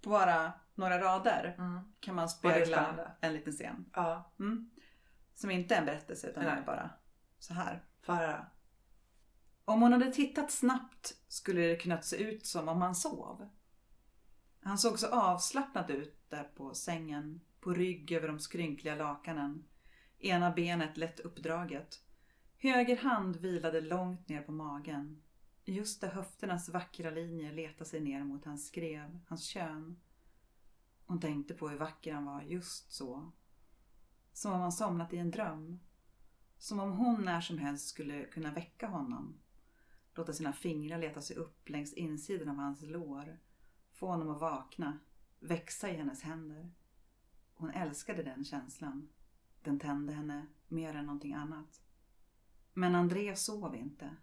På 0.01 0.09
bara 0.09 0.51
några 0.75 1.01
rader 1.01 1.55
Mm. 1.57 1.79
kan 1.99 2.15
man 2.15 2.29
spegla 2.29 3.15
en 3.21 3.33
liten 3.33 3.53
scen. 3.53 3.85
Ja, 3.93 4.31
Mm. 4.39 4.69
Som 5.35 5.51
inte 5.51 5.75
är 5.75 5.79
en 5.79 5.85
berättelse 5.85 6.27
utan 6.27 6.43
Nej. 6.43 6.53
är 6.57 6.61
bara 6.61 6.89
så 7.39 7.53
här. 7.53 7.83
Farah. 8.01 8.41
Om 9.65 9.81
hon 9.81 9.93
hade 9.93 10.11
tittat 10.13 10.51
snabbt 10.51 11.13
skulle 11.27 11.61
det 11.61 11.75
kunnat 11.75 12.05
se 12.05 12.17
ut 12.23 12.45
som 12.45 12.69
om 12.69 12.81
han 12.81 12.95
sov. 12.95 13.49
Han 14.63 14.77
såg 14.77 14.99
så 14.99 15.07
avslappnad 15.07 15.89
ut 15.89 16.29
där 16.29 16.43
på 16.43 16.73
sängen, 16.73 17.41
på 17.59 17.73
rygg 17.73 18.11
över 18.11 18.27
de 18.27 18.39
skrynkliga 18.39 18.95
lakanen. 18.95 19.65
Ena 20.21 20.51
benet 20.51 20.97
lätt 20.97 21.19
uppdraget. 21.19 22.03
Höger 22.57 22.97
hand 22.97 23.35
vilade 23.35 23.81
långt 23.81 24.29
ner 24.29 24.41
på 24.41 24.51
magen. 24.51 25.23
Just 25.65 26.01
där 26.01 26.11
höfternas 26.11 26.69
vackra 26.69 27.09
linjer 27.09 27.53
letade 27.53 27.89
sig 27.89 27.99
ner 27.99 28.23
mot 28.23 28.45
hans 28.45 28.67
skrev, 28.67 29.19
hans 29.27 29.43
kön. 29.45 29.99
Hon 31.05 31.19
tänkte 31.19 31.53
på 31.53 31.69
hur 31.69 31.77
vacker 31.77 32.13
han 32.13 32.25
var 32.25 32.41
just 32.41 32.91
så. 32.91 33.31
Som 34.33 34.53
om 34.53 34.61
han 34.61 34.71
somnat 34.71 35.13
i 35.13 35.17
en 35.17 35.31
dröm. 35.31 35.79
Som 36.57 36.79
om 36.79 36.91
hon 36.91 37.25
när 37.25 37.41
som 37.41 37.57
helst 37.57 37.87
skulle 37.87 38.25
kunna 38.25 38.51
väcka 38.51 38.87
honom. 38.87 39.39
Låta 40.15 40.33
sina 40.33 40.53
fingrar 40.53 40.97
leta 40.97 41.21
sig 41.21 41.35
upp 41.35 41.69
längs 41.69 41.93
insidan 41.93 42.49
av 42.49 42.55
hans 42.55 42.81
lår. 42.81 43.39
Få 43.91 44.07
honom 44.07 44.29
att 44.29 44.41
vakna. 44.41 44.99
Växa 45.39 45.89
i 45.89 45.95
hennes 45.95 46.21
händer. 46.21 46.71
Hon 47.53 47.71
älskade 47.71 48.23
den 48.23 48.45
känslan. 48.45 49.09
Den 49.63 49.79
tände 49.79 50.13
henne 50.13 50.47
mer 50.67 50.93
än 50.95 51.05
någonting 51.05 51.33
annat. 51.33 51.81
Men 52.73 52.95
André 52.95 53.35
sov 53.35 53.75
inte. 53.75 54.15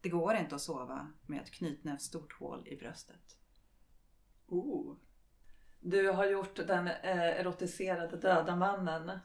Det 0.00 0.08
går 0.08 0.34
inte 0.34 0.54
att 0.54 0.60
sova 0.60 1.12
med 1.26 1.42
ett 1.42 1.50
knytnävsstort 1.50 2.32
hål 2.32 2.68
i 2.68 2.76
bröstet. 2.76 3.38
Oh. 4.46 4.96
Du 5.80 6.10
har 6.10 6.26
gjort 6.26 6.56
den 6.56 6.86
eh, 6.86 7.40
erotiserade 7.40 8.16
döda 8.16 8.56
mannen 8.56 9.18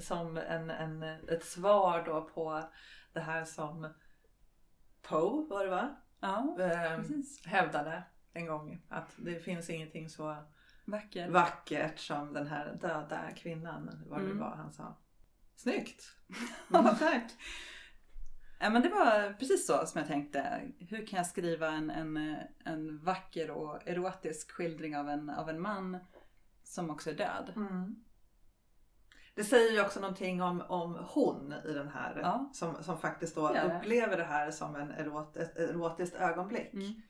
som 0.00 0.36
en, 0.36 0.70
en, 0.70 1.02
ett 1.02 1.44
svar 1.44 2.04
då 2.04 2.28
på 2.28 2.70
det 3.12 3.20
här 3.20 3.44
som 3.44 3.92
Poe 5.02 5.46
var 5.48 5.64
det 5.64 5.70
va? 5.70 5.96
Ja, 6.20 6.56
Eh, 6.60 6.96
precis. 6.96 7.46
hävdade 7.46 8.02
en 8.32 8.46
gång 8.46 8.82
att 8.88 9.14
det 9.16 9.40
finns 9.40 9.70
ingenting 9.70 10.08
så 10.08 10.36
Vacker. 10.86 11.30
vackert 11.30 11.98
som 11.98 12.32
den 12.32 12.46
här 12.46 12.78
döda 12.80 13.30
kvinnan. 13.36 13.90
Vad 14.06 14.20
det 14.20 14.24
Mm. 14.26 14.38
var 14.38 14.56
han 14.56 14.72
sa. 14.72 14.96
Snyggt! 15.56 16.04
Ja, 16.72 16.96
tack. 16.98 17.32
Ja, 18.60 18.70
men 18.70 18.82
det 18.82 18.88
var 18.88 19.32
precis 19.32 19.66
så 19.66 19.86
som 19.86 19.98
jag 19.98 20.08
tänkte. 20.08 20.62
Hur 20.78 21.06
kan 21.06 21.16
jag 21.16 21.26
skriva 21.26 21.68
en, 21.68 21.90
en, 21.90 22.36
en 22.64 22.98
vacker 23.04 23.50
och 23.50 23.88
erotisk 23.88 24.50
skildring 24.52 24.96
av 24.96 25.08
en, 25.08 25.30
av 25.30 25.48
en 25.50 25.60
man 25.60 25.98
som 26.64 26.90
också 26.90 27.10
är 27.10 27.14
död? 27.14 27.52
Mm. 27.56 27.96
Det 29.34 29.44
säger 29.44 29.72
ju 29.72 29.80
också 29.84 30.00
någonting 30.00 30.42
om, 30.42 30.60
om 30.60 30.98
hon 31.08 31.54
i 31.64 31.72
den 31.72 31.88
här 31.88 32.18
Ja. 32.22 32.50
som, 32.52 32.82
som 32.82 32.98
faktiskt 32.98 33.34
då 33.34 33.52
Ja. 33.54 33.62
upplever 33.78 34.16
det 34.16 34.24
här 34.24 34.50
som 34.50 34.76
en 34.76 34.90
erot, 34.90 35.36
ett 35.36 35.56
erotiskt 35.56 36.16
ögonblick. 36.16 36.72
Mm. 36.74 37.02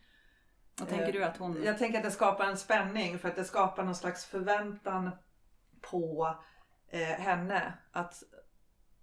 Och 0.83 0.89
tänker 0.89 1.07
Eh, 1.07 1.13
du 1.13 1.25
att 1.25 1.37
hon... 1.37 1.63
Jag 1.65 1.79
tänker 1.79 1.99
att 1.99 2.05
det 2.05 2.11
skapar 2.11 2.45
en 2.45 2.57
spänning 2.57 3.19
för 3.19 3.29
att 3.29 3.37
det 3.37 3.45
skapar 3.45 3.85
någon 3.85 3.95
slags 3.95 4.25
förväntan 4.25 5.11
på 5.81 6.37
eh, 6.89 7.01
henne. 7.01 7.73
Att 7.93 8.23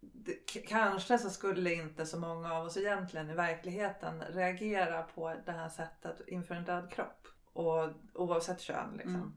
det, 0.02 0.34
kanske 0.68 1.18
så 1.18 1.30
skulle 1.30 1.74
inte 1.74 2.06
så 2.06 2.20
många 2.20 2.54
av 2.54 2.66
oss 2.66 2.78
egentligen 2.78 3.30
i 3.30 3.34
verkligheten 3.34 4.22
reagera 4.22 5.04
på 5.04 5.36
det 5.46 5.52
här 5.52 5.70
sättet 5.70 6.22
inför 6.28 6.56
en 6.56 6.66
död 6.66 6.92
kropp. 6.92 7.28
Och 7.54 7.90
oavsett 8.14 8.62
kön 8.62 8.94
liksom. 8.94 9.16
Mm. 9.16 9.34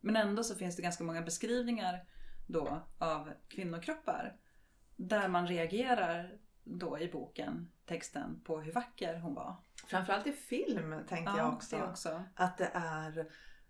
Men 0.00 0.16
ändå 0.16 0.44
så 0.44 0.54
finns 0.54 0.76
det 0.76 0.82
ganska 0.82 1.04
många 1.04 1.22
beskrivningar 1.22 2.04
då 2.46 2.82
av 2.98 3.32
kvinnokroppar. 3.48 4.36
Där 4.96 5.28
man 5.28 5.46
reagerar 5.46 6.38
då 6.64 6.98
i 6.98 7.08
boken, 7.08 7.72
texten, 7.86 8.40
på 8.44 8.60
hur 8.60 8.72
vacker 8.72 9.16
hon 9.16 9.34
var. 9.34 9.56
Framförallt 9.88 10.26
i 10.26 10.32
film 10.32 10.94
tänker 11.08 11.36
jag 11.36 11.54
också. 11.54 11.76
det 11.76 11.84
också. 11.84 12.24
Att 12.34 12.58
det 12.58 12.70
är, 12.74 13.26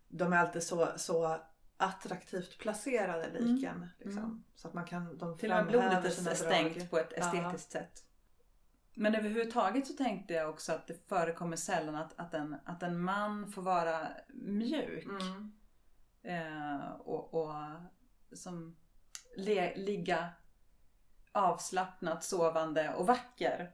de 0.09 0.33
är 0.33 0.37
alltid 0.37 0.63
så, 0.63 0.89
så 0.97 1.41
attraktivt 1.77 2.59
placerade 2.59 3.31
liken. 3.31 3.89
Liksom. 3.99 4.25
Mm. 4.25 4.45
Så 4.55 4.69
att 4.69 4.75
man 4.75 4.85
kan, 4.85 5.19
de 5.19 5.39
Till 5.39 5.51
och 5.51 5.57
med 5.57 5.67
blodet 5.67 6.05
är 6.05 6.35
stängt 6.35 6.91
på 6.91 6.99
ett 6.99 7.13
estetiskt 7.13 7.73
sätt. 7.73 8.05
Men 8.95 9.15
överhuvudtaget 9.15 9.87
så 9.87 9.93
tänkte 9.93 10.35
jag 10.35 10.51
också 10.51 10.73
att 10.73 10.87
det 10.87 11.09
förekommer 11.09 11.57
sällan 11.57 11.95
att, 11.95 12.13
att, 12.17 12.35
en, 12.35 12.57
att 12.65 12.83
en 12.83 13.01
man 13.01 13.53
får 13.53 13.63
vara 13.63 14.09
mjuk. 14.29 15.05
Mm. 15.05 15.53
Eh, 16.23 16.91
och, 16.91 17.35
och 17.35 17.55
som 18.33 18.77
le, 19.37 19.77
ligga 19.77 20.29
avslappnat, 21.33 22.25
sovande 22.25 22.95
och 22.95 23.07
vacker. 23.07 23.73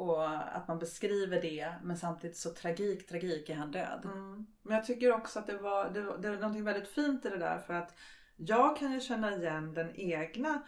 Och 0.00 0.38
att 0.56 0.68
man 0.68 0.78
beskriver 0.78 1.42
det 1.42 1.72
men 1.82 1.96
samtidigt 1.96 2.36
så 2.36 2.50
tragik, 2.50 3.06
tragik 3.08 3.48
är 3.50 3.54
han 3.54 3.70
död. 3.70 4.00
Mm. 4.04 4.46
Men 4.62 4.76
jag 4.76 4.84
tycker 4.86 5.12
också 5.12 5.38
att 5.38 5.46
det 5.46 5.58
var, 5.58 5.90
det, 5.90 6.02
var- 6.02 6.18
det 6.18 6.30
var 6.30 6.36
någonting 6.36 6.64
väldigt 6.64 6.88
fint 6.88 7.24
i 7.24 7.28
det 7.28 7.36
där 7.38 7.58
för 7.58 7.74
att 7.74 7.94
jag 8.36 8.76
kan 8.76 8.92
ju 8.92 9.00
känna 9.00 9.34
igen 9.36 9.74
den 9.74 9.90
egna 9.94 10.62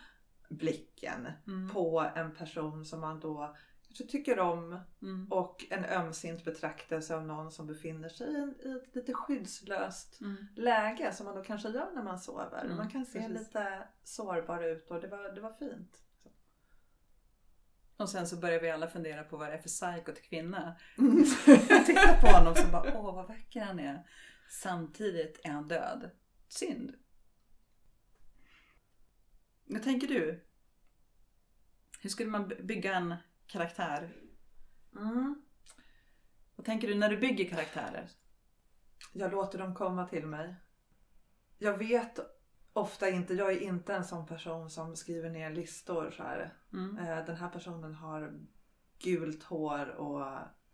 blicken 0.48 1.28
Mm. 1.46 1.70
på 1.70 2.10
en 2.14 2.34
person 2.34 2.84
som 2.84 3.00
man 3.00 3.20
då 3.20 3.56
kanske 3.86 4.04
tycker 4.06 4.38
om 4.38 4.80
Mm. 5.02 5.26
och 5.32 5.64
en 5.70 5.84
ömsint 5.84 6.44
betraktelse 6.44 7.16
av 7.16 7.26
någon 7.26 7.50
som 7.50 7.66
befinner 7.66 8.08
sig 8.08 8.32
i, 8.32 8.36
en, 8.36 8.54
i 8.64 8.70
ett 8.76 8.94
lite 8.94 9.12
skyddslöst 9.14 10.20
Mm. 10.20 10.36
läge 10.56 11.12
som 11.12 11.26
man 11.26 11.34
då 11.36 11.42
kanske 11.42 11.68
gör 11.68 11.90
när 11.94 12.02
man 12.02 12.18
sover. 12.18 12.74
Man 12.76 12.90
kan 12.90 13.06
se 13.06 13.18
precis. 13.20 13.38
lite 13.38 13.88
sårbar 14.04 14.62
ut 14.62 14.90
och 14.90 15.00
det 15.00 15.08
var, 15.08 15.32
det 15.34 15.40
var 15.40 15.52
fint. 15.52 15.98
Och 18.02 18.08
sen 18.08 18.26
så 18.28 18.36
börjar 18.36 18.60
vi 18.60 18.70
alla 18.70 18.88
fundera 18.88 19.24
på 19.24 19.36
vad 19.36 19.48
det 19.48 19.54
är 19.54 19.58
för 19.58 19.68
psykot 19.68 20.22
kvinna. 20.22 20.76
Jag 21.68 21.86
tittar 21.86 22.20
på 22.20 22.26
honom 22.26 22.54
så 22.54 22.66
bara, 22.66 22.98
åh 22.98 23.14
vad 23.14 23.28
vacker 23.28 23.60
han 23.60 23.78
är. 23.78 24.06
Samtidigt 24.50 25.40
är 25.44 25.50
han 25.50 25.68
död. 25.68 26.10
Synd. 26.48 26.94
Vad 29.64 29.82
tänker 29.82 30.08
du? 30.08 30.44
Hur 32.00 32.10
skulle 32.10 32.30
man 32.30 32.48
by- 32.48 32.62
bygga 32.62 32.94
en 32.94 33.14
karaktär? 33.46 34.16
Mm. 34.96 35.42
Vad 36.56 36.66
tänker 36.66 36.88
du 36.88 36.94
när 36.94 37.08
du 37.08 37.16
bygger 37.16 37.48
karaktärer? 37.48 38.10
Jag 39.12 39.30
låter 39.30 39.58
dem 39.58 39.74
komma 39.74 40.08
till 40.08 40.26
mig. 40.26 40.54
Jag 41.58 41.78
vet 41.78 42.18
ofta 42.72 43.08
inte, 43.08 43.34
jag 43.34 43.52
är 43.52 43.60
inte 43.60 43.94
en 43.94 44.04
sån 44.04 44.26
person 44.26 44.70
som 44.70 44.96
skriver 44.96 45.30
ner 45.30 45.50
listor 45.50 46.10
så 46.10 46.22
här. 46.22 46.54
Mm. 46.72 46.98
Eh, 46.98 47.24
Den 47.24 47.36
här 47.36 47.48
personen 47.48 47.94
har 47.94 48.32
gult 49.02 49.42
hår 49.42 49.88
och 49.88 50.26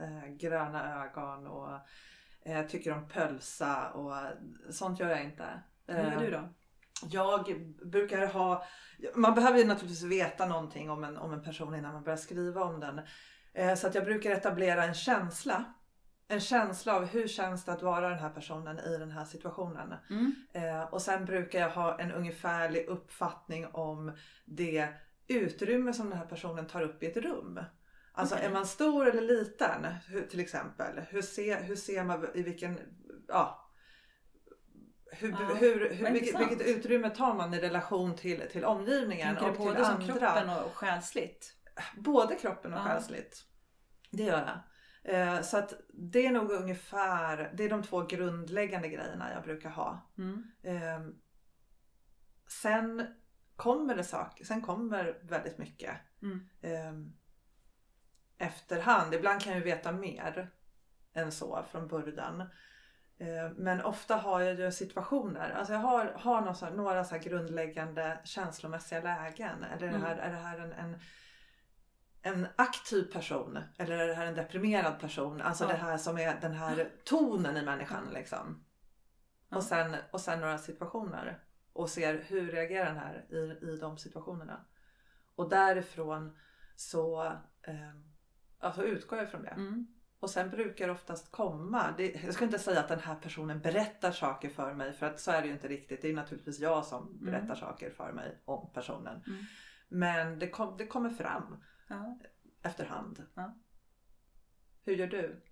eh, 0.05 0.29
gröna 0.37 1.05
ögon 1.05 1.47
och 1.47 1.79
eh, 2.45 2.67
tycker 2.67 2.93
om 2.93 3.09
pölsa 3.09 3.91
och 3.91 4.15
sånt 4.71 5.01
gör 5.01 5.09
jag 5.09 5.25
inte. 5.25 5.63
Hur 5.87 6.13
gör 6.13 6.21
du 6.21 6.31
då? 6.31 6.49
Jag 7.11 7.75
brukar 7.85 8.27
ha, 8.27 8.65
man 9.15 9.35
behöver 9.35 9.59
ju 9.59 9.65
naturligtvis 9.65 10.03
veta 10.03 10.47
någonting 10.47 10.91
om 10.91 11.05
en, 11.05 11.17
om 11.17 11.33
en 11.33 11.43
person 11.43 11.75
innan 11.75 11.93
man 11.93 12.05
börjar 12.05 12.17
skriva 12.17 12.65
om 12.65 12.81
den. 12.81 13.01
Så 13.77 13.87
att 13.87 13.95
jag 13.95 14.05
brukar 14.05 14.31
etablera 14.31 14.85
en 14.85 14.95
känsla. 14.95 15.75
En 16.31 16.41
känsla 16.41 16.97
av 16.97 17.05
hur 17.05 17.29
känns 17.29 17.65
det 17.65 17.73
att 17.73 17.83
vara 17.83 18.09
den 18.09 18.19
här 18.19 18.31
personen 18.31 18.79
i 18.79 18.99
den 18.99 19.11
här 19.11 19.25
situationen. 19.25 19.95
Mm. 20.11 20.35
Eh, 20.53 20.83
Och 20.83 21.03
sen 21.03 21.25
brukar 21.25 21.59
jag 21.61 21.71
ha 21.71 22.01
en 22.01 22.13
ungefärlig 22.13 22.87
uppfattning 22.87 23.67
om 23.67 24.13
det 24.45 24.89
utrymme 25.27 25.93
som 25.93 26.11
den 26.11 26.19
här 26.19 26.27
personen 26.27 26.67
tar 26.67 26.83
upp 26.83 27.03
i 27.03 27.07
ett 27.07 27.17
rum. 27.17 27.61
Alltså 28.13 28.35
Okej. 28.35 28.47
är 28.47 28.53
man 28.53 28.67
stor 28.67 29.09
eller 29.09 29.23
liten 29.23 29.85
hur, 30.09 30.23
till 30.27 30.41
exempel. 30.41 31.01
Hur 31.09 31.23
ser, 31.23 31.63
hur 31.63 31.77
ser 31.77 32.05
man 32.05 32.27
i 32.35 32.43
vilken, 32.43 32.79
ja. 33.29 33.65
Hur, 35.13 35.31
Ja, 35.31 35.37
hur, 35.37 35.91
hur, 35.95 36.11
vilket, 36.11 36.41
vilket 36.41 36.67
utrymme 36.67 37.11
tar 37.11 37.35
man 37.35 37.55
i 37.55 37.61
relation 37.61 38.17
till, 38.17 38.43
till 38.53 38.65
omgivningen 38.65 39.37
Tänker 39.37 39.45
du 39.45 39.51
och 39.51 39.65
både 39.65 39.75
till 39.75 39.85
andra. 39.85 40.07
kroppen 40.07 40.51
och 40.51 40.75
själsligt? 40.77 41.55
Både 41.97 42.35
kroppen 42.35 42.73
och 42.73 42.79
Ja. 42.79 42.85
själsligt. 42.85 43.45
Det 44.11 44.23
gör 44.23 44.39
jag. 44.39 44.59
Eh, 45.09 45.41
Så 45.43 45.57
att 45.59 45.75
det 45.89 46.27
är 46.27 46.31
nog 46.33 46.51
ungefär, 46.51 47.53
det 47.55 47.65
är 47.65 47.71
de 47.71 47.83
två 47.83 48.03
grundläggande 48.03 48.89
grejerna 48.89 49.33
jag 49.33 49.43
brukar 49.43 49.71
ha. 49.71 50.01
Mm. 50.19 50.51
Eh, 50.63 51.01
Sen 52.63 53.07
kommer 53.57 53.95
det 53.97 54.05
saker, 54.05 54.45
sen 54.45 54.63
kommer 54.63 55.19
väldigt 55.23 55.59
mycket. 55.59 55.97
Mm. 56.23 56.49
Eh, 56.61 56.93
Efterhand, 58.47 59.15
ibland 59.15 59.43
kan 59.43 59.53
jag 59.53 59.59
ju 59.59 59.65
veta 59.65 59.93
mer 59.93 60.51
än 61.15 61.33
så 61.33 61.65
från 61.71 61.89
början. 61.89 62.41
Eh, 63.19 63.51
Men 63.57 63.83
ofta 63.83 64.17
har 64.17 64.41
jag 64.41 64.61
ju 64.61 64.73
situationer, 64.73 65.51
alltså 65.51 65.73
jag 65.73 65.81
har, 65.81 66.05
har 66.07 66.41
några, 66.41 66.55
så 66.55 66.65
här, 66.67 66.73
några 66.73 67.05
så 67.05 67.19
grundläggande 67.19 68.21
känslomässiga 68.25 69.01
lägen. 69.03 69.65
Eller 69.65 69.87
är 69.89 69.93
det 69.93 69.99
här, 69.99 70.17
är 70.17 70.31
det 70.31 70.37
här 70.39 70.59
en, 70.59 70.73
en, 70.73 70.99
en 72.29 72.47
aktiv 72.57 73.13
person? 73.13 73.59
Eller 73.79 73.99
är 73.99 74.09
det 74.09 74.15
här 74.15 74.27
en 74.27 74.35
deprimerad 74.35 75.01
person? 75.01 75.41
Alltså 75.41 75.65
Ja. 75.65 75.71
det 75.71 75.77
här 75.77 75.97
som 75.97 76.19
är 76.19 76.41
den 76.41 76.53
här 76.53 76.91
tonen 77.05 77.57
i 77.57 77.65
människan 77.65 78.11
liksom. 78.13 78.65
Ja. 79.49 79.57
Och, 79.57 79.63
sen, 79.63 79.97
och 80.13 80.21
sen 80.21 80.41
några 80.41 80.59
situationer. 80.59 81.43
Och 81.73 81.91
ser 81.91 82.19
hur 82.27 82.53
reagerar 82.53 82.85
den 82.85 82.97
här 82.99 83.27
i, 83.31 83.67
i 83.67 83.77
de 83.77 83.99
situationerna. 83.99 84.65
Och 85.35 85.49
därifrån 85.49 86.37
så 86.77 87.25
eh, 87.63 87.95
alltså 88.59 88.83
utgår 88.83 89.19
jag 89.19 89.31
från 89.31 89.43
det. 89.43 89.49
Mm. 89.49 89.87
Och 90.21 90.31
sen 90.31 90.51
brukar 90.51 90.87
det 90.87 90.93
oftast 90.93 91.33
komma, 91.33 91.95
det, 91.97 92.25
jag 92.25 92.35
ska 92.35 92.45
inte 92.45 92.59
säga 92.59 92.81
att 92.81 92.89
den 92.89 93.01
här 93.01 93.15
personen 93.15 93.61
berättar 93.61 94.13
saker 94.13 94.49
för 94.49 94.75
mig 94.75 94.93
för 94.93 95.07
att 95.07 95.21
så 95.21 95.31
är 95.31 95.41
det 95.41 95.47
ju 95.47 95.53
inte 95.53 95.69
riktigt. 95.69 96.03
Det 96.03 96.09
är 96.09 96.15
naturligtvis 96.15 96.59
jag 96.61 96.85
som 96.85 97.25
berättar 97.25 97.55
saker 97.55 97.91
för 97.91 98.13
mig 98.13 98.43
om 98.45 98.71
personen. 98.75 99.23
Mm. 99.27 99.45
Men 99.89 100.39
det, 100.39 100.49
kom, 100.49 100.77
det 100.77 100.87
kommer 100.87 101.11
fram 101.11 101.65
Ja. 101.89 102.19
efterhand. 102.63 103.27
Hur 104.85 104.97
gör 104.97 105.07
du? 105.07 105.43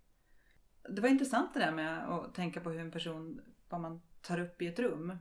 Det 0.89 1.01
var 1.01 1.09
intressant 1.09 1.55
det 1.55 1.61
där 1.61 1.73
med 1.73 2.09
att 2.09 2.35
tänka 2.35 2.61
på 2.61 2.71
hur 2.71 2.81
en 2.81 2.91
person, 2.91 3.41
vad 3.69 3.81
man 3.81 4.03
tar 4.21 4.41
upp 4.41 4.63
i 4.63 4.67
ett 4.67 4.79
rum. 4.79 5.19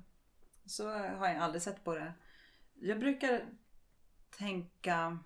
Så 0.66 0.90
har 0.90 1.28
jag 1.28 1.38
aldrig 1.38 1.62
sett 1.62 1.84
på 1.84 1.96
det. 1.96 2.14
Jag 2.74 3.00
brukar 3.00 3.46
tänka 4.30 5.20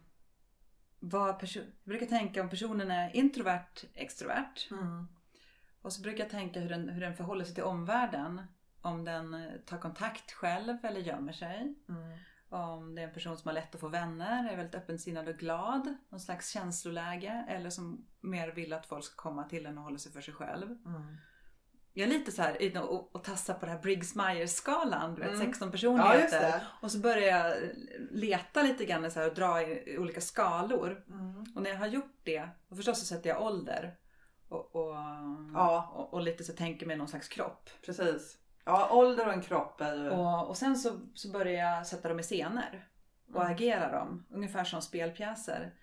vad 0.99 1.41
perso- 1.41 1.71
jag 1.83 1.89
brukar 1.89 2.05
tänka 2.05 2.41
om 2.41 2.49
personen 2.49 2.91
är 2.91 3.15
introvert, 3.15 3.85
extrovert. 3.93 4.71
Mm. 4.71 5.07
Och 5.81 5.93
så 5.93 6.01
brukar 6.01 6.23
jag 6.23 6.31
tänka 6.31 6.59
hur 6.59 6.69
den, 6.69 6.89
hur 6.89 7.01
den 7.01 7.15
förhåller 7.15 7.45
sig 7.45 7.55
till 7.55 7.63
omvärlden. 7.63 8.41
Om 8.81 9.05
den 9.05 9.51
tar 9.65 9.77
kontakt 9.77 10.31
själv 10.31 10.77
eller 10.85 10.99
gömmer 10.99 11.33
sig. 11.33 11.75
Mm. 11.89 12.17
Om 12.49 12.95
det 12.95 13.01
är 13.01 13.07
en 13.07 13.13
person 13.13 13.37
som 13.37 13.47
har 13.47 13.53
lätt 13.53 13.75
att 13.75 13.81
få 13.81 13.87
vänner, 13.87 14.51
är 14.51 14.55
väldigt 14.57 14.75
öppensinnad 14.75 15.27
och 15.27 15.35
glad. 15.37 15.95
Någon 16.09 16.19
slags 16.19 16.49
känsloläge. 16.49 17.45
Eller 17.49 17.69
som 17.69 18.05
mer 18.21 18.51
vill 18.51 18.73
att 18.73 18.85
folk 18.85 19.03
ska 19.05 19.15
komma 19.15 19.43
till 19.43 19.65
en 19.65 19.77
och 19.77 19.83
hålla 19.83 19.97
sig 19.97 20.11
för 20.11 20.21
sig 20.21 20.33
själv. 20.33 20.71
Mm. 20.85 21.17
Jag 21.93 22.07
är 22.07 22.13
lite 22.13 22.31
så 22.31 22.41
här 22.41 22.61
inne 22.61 22.79
och, 22.79 23.15
och 23.15 23.23
tassar 23.23 23.53
på 23.53 23.65
det 23.65 23.71
här 23.71 23.79
Briggs-Myers-skalan. 23.81 25.15
Du 25.15 25.21
vet, 25.21 25.29
Mm. 25.33 25.47
16 25.47 25.67
Ja, 25.67 25.71
personligheter. 25.71 26.41
det. 26.41 26.61
Och 26.81 26.91
så 26.91 26.99
börjar 26.99 27.37
jag 27.37 27.57
leta 28.11 28.61
lite 28.63 28.85
grann 28.85 29.11
så 29.11 29.19
här 29.19 29.29
och 29.29 29.35
dra 29.35 29.61
i, 29.61 29.93
i 29.93 29.97
olika 29.97 30.21
skalor. 30.21 31.03
Mm. 31.09 31.45
Och 31.55 31.61
när 31.63 31.69
jag 31.69 31.77
har 31.77 31.87
gjort 31.87 32.19
det, 32.23 32.49
och 32.69 32.77
förstås 32.77 32.99
så 32.99 33.05
sätter 33.05 33.29
jag 33.29 33.41
ålder. 33.41 33.97
Och, 34.49 34.75
och, 34.75 34.95
Ja. 35.53 35.91
och, 35.95 36.13
och 36.13 36.21
lite 36.21 36.43
så 36.43 36.53
tänker 36.53 36.85
mig 36.85 36.97
någon 36.97 37.07
slags 37.07 37.27
kropp. 37.27 37.69
Precis. 37.85 38.37
Ja, 38.69 38.89
ålder 38.91 39.27
och 39.27 39.33
en 39.33 39.41
kropp 39.41 39.81
är 39.81 39.95
ju... 39.95 40.09
Och, 40.09 40.47
och 40.47 40.57
sen 40.57 40.75
så, 40.77 40.99
så 41.13 41.31
börjar 41.31 41.65
jag 41.75 41.87
sätta 41.87 42.09
dem 42.09 42.19
i 42.19 42.23
scener. 42.23 42.87
Och 43.33 43.41
Mm. 43.41 43.51
agera 43.53 43.91
dem. 43.91 44.25
Ungefär 44.29 44.63
som 44.63 44.81
spelpjäser. 44.81 45.73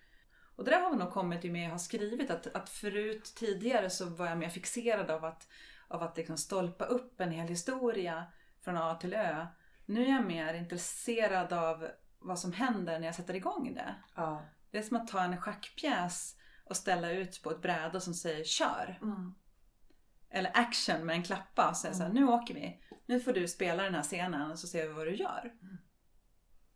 Och 0.55 0.63
det 0.63 0.71
där 0.71 0.81
har 0.81 0.95
nog 0.95 1.11
kommit 1.11 1.45
i 1.45 1.49
med 1.49 1.65
jag 1.65 1.71
har 1.71 1.77
skrivit. 1.77 2.31
Att, 2.31 2.55
att 2.55 2.69
förut 2.69 3.33
tidigare 3.35 3.89
så 3.89 4.05
var 4.05 4.27
jag 4.27 4.37
mer 4.37 4.49
fixerad 4.49 5.11
av 5.11 5.25
att, 5.25 5.47
av 5.87 6.03
att 6.03 6.17
liksom 6.17 6.37
stolpa 6.37 6.85
upp 6.85 7.21
en 7.21 7.31
hel 7.31 7.47
historia 7.47 8.25
från 8.61 8.77
A 8.77 8.95
till 8.95 9.13
Ö. 9.13 9.47
Nu 9.85 10.05
är 10.05 10.09
jag 10.11 10.25
mer 10.25 10.53
intresserad 10.53 11.53
av 11.53 11.87
vad 12.19 12.39
som 12.39 12.53
händer 12.53 12.99
när 12.99 13.05
jag 13.05 13.15
sätter 13.15 13.33
igång 13.35 13.73
det. 13.73 13.95
Ja. 14.15 14.43
Det 14.71 14.77
är 14.77 14.81
som 14.81 14.97
att 14.97 15.07
ta 15.07 15.21
en 15.21 15.41
schackpjäs 15.41 16.35
och 16.65 16.77
ställa 16.77 17.11
ut 17.11 17.43
på 17.43 17.51
ett 17.51 17.61
bräde 17.61 18.01
som 18.01 18.13
säger 18.13 18.43
kör. 18.43 18.99
Mm. 19.01 19.35
Eller 20.29 20.51
action 20.53 21.05
med 21.05 21.15
en 21.15 21.23
klappa 21.23 21.69
och 21.69 21.77
säga 21.77 21.93
så 21.93 22.03
här, 22.03 22.09
nu 22.09 22.27
åker 22.27 22.53
vi. 22.53 22.81
Nu 23.05 23.19
får 23.19 23.33
du 23.33 23.47
spela 23.47 23.83
den 23.83 23.95
här 23.95 24.03
scenen 24.03 24.51
och 24.51 24.59
så 24.59 24.67
ser 24.67 24.87
vi 24.87 24.93
vad 24.93 25.07
du 25.07 25.15
gör. 25.15 25.53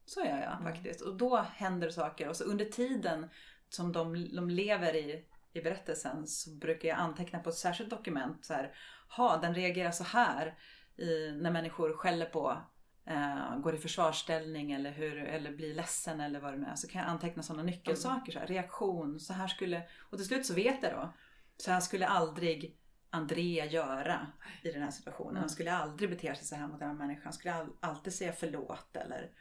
Så 0.05 0.19
gör 0.19 0.41
jag 0.41 0.63
faktiskt. 0.63 1.01
Och 1.01 1.17
då 1.17 1.37
händer 1.37 1.89
saker. 1.89 2.29
Och 2.29 2.35
så 2.35 2.43
under 2.43 2.65
tiden 2.65 3.29
som 3.69 3.91
de, 3.91 4.35
de 4.35 4.49
lever 4.49 4.95
i, 4.95 5.25
i 5.53 5.61
berättelsen 5.61 6.27
så 6.27 6.51
brukar 6.51 6.89
jag 6.89 6.97
anteckna 6.97 7.39
på 7.39 7.49
ett 7.49 7.55
särskilt 7.55 7.89
dokument. 7.89 8.45
Så 8.45 8.53
här, 8.53 8.75
ha, 9.17 9.37
den 9.37 9.55
reagerar 9.55 9.91
så 9.91 10.03
här 10.03 10.57
i, 10.97 11.31
när 11.31 11.51
människor 11.51 11.93
skäller 11.93 12.25
på 12.25 12.57
eh, 13.05 13.57
går 13.59 13.75
i 13.75 13.77
försvarsställning 13.77 14.71
eller, 14.71 14.91
hur, 14.91 15.17
eller 15.17 15.51
blir 15.51 15.75
ledsen 15.75 16.21
eller 16.21 16.39
vad 16.39 16.53
det 16.53 16.57
nu 16.57 16.65
är. 16.65 16.75
Så 16.75 16.87
kan 16.87 17.01
jag 17.01 17.09
anteckna 17.09 17.43
sådana 17.43 17.63
nyckelsaker. 17.63 18.31
Så 18.31 18.39
här, 18.39 18.47
reaktion, 18.47 19.19
så 19.19 19.33
här 19.33 19.47
skulle... 19.47 19.83
Och 19.99 20.17
till 20.17 20.27
slut 20.27 20.45
så 20.45 20.53
vet 20.53 20.83
jag 20.83 20.93
då. 20.93 21.13
Så 21.57 21.71
här 21.71 21.79
skulle 21.79 22.07
aldrig 22.07 22.80
Andrea 23.13 23.65
göra 23.65 24.27
i 24.61 24.71
den 24.71 24.81
här 24.81 24.91
situationen. 24.91 25.35
Han 25.35 25.49
skulle 25.49 25.73
aldrig 25.73 26.09
bete 26.09 26.35
sig 26.35 26.45
så 26.45 26.55
här 26.55 26.67
mot 26.67 26.79
den 26.79 26.87
här 26.87 26.95
människan. 26.95 27.23
Han 27.23 27.33
skulle 27.33 27.53
all, 27.53 27.69
alltid 27.79 28.13
säga 28.13 28.33
förlåt 28.33 28.95
eller 28.95 29.31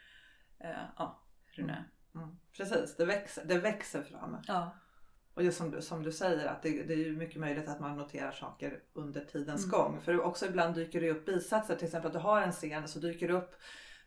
eh, 0.59 0.69
ja, 0.97 1.23
hur 1.45 1.67
det. 1.67 1.85
Mm. 2.15 2.37
Precis, 2.57 2.95
det 2.97 3.05
växer, 3.05 3.45
det 3.45 3.57
växer 3.59 4.01
fram. 4.01 4.37
Ja. 4.47 4.75
Och 5.33 5.43
just 5.43 5.57
som 5.57 5.71
du, 5.71 5.81
som 5.81 6.03
du 6.03 6.11
säger 6.11 6.45
att 6.45 6.61
det, 6.61 6.83
det 6.83 6.93
är 6.93 6.97
ju 6.97 7.17
mycket 7.17 7.39
möjligt 7.39 7.69
att 7.69 7.79
man 7.79 7.97
noterar 7.97 8.31
saker 8.31 8.79
under 8.93 9.25
tidens 9.25 9.65
Mm. 9.65 9.71
gång. 9.71 10.01
För 10.01 10.21
också 10.21 10.45
ibland 10.45 10.75
dyker 10.75 11.01
det 11.01 11.11
upp 11.11 11.25
bisatser, 11.25 11.75
till 11.75 11.85
exempel 11.85 12.07
att 12.07 12.13
du 12.13 12.19
har 12.19 12.41
en 12.41 12.51
scen 12.51 12.87
så 12.87 12.99
dyker 12.99 13.27
det 13.27 13.33
upp 13.33 13.55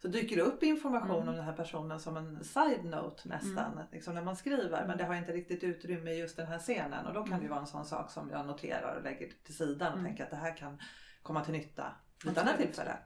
så 0.04 0.08
dyker 0.10 0.36
det 0.36 0.42
upp 0.42 0.62
information 0.62 1.10
Mm. 1.16 1.28
om 1.28 1.34
den 1.36 1.44
här 1.44 1.52
personen 1.52 2.00
som 2.00 2.16
en 2.16 2.44
side 2.44 2.84
note 2.84 3.28
nästan. 3.28 3.80
Liksom 3.92 4.14
när 4.14 4.22
man 4.22 4.36
skriver. 4.36 4.86
Men 4.86 4.98
det 4.98 5.04
har 5.04 5.14
inte 5.14 5.32
riktigt 5.32 5.64
utrymme 5.64 6.10
i 6.10 6.18
just 6.18 6.36
den 6.36 6.46
här 6.46 6.58
scenen. 6.58 7.06
Och 7.06 7.14
då 7.14 7.24
kan 7.24 7.38
det 7.38 7.42
ju 7.42 7.48
vara 7.48 7.60
en 7.60 7.66
sån 7.66 7.84
sak 7.84 8.10
som 8.10 8.30
jag 8.30 8.46
noterar 8.46 8.96
och 8.96 9.02
lägger 9.02 9.30
till 9.44 9.56
sidan 9.56 9.92
och 9.92 9.98
Mm. 9.98 10.04
tänker 10.04 10.24
att 10.24 10.30
det 10.30 10.36
här 10.36 10.56
kan 10.56 10.80
komma 11.22 11.44
till 11.44 11.52
nytta 11.52 11.92
vid 12.24 12.32
ett 12.32 12.38
annat 12.38 12.56
tillfälle. 12.58 12.96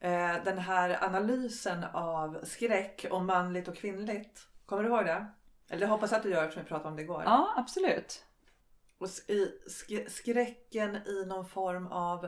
Eh, 0.00 0.44
Den 0.44 0.58
här 0.58 1.04
analysen 1.04 1.84
av 1.92 2.40
skräck 2.44 3.06
och 3.10 3.22
manligt 3.24 3.68
och 3.68 3.76
kvinnligt. 3.76 4.46
Kommer 4.66 4.82
du 4.82 4.88
ihåg 4.88 5.04
det? 5.06 5.26
Eller 5.70 5.80
det 5.80 5.86
hoppas 5.86 6.12
att 6.12 6.22
du 6.22 6.30
gör 6.30 6.42
eftersom 6.44 6.62
vi 6.62 6.68
pratade 6.68 6.88
om 6.88 6.96
det 6.96 7.02
igår. 7.02 7.22
ja, 7.26 7.54
absolut. 7.56 8.24
Och 8.98 9.08
i 9.28 9.52
skräcken 10.08 10.96
i 10.96 11.24
någon 11.26 11.46
form 11.46 11.86
av 11.86 12.26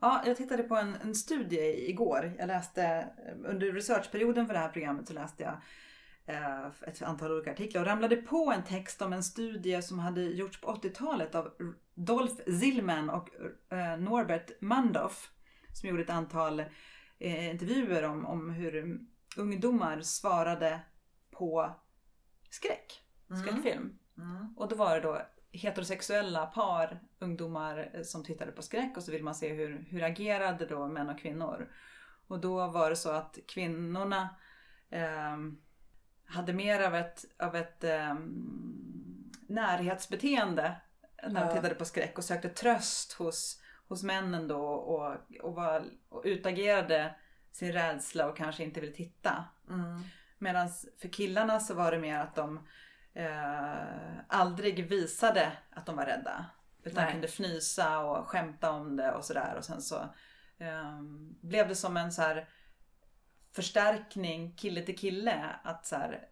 Ja, 0.00 0.22
jag 0.26 0.36
tittade 0.36 0.62
på 0.62 0.76
en, 0.76 0.94
en 0.94 1.14
studie 1.14 1.90
igår. 1.90 2.32
Jag 2.38 2.46
läste 2.46 2.84
eh, 3.26 3.34
under 3.44 3.72
researchperioden 3.72 4.46
för 4.46 4.54
det 4.54 4.60
här 4.60 4.68
programmet 4.68 5.08
så 5.08 5.14
läste 5.14 5.42
jag 5.42 5.60
eh, 6.36 6.66
ett 6.86 7.02
antal 7.02 7.32
olika 7.32 7.52
artiklar 7.52 7.80
och 7.80 7.86
ramlade 7.86 8.16
på 8.16 8.52
en 8.56 8.64
text 8.64 9.02
om 9.02 9.12
en 9.12 9.22
studie 9.22 9.82
som 9.82 9.98
hade 9.98 10.22
gjorts 10.22 10.60
på 10.60 10.74
80-talet 10.74 11.34
av 11.34 11.52
Dolph 11.94 12.50
Zillman 12.60 13.10
och 13.10 13.28
eh, 13.72 13.98
Norbert 13.98 14.60
Mandoff 14.60 15.30
som 15.72 15.88
gjorde 15.88 16.02
ett 16.02 16.10
antal 16.10 16.60
eh, 17.18 17.50
intervjuer 17.50 18.02
om, 18.02 18.26
om 18.26 18.50
hur 18.50 19.00
ungdomar 19.36 20.00
svarade 20.00 20.80
på 21.30 21.74
skräck, 22.50 23.02
skräckfilm. 23.42 23.98
Mm. 24.18 24.54
Och 24.56 24.68
då 24.68 24.76
var 24.76 24.94
det 24.94 25.00
då 25.00 25.22
heterosexuella 25.52 26.46
par, 26.46 27.00
ungdomar 27.18 27.90
eh, 27.94 28.02
som 28.02 28.24
tittade 28.24 28.52
på 28.52 28.62
skräck 28.62 28.96
och 28.96 29.02
så 29.02 29.12
vill 29.12 29.24
man 29.24 29.34
se 29.34 29.52
hur, 29.54 29.86
hur 29.90 30.02
agerade 30.02 30.66
då 30.66 30.86
män 30.86 31.08
och 31.08 31.18
kvinnor. 31.18 31.72
Och 32.26 32.40
då 32.40 32.66
var 32.66 32.90
det 32.90 32.96
så 32.96 33.10
att 33.10 33.38
kvinnorna 33.48 34.28
ehm, 34.90 35.58
hade 36.24 36.52
mer 36.52 36.80
av 36.80 36.94
ett, 36.94 37.24
av 37.38 37.56
ett 37.56 37.84
ehm, 37.84 39.30
närhetsbeteende 39.48 40.76
när 41.28 41.46
de 41.46 41.54
tittade 41.54 41.74
på 41.74 41.84
skräck 41.84 42.18
och 42.18 42.24
sökte 42.24 42.48
tröst 42.48 43.12
hos, 43.12 43.62
hos 43.88 44.02
männen 44.02 44.48
då 44.48 44.60
och, 44.66 45.16
och, 45.40 45.54
var, 45.54 45.84
och 46.08 46.22
utagerade 46.24 47.14
sin 47.52 47.72
rädsla 47.72 48.28
och 48.28 48.36
kanske 48.36 48.64
inte 48.64 48.80
ville 48.80 48.92
titta. 48.92 49.44
Mm. 49.68 50.02
Medan 50.38 50.68
för 51.00 51.08
killarna 51.08 51.60
så 51.60 51.74
var 51.74 51.90
det 51.90 51.98
mer 51.98 52.18
att 52.18 52.34
de 52.34 52.66
eh, 53.14 54.18
aldrig 54.28 54.88
visade 54.88 55.52
att 55.70 55.86
de 55.86 55.96
var 55.96 56.06
rädda. 56.06 56.46
Utan 56.82 57.04
Nej. 57.04 57.12
kunde 57.12 57.26
fnysa 57.28 57.98
och 57.98 58.28
skämta 58.28 58.70
om 58.70 58.96
det 58.96 59.12
och 59.12 59.24
sådär. 59.24 59.54
Och 59.58 59.64
sen 59.64 59.82
så 59.82 59.96
eh, 60.58 61.00
blev 61.40 61.68
det 61.68 61.74
som 61.74 61.96
en 61.96 62.12
så 62.12 62.22
här 62.22 62.48
förstärkning 63.52 64.56
kille 64.56 64.82
till 64.82 64.98
kille. 64.98 65.44
Att 65.62 65.86
så 65.86 65.96
här, 65.96 66.28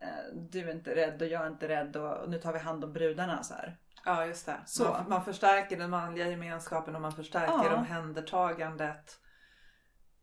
eh, 0.00 0.34
du 0.34 0.68
är 0.70 0.72
inte 0.72 0.94
rädd 0.94 1.22
och 1.22 1.28
jag 1.28 1.42
är 1.42 1.48
inte 1.48 1.68
rädd 1.68 1.96
och, 1.96 2.16
och 2.16 2.30
nu 2.30 2.38
tar 2.38 2.52
vi 2.52 2.58
hand 2.58 2.84
om 2.84 2.92
brudarna. 2.92 3.42
Så 3.42 3.54
här. 3.54 3.76
Ja 4.04 4.26
just 4.26 4.46
det. 4.46 4.56
Så. 4.66 4.84
Man, 4.84 5.08
man 5.08 5.24
förstärker 5.24 5.78
den 5.78 5.90
manliga 5.90 6.28
gemenskapen 6.28 6.94
och 6.94 7.02
man 7.02 7.12
förstärker 7.12 7.52
Ja. 7.52 7.76
omhändertagandet 7.76 9.18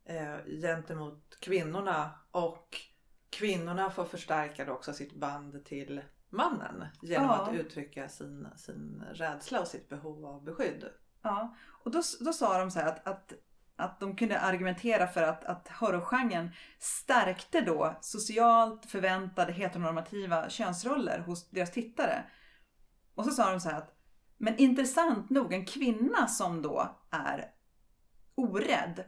eh, 0.09 0.45
gentemot 0.61 1.37
kvinnorna. 1.39 2.11
Och 2.31 2.77
kvinnorna 3.29 3.89
får 3.89 4.05
förstärka 4.05 4.65
då 4.65 4.73
också 4.73 4.93
sitt 4.93 5.15
band 5.15 5.65
till 5.65 6.01
mannen 6.29 6.85
genom 7.01 7.27
Ja. 7.27 7.35
att 7.35 7.53
uttrycka 7.53 8.09
sin, 8.09 8.47
sin 8.55 9.03
rädsla 9.13 9.61
och 9.61 9.67
sitt 9.67 9.89
behov 9.89 10.25
av 10.25 10.43
beskydd. 10.43 10.85
Ja, 11.21 11.55
och 11.83 11.91
då, 11.91 12.01
då 12.19 12.33
sa 12.33 12.59
de 12.59 12.71
så 12.71 12.79
här 12.79 12.87
att, 12.87 13.07
att, 13.07 13.33
att 13.75 13.99
de 13.99 14.15
kunde 14.15 14.39
argumentera 14.39 15.07
för 15.07 15.23
att, 15.23 15.45
att 15.45 15.67
horrorgenren 15.67 16.51
stärkte 16.79 17.61
då 17.61 17.97
socialt 18.01 18.85
förväntade 18.85 19.51
heteronormativa 19.51 20.49
könsroller 20.49 21.19
hos 21.19 21.49
deras 21.49 21.71
tittare. 21.71 22.23
Och 23.15 23.25
så 23.25 23.31
sa 23.31 23.51
de 23.51 23.59
så 23.59 23.69
här 23.69 23.77
att, 23.77 23.95
men 24.37 24.57
intressant 24.57 25.29
nog, 25.29 25.53
en 25.53 25.65
kvinna 25.65 26.27
som 26.27 26.61
då 26.61 26.99
är 27.11 27.51
orädd 28.35 29.03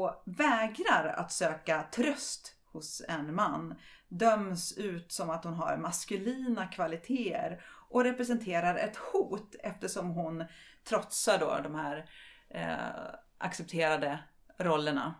och 0.00 0.22
vägrar 0.26 1.14
att 1.16 1.32
söka 1.32 1.82
tröst 1.82 2.56
hos 2.72 3.02
en 3.08 3.34
man 3.34 3.74
döms 4.08 4.78
ut 4.78 5.12
som 5.12 5.30
att 5.30 5.44
hon 5.44 5.54
har 5.54 5.76
maskulina 5.76 6.66
kvaliteter 6.66 7.64
och 7.88 8.04
representerar 8.04 8.74
ett 8.76 8.96
hot 8.96 9.54
eftersom 9.62 10.10
hon 10.10 10.44
trotsar 10.88 11.38
då 11.38 11.58
de 11.62 11.74
här 11.74 12.10
eh, 12.48 13.14
accepterade 13.38 14.18
rollerna. 14.58 15.14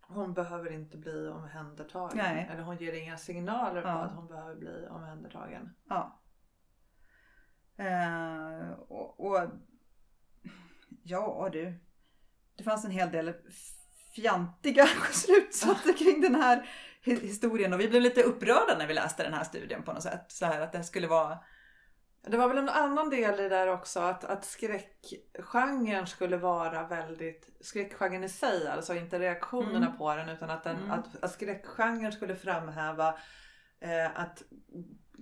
Hon 0.00 0.34
behöver 0.34 0.72
inte 0.72 0.98
bli 0.98 1.28
omhändertagen. 1.28 2.16
Nej. 2.16 2.48
Eller 2.52 2.62
hon 2.62 2.76
ger 2.76 2.92
inga 2.92 3.16
signaler 3.16 3.82
på 3.82 3.88
Ja. 3.88 3.94
att 3.94 4.14
hon 4.14 4.26
behöver 4.28 4.54
bli 4.56 4.86
omhändertagen. 4.90 5.74
Ja. 5.88 6.20
Eh, 7.76 8.70
och, 8.70 9.20
och 9.26 9.50
ja 11.02 11.48
du. 11.52 11.80
det 12.56 12.62
fanns 12.64 12.84
en 12.84 12.90
hel 12.90 13.10
del 13.10 13.34
fjantiga 14.14 14.86
slutsatser 15.12 15.92
kring 15.92 16.20
den 16.20 16.34
här 16.34 16.68
hi- 17.04 17.20
historien 17.20 17.72
och 17.72 17.80
vi 17.80 17.88
blev 17.88 18.02
lite 18.02 18.22
upprörda 18.22 18.78
när 18.78 18.86
vi 18.86 18.94
läste 18.94 19.22
den 19.22 19.34
här 19.34 19.44
studien 19.44 19.82
på 19.82 19.92
något 19.92 20.02
sätt. 20.02 20.24
Så 20.28 20.46
här 20.46 20.60
att 20.60 20.72
det 20.72 20.84
skulle 20.84 21.06
vara 21.06 21.38
Det 22.22 22.36
var 22.36 22.48
väl 22.48 22.58
en 22.58 22.68
annan 22.68 23.10
del 23.10 23.34
i 23.40 23.42
det 23.42 23.48
där 23.48 23.66
också 23.66 24.00
att, 24.00 24.24
att 24.24 24.44
skräckgenren 24.44 26.06
skulle 26.06 26.36
vara 26.36 26.86
väldigt, 26.86 27.48
skräckgenren 27.60 28.24
i 28.24 28.28
sig, 28.28 28.68
alltså 28.68 28.94
inte 28.94 29.18
reaktionerna 29.18 29.86
Mm. 29.86 29.98
på 29.98 30.14
den 30.14 30.28
utan 30.28 30.50
att, 30.50 30.64
den, 30.64 30.76
Mm. 30.76 30.90
att, 30.90 31.22
att 31.24 31.32
skräckgenren 31.32 32.12
skulle 32.12 32.36
framhäva 32.36 33.08
eh, 33.80 34.20
att 34.20 34.42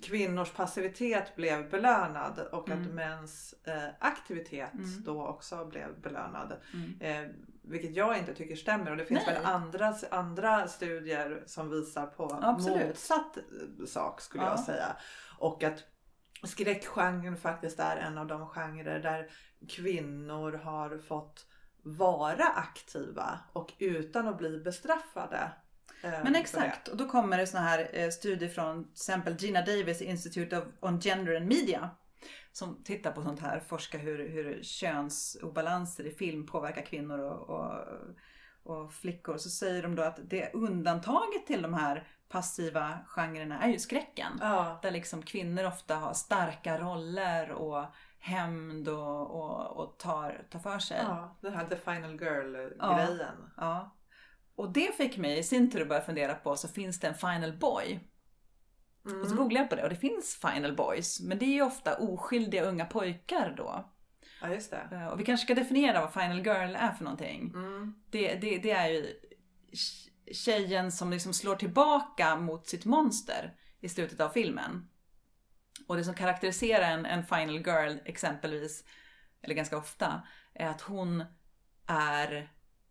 kvinnors 0.02 0.50
passivitet 0.52 1.36
blev 1.36 1.70
belönad 1.70 2.38
och 2.52 2.70
att 2.70 2.76
Mm. 2.76 2.94
mäns 2.94 3.54
eh, 3.64 3.88
aktivitet 4.00 4.74
Mm. 4.74 5.02
då 5.04 5.26
också 5.26 5.64
blev 5.64 6.00
belönad. 6.00 6.52
mm, 6.74 7.00
Eh, 7.00 7.30
vilket 7.62 7.96
jag 7.96 8.18
inte 8.18 8.34
tycker 8.34 8.56
stämmer 8.56 8.90
och 8.90 8.96
det 8.96 9.04
finns 9.04 9.22
Nej. 9.26 9.34
väl 9.34 9.44
andra, 9.44 9.94
andra 10.10 10.68
studier 10.68 11.42
som 11.46 11.70
visar 11.70 12.06
på 12.06 12.38
Absolut. 12.42 12.86
motsatt 12.86 13.36
eh, 13.36 13.86
sak 13.86 14.20
skulle 14.20 14.44
Ja. 14.44 14.50
jag 14.50 14.60
säga. 14.60 14.96
Och 15.38 15.62
att 15.64 15.84
skräckgenren 16.44 17.36
faktiskt 17.36 17.80
är 17.80 17.96
en 17.96 18.18
av 18.18 18.26
de 18.26 18.46
genrer 18.46 18.98
där 19.00 19.28
kvinnor 19.68 20.52
har 20.52 20.98
fått 20.98 21.46
vara 21.82 22.44
aktiva 22.44 23.38
och 23.52 23.72
utan 23.78 24.28
att 24.28 24.38
bli 24.38 24.58
bestraffade. 24.58 25.50
Eh, 26.02 26.10
Men 26.24 26.36
exakt, 26.36 26.88
och 26.88 26.96
då 26.96 27.08
kommer 27.08 27.38
det 27.38 27.46
såna 27.46 27.62
här 27.62 27.90
eh, 27.92 28.08
studier 28.10 28.48
från 28.48 28.84
till 28.84 28.92
exempel 28.92 29.36
Gina 29.38 29.60
Davis 29.60 30.02
Institute 30.02 30.58
of, 30.58 30.64
on 30.80 31.00
Gender 31.00 31.36
and 31.36 31.46
Media. 31.46 31.90
Som 32.52 32.82
tittar 32.84 33.12
på 33.12 33.22
sånt 33.22 33.40
här, 33.40 33.60
forskar 33.60 33.98
hur, 33.98 34.28
hur 34.28 34.62
könsobalanser 34.62 36.06
i 36.06 36.10
film 36.10 36.46
påverkar 36.46 36.82
kvinnor 36.82 37.18
och, 37.18 37.50
och, 37.50 37.84
och 38.62 38.92
flickor. 38.92 39.36
Så 39.36 39.50
säger 39.50 39.82
de 39.82 39.94
då 39.94 40.02
att 40.02 40.18
det 40.30 40.50
undantaget 40.54 41.46
till 41.46 41.62
de 41.62 41.74
här 41.74 42.08
passiva 42.28 42.98
genrerna 43.06 43.62
är 43.62 43.68
ju 43.68 43.78
skräcken. 43.78 44.32
Ja, 44.40 44.78
Där 44.82 44.90
liksom 44.90 45.22
kvinnor 45.22 45.64
ofta 45.66 45.94
har 45.94 46.12
starka 46.14 46.78
roller 46.78 47.50
och 47.50 47.84
hämnd 48.18 48.88
och, 48.88 49.30
och, 49.30 49.76
och 49.76 49.98
tar, 49.98 50.46
tar 50.50 50.58
för 50.58 50.78
sig. 50.78 51.00
ja, 51.02 51.36
den 51.40 51.54
här 51.54 51.66
The 51.66 51.76
Final 51.76 52.18
Ja. 52.20 52.26
Girl-grejen. 52.26 53.50
Ja. 53.56 53.94
Och 54.58 54.72
det 54.72 54.96
fick 54.96 55.16
mig 55.16 55.38
i 55.38 55.42
sin 55.42 55.70
tur 55.70 55.82
att 55.82 55.88
börja 55.88 56.00
fundera 56.02 56.34
på, 56.34 56.56
så 56.56 56.68
finns 56.68 57.00
det 57.00 57.08
en 57.08 57.14
final 57.14 57.52
boy? 57.58 58.00
Mm. 59.06 59.20
Och 59.20 59.28
så 59.28 59.34
googlade 59.36 59.58
jag 59.60 59.70
på 59.70 59.76
det 59.76 59.82
och 59.82 59.88
det 59.88 59.96
finns 59.96 60.36
final 60.36 60.76
boys. 60.76 61.20
Men 61.20 61.38
det 61.38 61.44
är 61.44 61.54
ju 61.54 61.62
ofta 61.62 61.96
oskyldiga 61.98 62.62
unga 62.64 62.84
pojkar 62.84 63.54
då. 63.56 63.92
Ja, 64.42 64.48
just 64.48 64.70
det. 64.70 64.88
Eh, 64.92 65.06
Och 65.06 65.20
vi 65.20 65.24
kanske 65.24 65.44
ska 65.44 65.54
definiera 65.54 66.00
vad 66.00 66.12
final 66.12 66.38
girl 66.46 66.76
är 66.76 66.92
för 66.92 67.04
någonting. 67.04 67.52
Mm. 67.54 67.94
Det, 68.10 68.34
det, 68.34 68.58
det 68.58 68.70
är 68.70 68.88
ju 68.88 69.14
tj- 69.72 70.32
tjejen 70.32 70.92
som 70.92 71.10
liksom 71.10 71.32
slår 71.34 71.56
tillbaka 71.56 72.36
mot 72.36 72.66
sitt 72.68 72.84
monster 72.84 73.54
i 73.80 73.88
slutet 73.88 74.20
av 74.20 74.28
filmen. 74.28 74.88
Och 75.86 75.96
det 75.96 76.04
som 76.04 76.14
karaktäriserar 76.14 76.90
en, 76.90 77.06
en 77.06 77.24
final 77.26 77.56
girl 77.56 77.96
exempelvis, 78.04 78.84
eller 79.42 79.54
ganska 79.54 79.78
ofta, 79.78 80.22
är 80.54 80.66
att 80.66 80.80
hon 80.80 81.24
är 81.86 82.50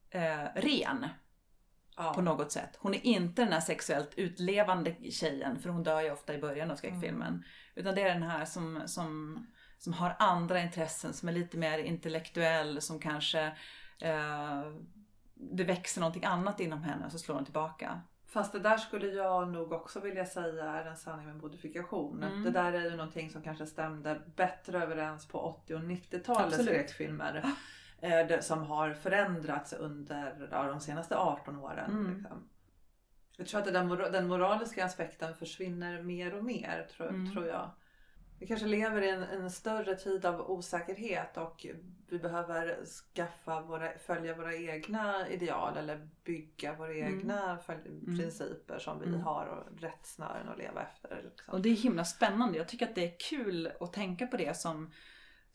eh, 0.09 0.45
ren 0.55 1.05
Ja. 1.97 2.13
på 2.13 2.21
något 2.21 2.51
sätt. 2.51 2.77
Hon 2.79 2.93
är 2.93 3.05
inte 3.05 3.43
den 3.43 3.53
här 3.53 3.59
sexuellt 3.59 4.13
utlevande 4.15 4.95
tjejen, 5.11 5.59
för 5.59 5.69
hon 5.69 5.83
dör 5.83 6.01
ju 6.01 6.11
ofta 6.11 6.33
i 6.33 6.37
början 6.37 6.71
av 6.71 6.75
skräckfilmen. 6.75 7.43
Utan 7.75 7.95
det 7.95 8.01
är 8.01 8.13
den 8.13 8.23
här 8.23 8.45
som, 8.45 8.81
som, 8.85 9.39
som 9.77 9.93
har 9.93 10.15
andra 10.19 10.61
intressen, 10.61 11.13
som 11.13 11.29
är 11.29 11.33
lite 11.33 11.57
mer 11.57 11.79
intellektuell, 11.79 12.81
som 12.81 12.99
kanske 12.99 13.45
eh, 14.01 14.61
det 15.33 15.63
växer 15.63 16.01
någonting 16.01 16.25
annat 16.25 16.59
inom 16.59 16.83
henne 16.83 17.05
och 17.05 17.11
så 17.11 17.19
slår 17.19 17.35
hon 17.35 17.45
tillbaka. 17.45 18.01
Fast 18.27 18.51
det 18.51 18.59
där 18.59 18.77
skulle 18.77 19.07
jag 19.07 19.47
nog 19.47 19.71
också 19.71 19.99
vilja 19.99 20.25
säga 20.25 20.65
är 20.65 20.85
en 20.85 20.97
sanning 20.97 21.25
med 21.25 21.35
modifikation. 21.37 22.23
Mm. 22.23 22.43
Det 22.43 22.51
där 22.51 22.73
är 22.73 22.83
ju 22.83 22.95
någonting 22.95 23.29
som 23.29 23.41
kanske 23.41 23.65
stämde 23.65 24.21
bättre 24.35 24.83
överens 24.83 25.27
på 25.27 25.39
80 25.39 25.75
och 25.75 25.81
90-talets 25.81 26.45
Absolut. 26.45 26.65
skräckfilmer. 26.65 27.43
Eh, 28.01 28.39
som 28.39 28.63
har 28.63 28.93
förändrats 28.93 29.73
under 29.73 30.47
ja, 30.51 30.63
de 30.63 30.79
senaste 30.79 31.17
18 31.17 31.55
åren. 31.55 31.91
Mm. 31.91 32.13
Liksom. 32.17 32.49
Jag 33.37 33.47
tror 33.47 33.59
att 33.61 33.73
den, 33.73 33.87
mora- 33.87 34.09
den 34.09 34.27
moraliska 34.27 34.85
aspekten 34.85 35.35
försvinner 35.35 36.01
mer 36.03 36.33
och 36.35 36.43
mer 36.43 36.87
tror, 36.97 37.07
Mm. 37.09 37.31
tror 37.33 37.47
jag. 37.47 37.71
Vi 38.39 38.47
kanske 38.47 38.67
lever 38.67 39.01
i 39.01 39.09
en, 39.09 39.23
en 39.23 39.51
större 39.51 39.95
tid 39.95 40.25
av 40.25 40.51
osäkerhet 40.51 41.37
och 41.37 41.65
vi 42.09 42.19
behöver 42.19 42.85
skaffa 42.85 43.61
våra, 43.61 43.89
följa 43.97 44.35
våra 44.35 44.55
egna 44.55 45.27
ideal 45.29 45.77
eller 45.77 46.09
bygga 46.23 46.73
våra 46.73 46.93
Mm. 46.93 47.19
egna 47.19 47.57
följ, 47.57 48.05
principer 48.19 48.79
som 48.79 48.99
vi 48.99 49.05
Mm. 49.05 49.21
har 49.21 49.45
och 49.45 49.81
rättsnören 49.81 50.49
att 50.49 50.57
leva 50.57 50.81
efter. 50.81 51.21
Liksom. 51.23 51.53
Och 51.53 51.61
det 51.61 51.69
är 51.69 51.75
himla 51.75 52.05
spännande. 52.05 52.57
Jag 52.57 52.67
tycker 52.67 52.87
att 52.87 52.95
det 52.95 53.05
är 53.13 53.15
kul 53.29 53.71
att 53.79 53.93
tänka 53.93 54.27
på 54.27 54.37
det 54.37 54.57
som, 54.57 54.91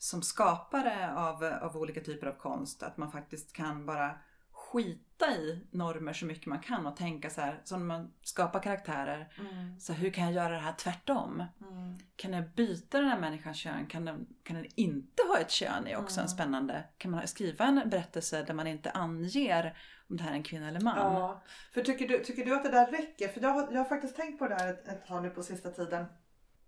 som 0.03 0.21
skapare 0.21 1.13
av, 1.15 1.43
av 1.43 1.77
olika 1.77 2.01
typer 2.01 2.27
av 2.27 2.33
konst. 2.33 2.83
Att 2.83 2.97
man 2.97 3.11
faktiskt 3.11 3.53
kan 3.53 3.85
bara 3.85 4.17
skita 4.51 5.31
i 5.31 5.67
normer 5.71 6.13
så 6.13 6.25
mycket 6.25 6.45
man 6.45 6.59
kan 6.59 6.85
och 6.85 6.95
tänka 6.95 7.29
så 7.29 7.41
här, 7.41 7.61
som 7.63 7.79
när 7.79 7.85
man 7.97 8.13
skapar 8.21 8.59
karaktärer. 8.59 9.33
Mm. 9.39 9.79
Så 9.79 9.93
hur 9.93 10.09
kan 10.11 10.23
jag 10.23 10.33
göra 10.33 10.53
det 10.53 10.59
här 10.59 10.73
tvärtom? 10.73 11.43
Mm. 11.61 11.97
Kan 12.15 12.33
jag 12.33 12.49
byta 12.49 12.99
den 12.99 13.09
här 13.09 13.19
människans 13.19 13.57
kön? 13.57 13.87
Kan 13.87 14.05
den, 14.05 14.25
kan 14.43 14.55
den 14.55 14.65
inte 14.75 15.23
ha 15.27 15.39
ett 15.39 15.51
kön? 15.51 15.87
är 15.87 15.97
också 15.97 16.19
en 16.19 16.25
Mm. 16.25 16.35
spännande. 16.35 16.83
Kan 16.97 17.11
man 17.11 17.27
skriva 17.27 17.65
en 17.65 17.89
berättelse 17.89 18.43
där 18.43 18.53
man 18.53 18.67
inte 18.67 18.91
anger 18.91 19.77
om 20.09 20.17
det 20.17 20.23
här 20.23 20.31
är 20.31 20.35
en 20.35 20.43
kvinna 20.43 20.67
eller 20.67 20.81
man? 20.81 20.97
Ja, 20.97 21.43
för 21.73 21.81
tycker 21.81 22.07
du, 22.07 22.23
tycker 22.23 22.45
du 22.45 22.55
att 22.55 22.63
det 22.63 22.71
där 22.71 22.91
räcker? 22.91 23.27
För 23.27 23.41
jag 23.41 23.49
har, 23.49 23.71
jag 23.71 23.79
har 23.79 23.85
faktiskt 23.85 24.15
tänkt 24.15 24.39
på 24.39 24.47
det 24.47 24.55
här 24.55 24.67
ett, 24.67 24.87
ett 24.87 25.05
tag 25.05 25.23
nu 25.23 25.29
på 25.29 25.43
sista 25.43 25.69
tiden. 25.69 26.05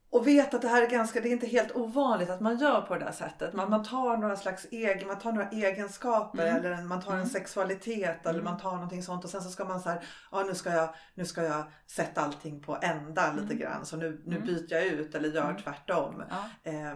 Och 0.09 0.27
vet 0.27 0.53
att 0.53 0.61
det 0.61 0.67
här 0.67 0.81
är 0.81 0.89
ganska, 0.89 1.21
det 1.21 1.29
är 1.29 1.31
inte 1.31 1.47
helt 1.47 1.75
ovanligt 1.75 2.29
att 2.29 2.41
man 2.41 2.57
gör 2.57 2.81
på 2.81 2.95
det 2.95 3.05
där 3.05 3.11
sättet. 3.11 3.53
Man, 3.53 3.69
man 3.69 3.83
tar 3.83 4.17
några 4.17 4.35
slags 4.35 4.65
egen, 4.71 5.07
man 5.07 5.19
tar 5.19 5.31
några 5.31 5.49
egenskaper 5.49 6.47
Mm. 6.47 6.55
eller 6.65 6.83
man 6.83 7.01
tar 7.01 7.11
en 7.11 7.17
Mm. 7.17 7.29
sexualitet 7.29 8.25
eller 8.25 8.39
Mm. 8.39 8.43
man 8.51 8.59
tar 8.59 8.71
någonting 8.71 9.03
sånt 9.03 9.23
och 9.23 9.29
sen 9.29 9.41
så 9.41 9.49
ska 9.49 9.65
man 9.65 9.79
så 9.81 9.89
här, 9.89 10.03
ja 10.31 10.43
nu 10.43 10.55
ska 10.55 10.69
jag, 10.71 10.95
nu 11.15 11.25
ska 11.25 11.43
jag 11.43 11.63
sätta 11.87 12.21
allting 12.21 12.61
på 12.61 12.77
ända 12.81 13.31
lite 13.31 13.45
Mm. 13.45 13.57
grann 13.57 13.85
så 13.85 13.97
nu, 13.97 14.21
nu 14.25 14.35
Mm. 14.35 14.47
byter 14.47 14.73
jag 14.73 14.85
ut 14.85 15.15
eller 15.15 15.29
gör 15.29 15.49
Mm. 15.49 15.61
tvärtom. 15.61 16.23
Ja. 16.29 16.71
Eh, 16.71 16.93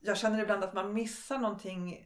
jag 0.00 0.16
känner 0.16 0.42
ibland 0.42 0.64
att 0.64 0.74
man 0.74 0.92
missar 0.92 1.38
någonting 1.38 2.04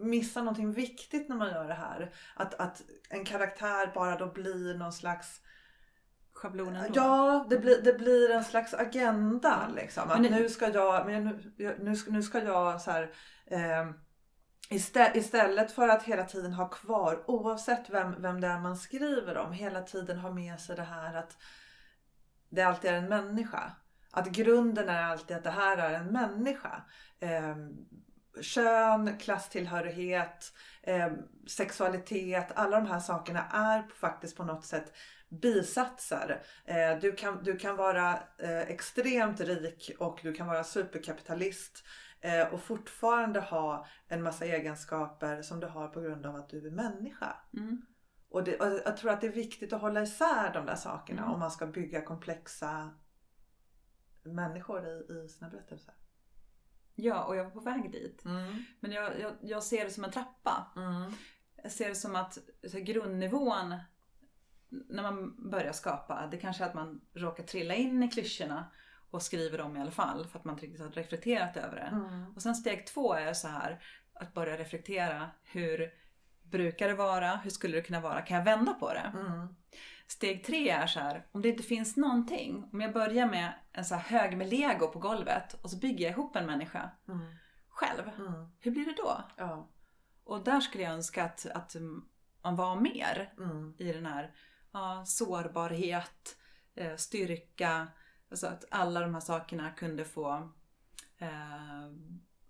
missar 0.00 0.40
någonting 0.42 0.72
viktigt 0.72 1.28
när 1.28 1.36
man 1.36 1.48
gör 1.50 1.68
det 1.68 1.74
här. 1.74 2.12
Att, 2.36 2.54
att 2.54 2.82
en 3.10 3.24
karaktär 3.24 3.90
bara 3.94 4.16
då 4.18 4.26
blir 4.32 4.74
någon 4.78 4.92
slags 4.92 5.40
Schablonen 6.38 6.92
då? 6.92 7.00
Ja, 7.00 7.46
det 7.50 7.58
blir, 7.58 7.82
det 7.82 7.92
blir 7.92 8.30
en 8.30 8.44
slags 8.44 8.74
agenda 8.74 9.68
liksom. 9.76 10.10
Att 10.10 10.22
det- 10.22 10.30
nu 10.30 10.48
ska 10.48 10.68
jag, 10.68 11.06
men 11.06 11.24
nu, 11.24 11.76
nu, 11.80 11.96
ska- 11.96 12.10
nu 12.10 12.22
ska 12.22 12.38
jag 12.42 12.80
så 12.80 12.90
här, 12.90 13.10
eh, 13.46 13.90
istä, 14.70 15.12
istället 15.14 15.72
för 15.72 15.88
att 15.88 16.02
hela 16.02 16.24
tiden 16.24 16.52
ha 16.52 16.68
kvar, 16.68 17.24
oavsett 17.26 17.90
vem, 17.90 18.22
vem 18.22 18.40
det 18.40 18.46
är 18.46 18.58
man 18.60 18.76
skriver 18.76 19.36
om, 19.36 19.52
hela 19.52 19.82
tiden 19.82 20.18
ha 20.18 20.30
med 20.32 20.60
sig 20.60 20.76
det 20.76 20.82
här 20.82 21.14
att 21.14 21.36
det 22.50 22.62
alltid 22.62 22.90
är 22.90 22.94
en 22.94 23.08
människa. 23.08 23.72
Att 24.12 24.26
grunden 24.26 24.88
är 24.88 25.02
alltid 25.02 25.36
att 25.36 25.44
det 25.44 25.50
här 25.50 25.76
är 25.76 25.94
en 25.94 26.06
människa. 26.06 26.82
Eh, 27.20 27.56
kön, 28.42 29.18
klasstillhörighet, 29.18 30.52
eh, 30.82 31.08
sexualitet, 31.48 32.52
alla 32.54 32.80
de 32.80 32.86
här 32.86 33.00
sakerna 33.00 33.44
är 33.52 33.86
faktiskt 34.00 34.36
på 34.36 34.44
något 34.44 34.64
sätt 34.64 34.92
bisatser. 35.28 36.42
Eh, 36.64 36.98
du, 37.00 37.12
kan, 37.12 37.42
du 37.44 37.56
kan 37.56 37.76
vara 37.76 38.12
eh, 38.38 38.60
extremt 38.60 39.40
rik 39.40 39.90
och 39.98 40.20
du 40.22 40.32
kan 40.34 40.46
vara 40.46 40.64
superkapitalist 40.64 41.84
eh, 42.20 42.54
och 42.54 42.62
fortfarande 42.62 43.40
ha 43.40 43.86
en 44.08 44.22
massa 44.22 44.44
egenskaper 44.44 45.42
som 45.42 45.60
du 45.60 45.66
har 45.66 45.88
på 45.88 46.00
grund 46.00 46.26
av 46.26 46.36
att 46.36 46.48
du 46.48 46.66
är 46.66 46.70
människa. 46.70 47.36
Mm. 47.56 47.82
Och, 48.30 48.44
det, 48.44 48.56
och 48.60 48.80
jag 48.84 48.96
tror 48.96 49.10
att 49.10 49.20
det 49.20 49.26
är 49.26 49.32
viktigt 49.32 49.72
att 49.72 49.80
hålla 49.80 50.02
isär 50.02 50.52
de 50.54 50.66
där 50.66 50.74
sakerna 50.74 51.22
Mm. 51.22 51.34
om 51.34 51.40
man 51.40 51.50
ska 51.50 51.66
bygga 51.66 52.02
komplexa 52.02 52.90
människor 54.22 54.86
i, 54.86 55.24
i 55.24 55.28
sina 55.28 55.50
berättelser. 55.50 55.94
Ja, 56.94 57.24
och 57.24 57.36
jag 57.36 57.44
var 57.44 57.50
på 57.50 57.60
väg 57.60 57.92
dit. 57.92 58.24
Mm. 58.24 58.64
Men 58.80 58.92
jag, 58.92 59.20
jag, 59.20 59.32
jag 59.40 59.62
ser 59.62 59.84
det 59.84 59.90
som 59.90 60.04
en 60.04 60.10
trappa. 60.10 60.72
Mm. 60.76 61.12
Jag 61.62 61.72
ser 61.72 61.88
det 61.88 61.94
som 61.94 62.16
att 62.16 62.38
grundnivån 62.72 63.74
när 64.68 65.02
man 65.02 65.50
börjar 65.50 65.72
skapa, 65.72 66.26
det 66.26 66.36
kanske 66.36 66.64
är 66.64 66.68
att 66.68 66.74
man 66.74 67.00
råkar 67.14 67.44
trilla 67.44 67.74
in 67.74 68.02
i 68.02 68.08
klyschorna 68.10 68.70
och 69.10 69.22
skriver 69.22 69.58
dem 69.58 69.76
i 69.76 69.80
alla 69.80 69.90
fall 69.90 70.26
för 70.26 70.38
att 70.38 70.44
man 70.44 70.54
inte 70.54 70.66
riktigt 70.66 70.80
har 70.82 70.90
reflekterat 70.90 71.56
över 71.56 71.76
det. 71.76 71.82
Mm. 71.96 72.34
Och 72.36 72.42
sen 72.42 72.54
steg 72.54 72.86
två 72.86 73.14
är 73.14 73.32
så 73.32 73.48
här 73.48 73.82
att 74.14 74.34
börja 74.34 74.56
reflektera. 74.58 75.30
Hur 75.42 75.90
brukar 76.42 76.88
det 76.88 76.94
vara? 76.94 77.36
Hur 77.36 77.50
skulle 77.50 77.76
det 77.76 77.82
kunna 77.82 78.00
vara? 78.00 78.22
Kan 78.22 78.36
jag 78.36 78.44
vända 78.44 78.74
på 78.74 78.92
det? 78.92 79.12
Mm. 79.20 79.48
Steg 80.06 80.44
tre 80.44 80.68
är 80.70 80.86
så 80.86 81.00
här, 81.00 81.26
om 81.32 81.42
det 81.42 81.48
inte 81.48 81.62
finns 81.62 81.96
någonting. 81.96 82.68
Om 82.72 82.80
jag 82.80 82.92
börjar 82.92 83.26
med 83.26 83.52
en 83.72 83.84
så 83.84 83.94
hög 83.94 84.36
med 84.36 84.48
lego 84.48 84.88
på 84.88 84.98
golvet 84.98 85.54
och 85.64 85.70
så 85.70 85.76
bygger 85.78 86.04
jag 86.04 86.12
ihop 86.12 86.36
en 86.36 86.46
människa 86.46 86.90
Mm. 87.08 87.20
själv. 87.68 88.10
Mm. 88.18 88.48
Hur 88.60 88.70
blir 88.70 88.84
det 88.84 88.94
då? 88.96 89.24
Ja. 89.36 89.68
Och 90.24 90.44
där 90.44 90.60
skulle 90.60 90.84
jag 90.84 90.92
önska 90.92 91.24
att, 91.24 91.46
att 91.54 91.76
man 92.42 92.56
var 92.56 92.76
mer 92.76 93.32
Mm. 93.38 93.74
i 93.78 93.92
den 93.92 94.06
här 94.06 94.34
ja, 94.72 95.04
sårbarhet, 95.06 96.38
eh, 96.74 96.96
styrka. 96.96 97.88
Alltså 98.30 98.46
att 98.46 98.64
alla 98.70 99.00
de 99.00 99.14
här 99.14 99.20
sakerna 99.20 99.70
kunde 99.70 100.04
få 100.04 100.52
eh, 101.18 101.92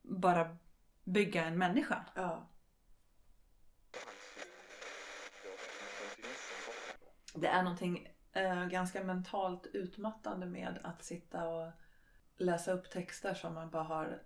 bara 0.02 0.56
bygga 1.04 1.44
en 1.44 1.58
människa. 1.58 2.04
Ja. 2.14 2.48
Det 7.34 7.46
är 7.46 7.62
någonting 7.62 8.08
eh, 8.32 8.66
ganska 8.66 9.04
mentalt 9.04 9.66
utmattande 9.66 10.46
med 10.46 10.78
att 10.82 11.04
sitta 11.04 11.48
och 11.48 11.72
läsa 12.36 12.72
upp 12.72 12.90
texter 12.90 13.34
som 13.34 13.54
man 13.54 13.70
bara 13.70 13.82
har 13.82 14.22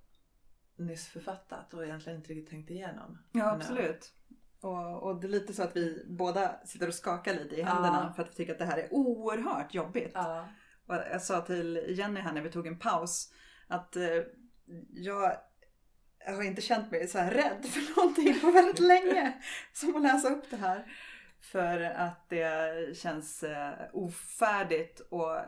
nyss 0.77 1.09
författat 1.09 1.75
och 1.75 1.85
egentligen 1.85 2.19
inte 2.19 2.33
riktigt 2.33 2.51
tänkt 2.51 2.71
igenom. 2.71 3.19
Ja, 3.33 3.45
Men, 3.45 3.55
absolut. 3.55 4.15
Och, 4.63 5.03
och 5.03 5.21
det 5.21 5.27
är 5.27 5.29
lite 5.29 5.55
så 5.55 5.63
att 5.63 5.77
vi 5.77 6.05
båda 6.09 6.61
sitter 6.65 6.89
och 6.89 6.95
skakar 6.95 7.35
lite 7.35 7.57
i 7.57 7.63
händerna 7.63 8.05
Ja. 8.09 8.13
för 8.17 8.23
att 8.23 8.31
vi 8.31 8.35
tycker 8.35 8.53
att 8.53 8.59
det 8.59 8.65
här 8.65 8.79
är 8.79 8.95
oerhört 8.95 9.75
jobbigt. 9.75 10.11
Ja. 10.15 10.49
Och 10.87 10.95
jag 10.95 11.23
sa 11.23 11.41
till 11.41 11.85
Jenny 11.89 12.21
här 12.21 12.33
när 12.33 12.43
vi 12.43 12.51
tog 12.51 12.67
en 12.67 12.79
paus 12.79 13.33
att 13.69 13.97
eh, 13.97 14.23
jag, 14.91 15.37
jag 16.27 16.35
har 16.35 16.43
inte 16.43 16.63
känt 16.63 16.91
mig 16.91 17.09
så 17.09 17.19
här 17.19 17.31
rädd 17.31 17.65
för 17.65 17.97
någonting 18.01 18.41
på 18.41 18.51
väldigt 18.51 18.81
länge 18.89 19.43
som 19.73 19.97
att 19.97 20.03
läsa 20.03 20.29
upp 20.29 20.51
det 20.51 20.57
här. 20.57 20.93
För 21.41 21.81
att 21.81 22.29
det 22.29 22.97
känns 22.97 23.43
eh, 23.43 23.73
ofärdigt 23.93 25.01
och 25.01 25.39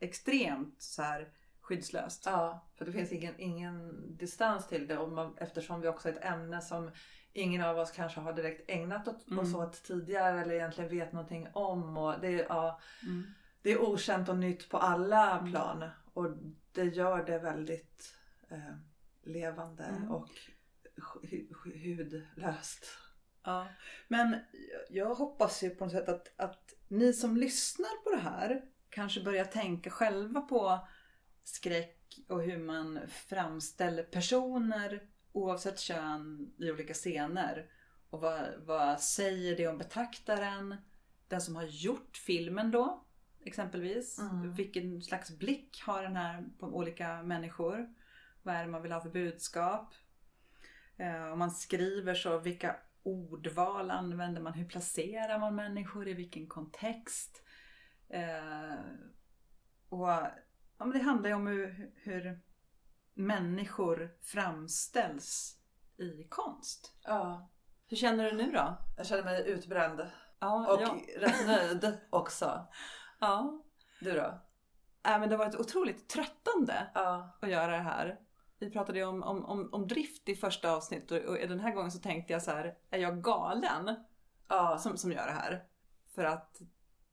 extremt 0.00 0.82
så 0.82 1.02
här 1.02 1.28
skyddslöst. 1.60 2.22
Ja, 2.26 2.70
för 2.78 2.84
det 2.84 2.92
finns 2.92 3.12
ingen, 3.12 3.34
ingen 3.38 4.06
distans 4.16 4.68
till 4.68 4.86
det 4.86 4.98
och 4.98 5.12
man, 5.12 5.36
eftersom 5.38 5.80
vi 5.80 5.88
också 5.88 6.08
är 6.08 6.12
ett 6.12 6.24
ämne 6.24 6.60
som 6.60 6.90
ingen 7.32 7.62
av 7.62 7.78
oss 7.78 7.90
kanske 7.90 8.20
har 8.20 8.32
direkt 8.32 8.70
ägnat 8.70 9.08
åt, 9.08 9.26
Mm. 9.30 9.38
oss 9.38 9.54
åt 9.54 9.82
tidigare 9.82 10.40
eller 10.40 10.54
egentligen 10.54 10.90
vet 10.90 11.12
någonting 11.12 11.48
om. 11.52 11.96
Och 11.96 12.20
det, 12.20 12.28
är, 12.40 12.46
ja, 12.48 12.80
Mm. 13.02 13.26
det 13.62 13.70
är 13.72 13.82
okänt 13.82 14.28
och 14.28 14.36
nytt 14.38 14.68
på 14.68 14.78
alla 14.78 15.38
Mm. 15.38 15.50
plan 15.52 15.90
och 16.14 16.26
det 16.72 16.84
gör 16.84 17.24
det 17.24 17.38
väldigt 17.38 18.14
eh, 18.48 18.74
levande 19.22 19.84
Mm. 19.84 20.10
och 20.10 20.28
hu- 21.22 21.48
hu- 21.64 21.96
hudlöst. 21.96 22.86
Ja, 23.42 23.66
men 24.08 24.36
jag 24.90 25.14
hoppas 25.14 25.62
ju 25.62 25.70
på 25.70 25.84
något 25.84 25.92
sätt 25.92 26.08
att, 26.08 26.32
att 26.36 26.74
ni 26.88 27.12
som 27.12 27.36
lyssnar 27.36 28.04
på 28.04 28.10
det 28.10 28.22
här 28.30 28.62
kanske 28.90 29.20
börjar 29.24 29.44
tänka 29.44 29.90
själva 29.90 30.40
på 30.40 30.88
skräck 31.44 31.96
och 32.28 32.42
hur 32.42 32.58
man 32.58 33.00
framställer 33.08 34.02
personer 34.02 35.02
oavsett 35.32 35.78
kön 35.78 36.52
i 36.58 36.70
olika 36.70 36.94
scener. 36.94 37.70
Och 38.10 38.20
vad, 38.20 38.48
vad 38.58 39.00
säger 39.00 39.56
det 39.56 39.68
om 39.68 39.78
betraktaren? 39.78 40.76
Den 41.28 41.40
som 41.40 41.56
har 41.56 41.64
gjort 41.64 42.16
filmen 42.16 42.70
då, 42.70 43.04
exempelvis. 43.44 44.18
Mm. 44.18 44.52
Vilken 44.52 45.02
slags 45.02 45.38
blick 45.38 45.82
har 45.86 46.02
den 46.02 46.16
här 46.16 46.44
på 46.58 46.66
olika 46.66 47.22
människor? 47.22 47.94
Vad 48.42 48.54
är 48.54 48.64
det 48.64 48.70
man 48.70 48.82
vill 48.82 48.92
ha 48.92 49.00
för 49.00 49.10
budskap? 49.10 49.94
Eh, 50.96 51.32
Om 51.32 51.38
man 51.38 51.50
skriver 51.50 52.14
så, 52.14 52.38
vilka 52.38 52.76
ordval 53.02 53.90
använder 53.90 54.40
man? 54.42 54.52
Hur 54.52 54.64
placerar 54.64 55.38
man 55.38 55.54
människor? 55.54 56.08
I 56.08 56.14
vilken 56.14 56.46
kontext? 56.46 57.42
Eh, 58.08 58.74
och 59.88 60.08
ja, 60.08 60.34
men 60.78 60.90
Det 60.90 60.98
handlar 60.98 61.30
ju 61.30 61.36
om 61.36 61.46
hur, 61.46 61.92
hur 61.94 62.40
människor 63.20 64.10
framställs 64.22 65.56
i 65.96 66.24
konst. 66.28 66.94
Ja, 67.04 67.50
Hur 67.86 67.96
känner 67.96 68.24
du 68.24 68.36
nu 68.36 68.52
då? 68.52 68.76
jag 68.96 69.06
känner 69.06 69.22
mig 69.24 69.48
utbränd 69.48 70.00
Ja, 70.38 70.74
och 70.74 70.82
ja. 70.82 70.96
rätt 71.18 71.46
nöjd 71.46 71.98
också. 72.10 72.66
ja. 73.20 73.62
Du 74.00 74.12
då? 74.12 74.40
Äh, 75.06 75.18
men 75.20 75.28
det 75.28 75.36
har 75.36 75.44
varit 75.44 75.60
otroligt 75.60 76.08
tröttande 76.08 76.90
Ja. 76.94 77.38
att 77.42 77.50
göra 77.50 77.72
det 77.72 77.82
här. 77.82 78.20
Vi 78.58 78.70
pratade 78.70 78.98
ju 78.98 79.04
om, 79.04 79.22
om, 79.22 79.44
om, 79.44 79.68
om 79.72 79.86
drift 79.88 80.28
i 80.28 80.34
första 80.36 80.72
avsnittet 80.72 81.10
och, 81.10 81.18
och 81.36 81.48
den 81.48 81.60
här 81.60 81.74
gången 81.74 81.90
så 81.90 81.98
tänkte 81.98 82.32
jag 82.32 82.42
så 82.42 82.50
här, 82.50 82.74
är 82.90 82.98
jag 82.98 83.22
galen 83.22 84.04
Ja. 84.48 84.78
som, 84.78 84.96
som 84.96 85.12
gör 85.12 85.26
det 85.26 85.32
här? 85.32 85.64
För 86.14 86.24
att 86.24 86.60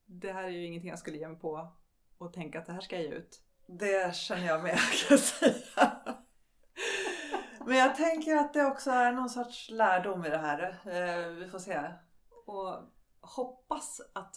det 0.05 0.31
här 0.33 0.43
är 0.43 0.49
ju 0.49 0.65
ingenting 0.65 0.89
jag 0.89 0.99
skulle 0.99 1.17
ge 1.17 1.27
mig 1.27 1.39
på 1.39 1.73
och 2.17 2.33
tänka 2.33 2.59
att 2.59 2.65
det 2.65 2.73
här 2.73 2.81
ska 2.81 2.95
jag 2.95 3.05
ge 3.05 3.11
ut. 3.11 3.41
Det 3.67 4.15
känner 4.15 4.47
jag 4.47 4.63
med 4.63 4.77
kan 4.77 5.07
jag 5.09 5.19
säga. 5.19 5.96
Men 7.67 7.77
jag 7.77 7.95
tänker 7.95 8.35
att 8.35 8.53
det 8.53 8.65
också 8.65 8.91
är 8.91 9.11
någon 9.11 9.29
sorts 9.29 9.69
lärdom 9.69 10.25
i 10.25 10.29
det 10.29 10.37
här. 10.37 10.79
Eh, 10.85 11.27
Vi 11.29 11.47
får 11.47 11.59
se. 11.59 11.79
Och 12.45 12.75
hoppas 13.21 14.01
att 14.13 14.35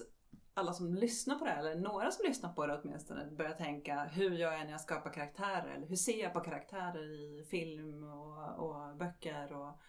alla 0.55 0.72
som 0.72 0.95
lyssnar 0.95 1.35
på 1.35 1.45
det 1.45 1.51
här, 1.51 1.59
eller 1.59 1.74
några 1.81 2.11
som 2.11 2.26
lyssnar 2.26 2.53
på 2.53 2.66
det 2.66 2.81
åtminstone, 2.83 3.26
börjar 3.26 3.53
tänka 3.53 4.05
hur 4.05 4.31
gör 4.31 4.53
jag 4.53 4.64
när 4.64 4.70
jag 4.70 4.81
skapar 4.81 5.12
karaktärer? 5.12 5.74
Eller 5.76 5.87
hur 5.87 5.97
ser 5.97 6.22
jag 6.22 6.33
på 6.33 6.41
karaktärer 6.41 7.12
i 7.12 7.45
film 7.51 8.05
och, 8.05 8.59
och 8.59 8.97
böcker 8.97 9.53
och 9.53 9.81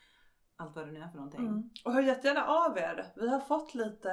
allt 0.56 0.76
vad 0.76 0.88
det 0.88 0.92
nu 0.92 1.00
är 1.00 1.08
för 1.08 1.18
någonting. 1.18 1.48
Mm. 1.48 1.70
Och 1.86 1.94
hör 1.94 2.02
jättegärna 2.02 2.46
av 2.46 2.78
er. 2.78 3.06
Vi 3.16 3.30
har 3.30 3.40
fått 3.40 3.74
lite 3.74 4.10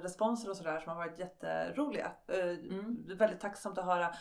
responser 0.00 0.50
och 0.50 0.56
sådär 0.56 0.80
som 0.80 0.88
har 0.88 0.96
varit 0.96 1.18
jätteroliga. 1.18 2.12
Eh, 2.28 2.44
Mm. 2.44 3.16
Väldigt 3.18 3.40
tacksamt 3.40 3.78
att 3.78 3.84
höra. 3.84 4.14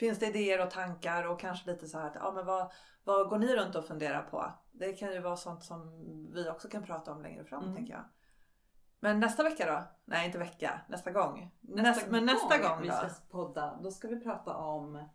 Finns 0.00 0.18
det 0.18 0.26
idéer 0.26 0.60
och 0.64 0.70
tankar 0.70 1.26
och 1.26 1.40
kanske 1.40 1.70
lite 1.70 1.86
så 1.86 1.98
här 1.98 2.06
att 2.06 2.14
ja, 2.14 2.32
men 2.32 2.46
vad, 2.46 2.72
vad 3.04 3.28
går 3.28 3.38
ni 3.38 3.56
runt 3.56 3.74
och 3.74 3.84
funderar 3.84 4.22
på? 4.22 4.52
Det 4.72 4.92
kan 4.92 5.12
ju 5.12 5.20
vara 5.20 5.36
sånt 5.36 5.64
som 5.64 6.06
vi 6.34 6.48
också 6.48 6.68
kan 6.68 6.82
prata 6.82 7.12
om 7.12 7.22
längre 7.22 7.44
fram 7.44 7.62
Mm. 7.62 7.76
tänker 7.76 7.92
jag. 7.92 8.04
Men 9.00 9.20
nästa 9.20 9.42
vecka 9.42 9.72
då? 9.72 9.82
Nej 10.04 10.26
inte 10.26 10.38
vecka, 10.38 10.80
nästa 10.88 11.10
gång. 11.10 11.50
Nästa, 11.60 12.10
men 12.10 12.24
nästa 12.24 12.58
gång 12.58 12.82
vi 12.82 12.88
då? 12.88 12.94
ska 12.94 13.08
podda, 13.30 13.78
då 13.82 13.90
ska 13.90 14.08
vi 14.08 14.20
prata 14.20 14.56
om 14.56 15.08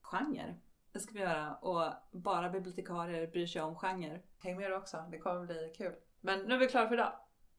genre. 0.00 0.54
Det 0.92 1.00
ska 1.00 1.12
vi 1.12 1.20
göra. 1.20 1.54
Och 1.54 1.92
bara 2.12 2.50
bibliotekarier 2.50 3.26
bryr 3.26 3.46
sig 3.46 3.62
om 3.62 3.76
genre. 3.76 4.20
Häng 4.38 4.56
med 4.56 4.70
då 4.70 4.76
också, 4.76 5.04
det 5.10 5.18
kommer 5.18 5.46
bli 5.46 5.74
kul. 5.76 5.94
Men 6.20 6.40
nu 6.42 6.54
är 6.54 6.58
vi 6.58 6.68
klara 6.68 6.88
för 6.88 6.94
idag. 6.94 7.12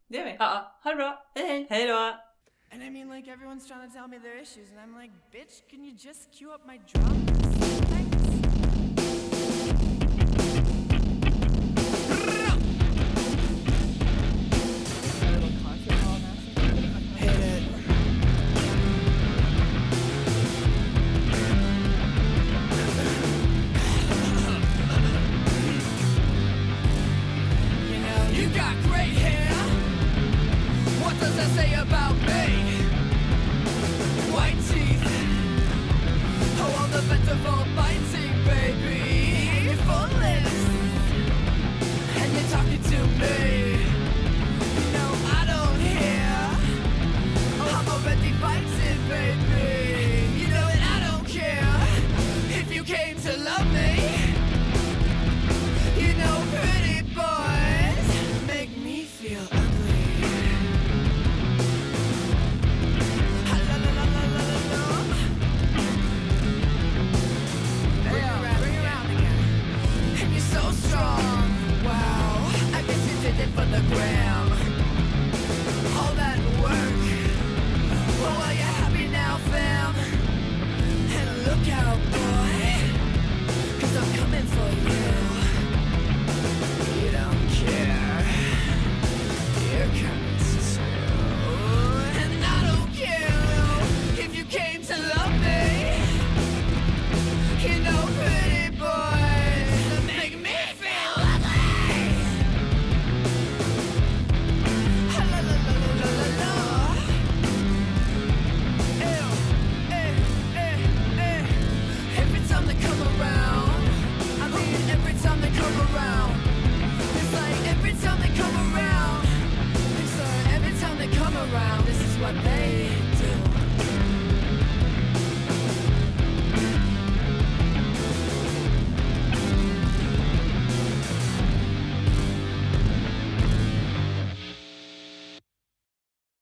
Det 0.07 0.17
gör 0.17 0.25
vi. 0.25 0.35
Ja, 0.39 0.79
ha 0.83 0.89
det 0.91 0.95
bra! 0.95 1.31
Hej 1.35 1.47
hej! 1.47 1.67
Hej 1.69 1.87
då! 1.87 2.28
And 2.71 2.83
I 2.83 2.89
mean, 2.89 3.09
like, 3.09 3.27
everyone's 3.27 3.67
trying 3.67 3.87
to 3.87 3.93
tell 3.93 4.07
me 4.07 4.17
their 4.19 4.37
issues, 4.37 4.69
and 4.69 4.79
I'm 4.79 4.93
like, 4.93 5.11
bitch, 5.33 5.61
can 5.69 5.83
you 5.83 5.91
just 5.91 6.31
cue 6.31 6.51
up 6.51 6.65
my 6.67 6.77
drums? 6.77 7.28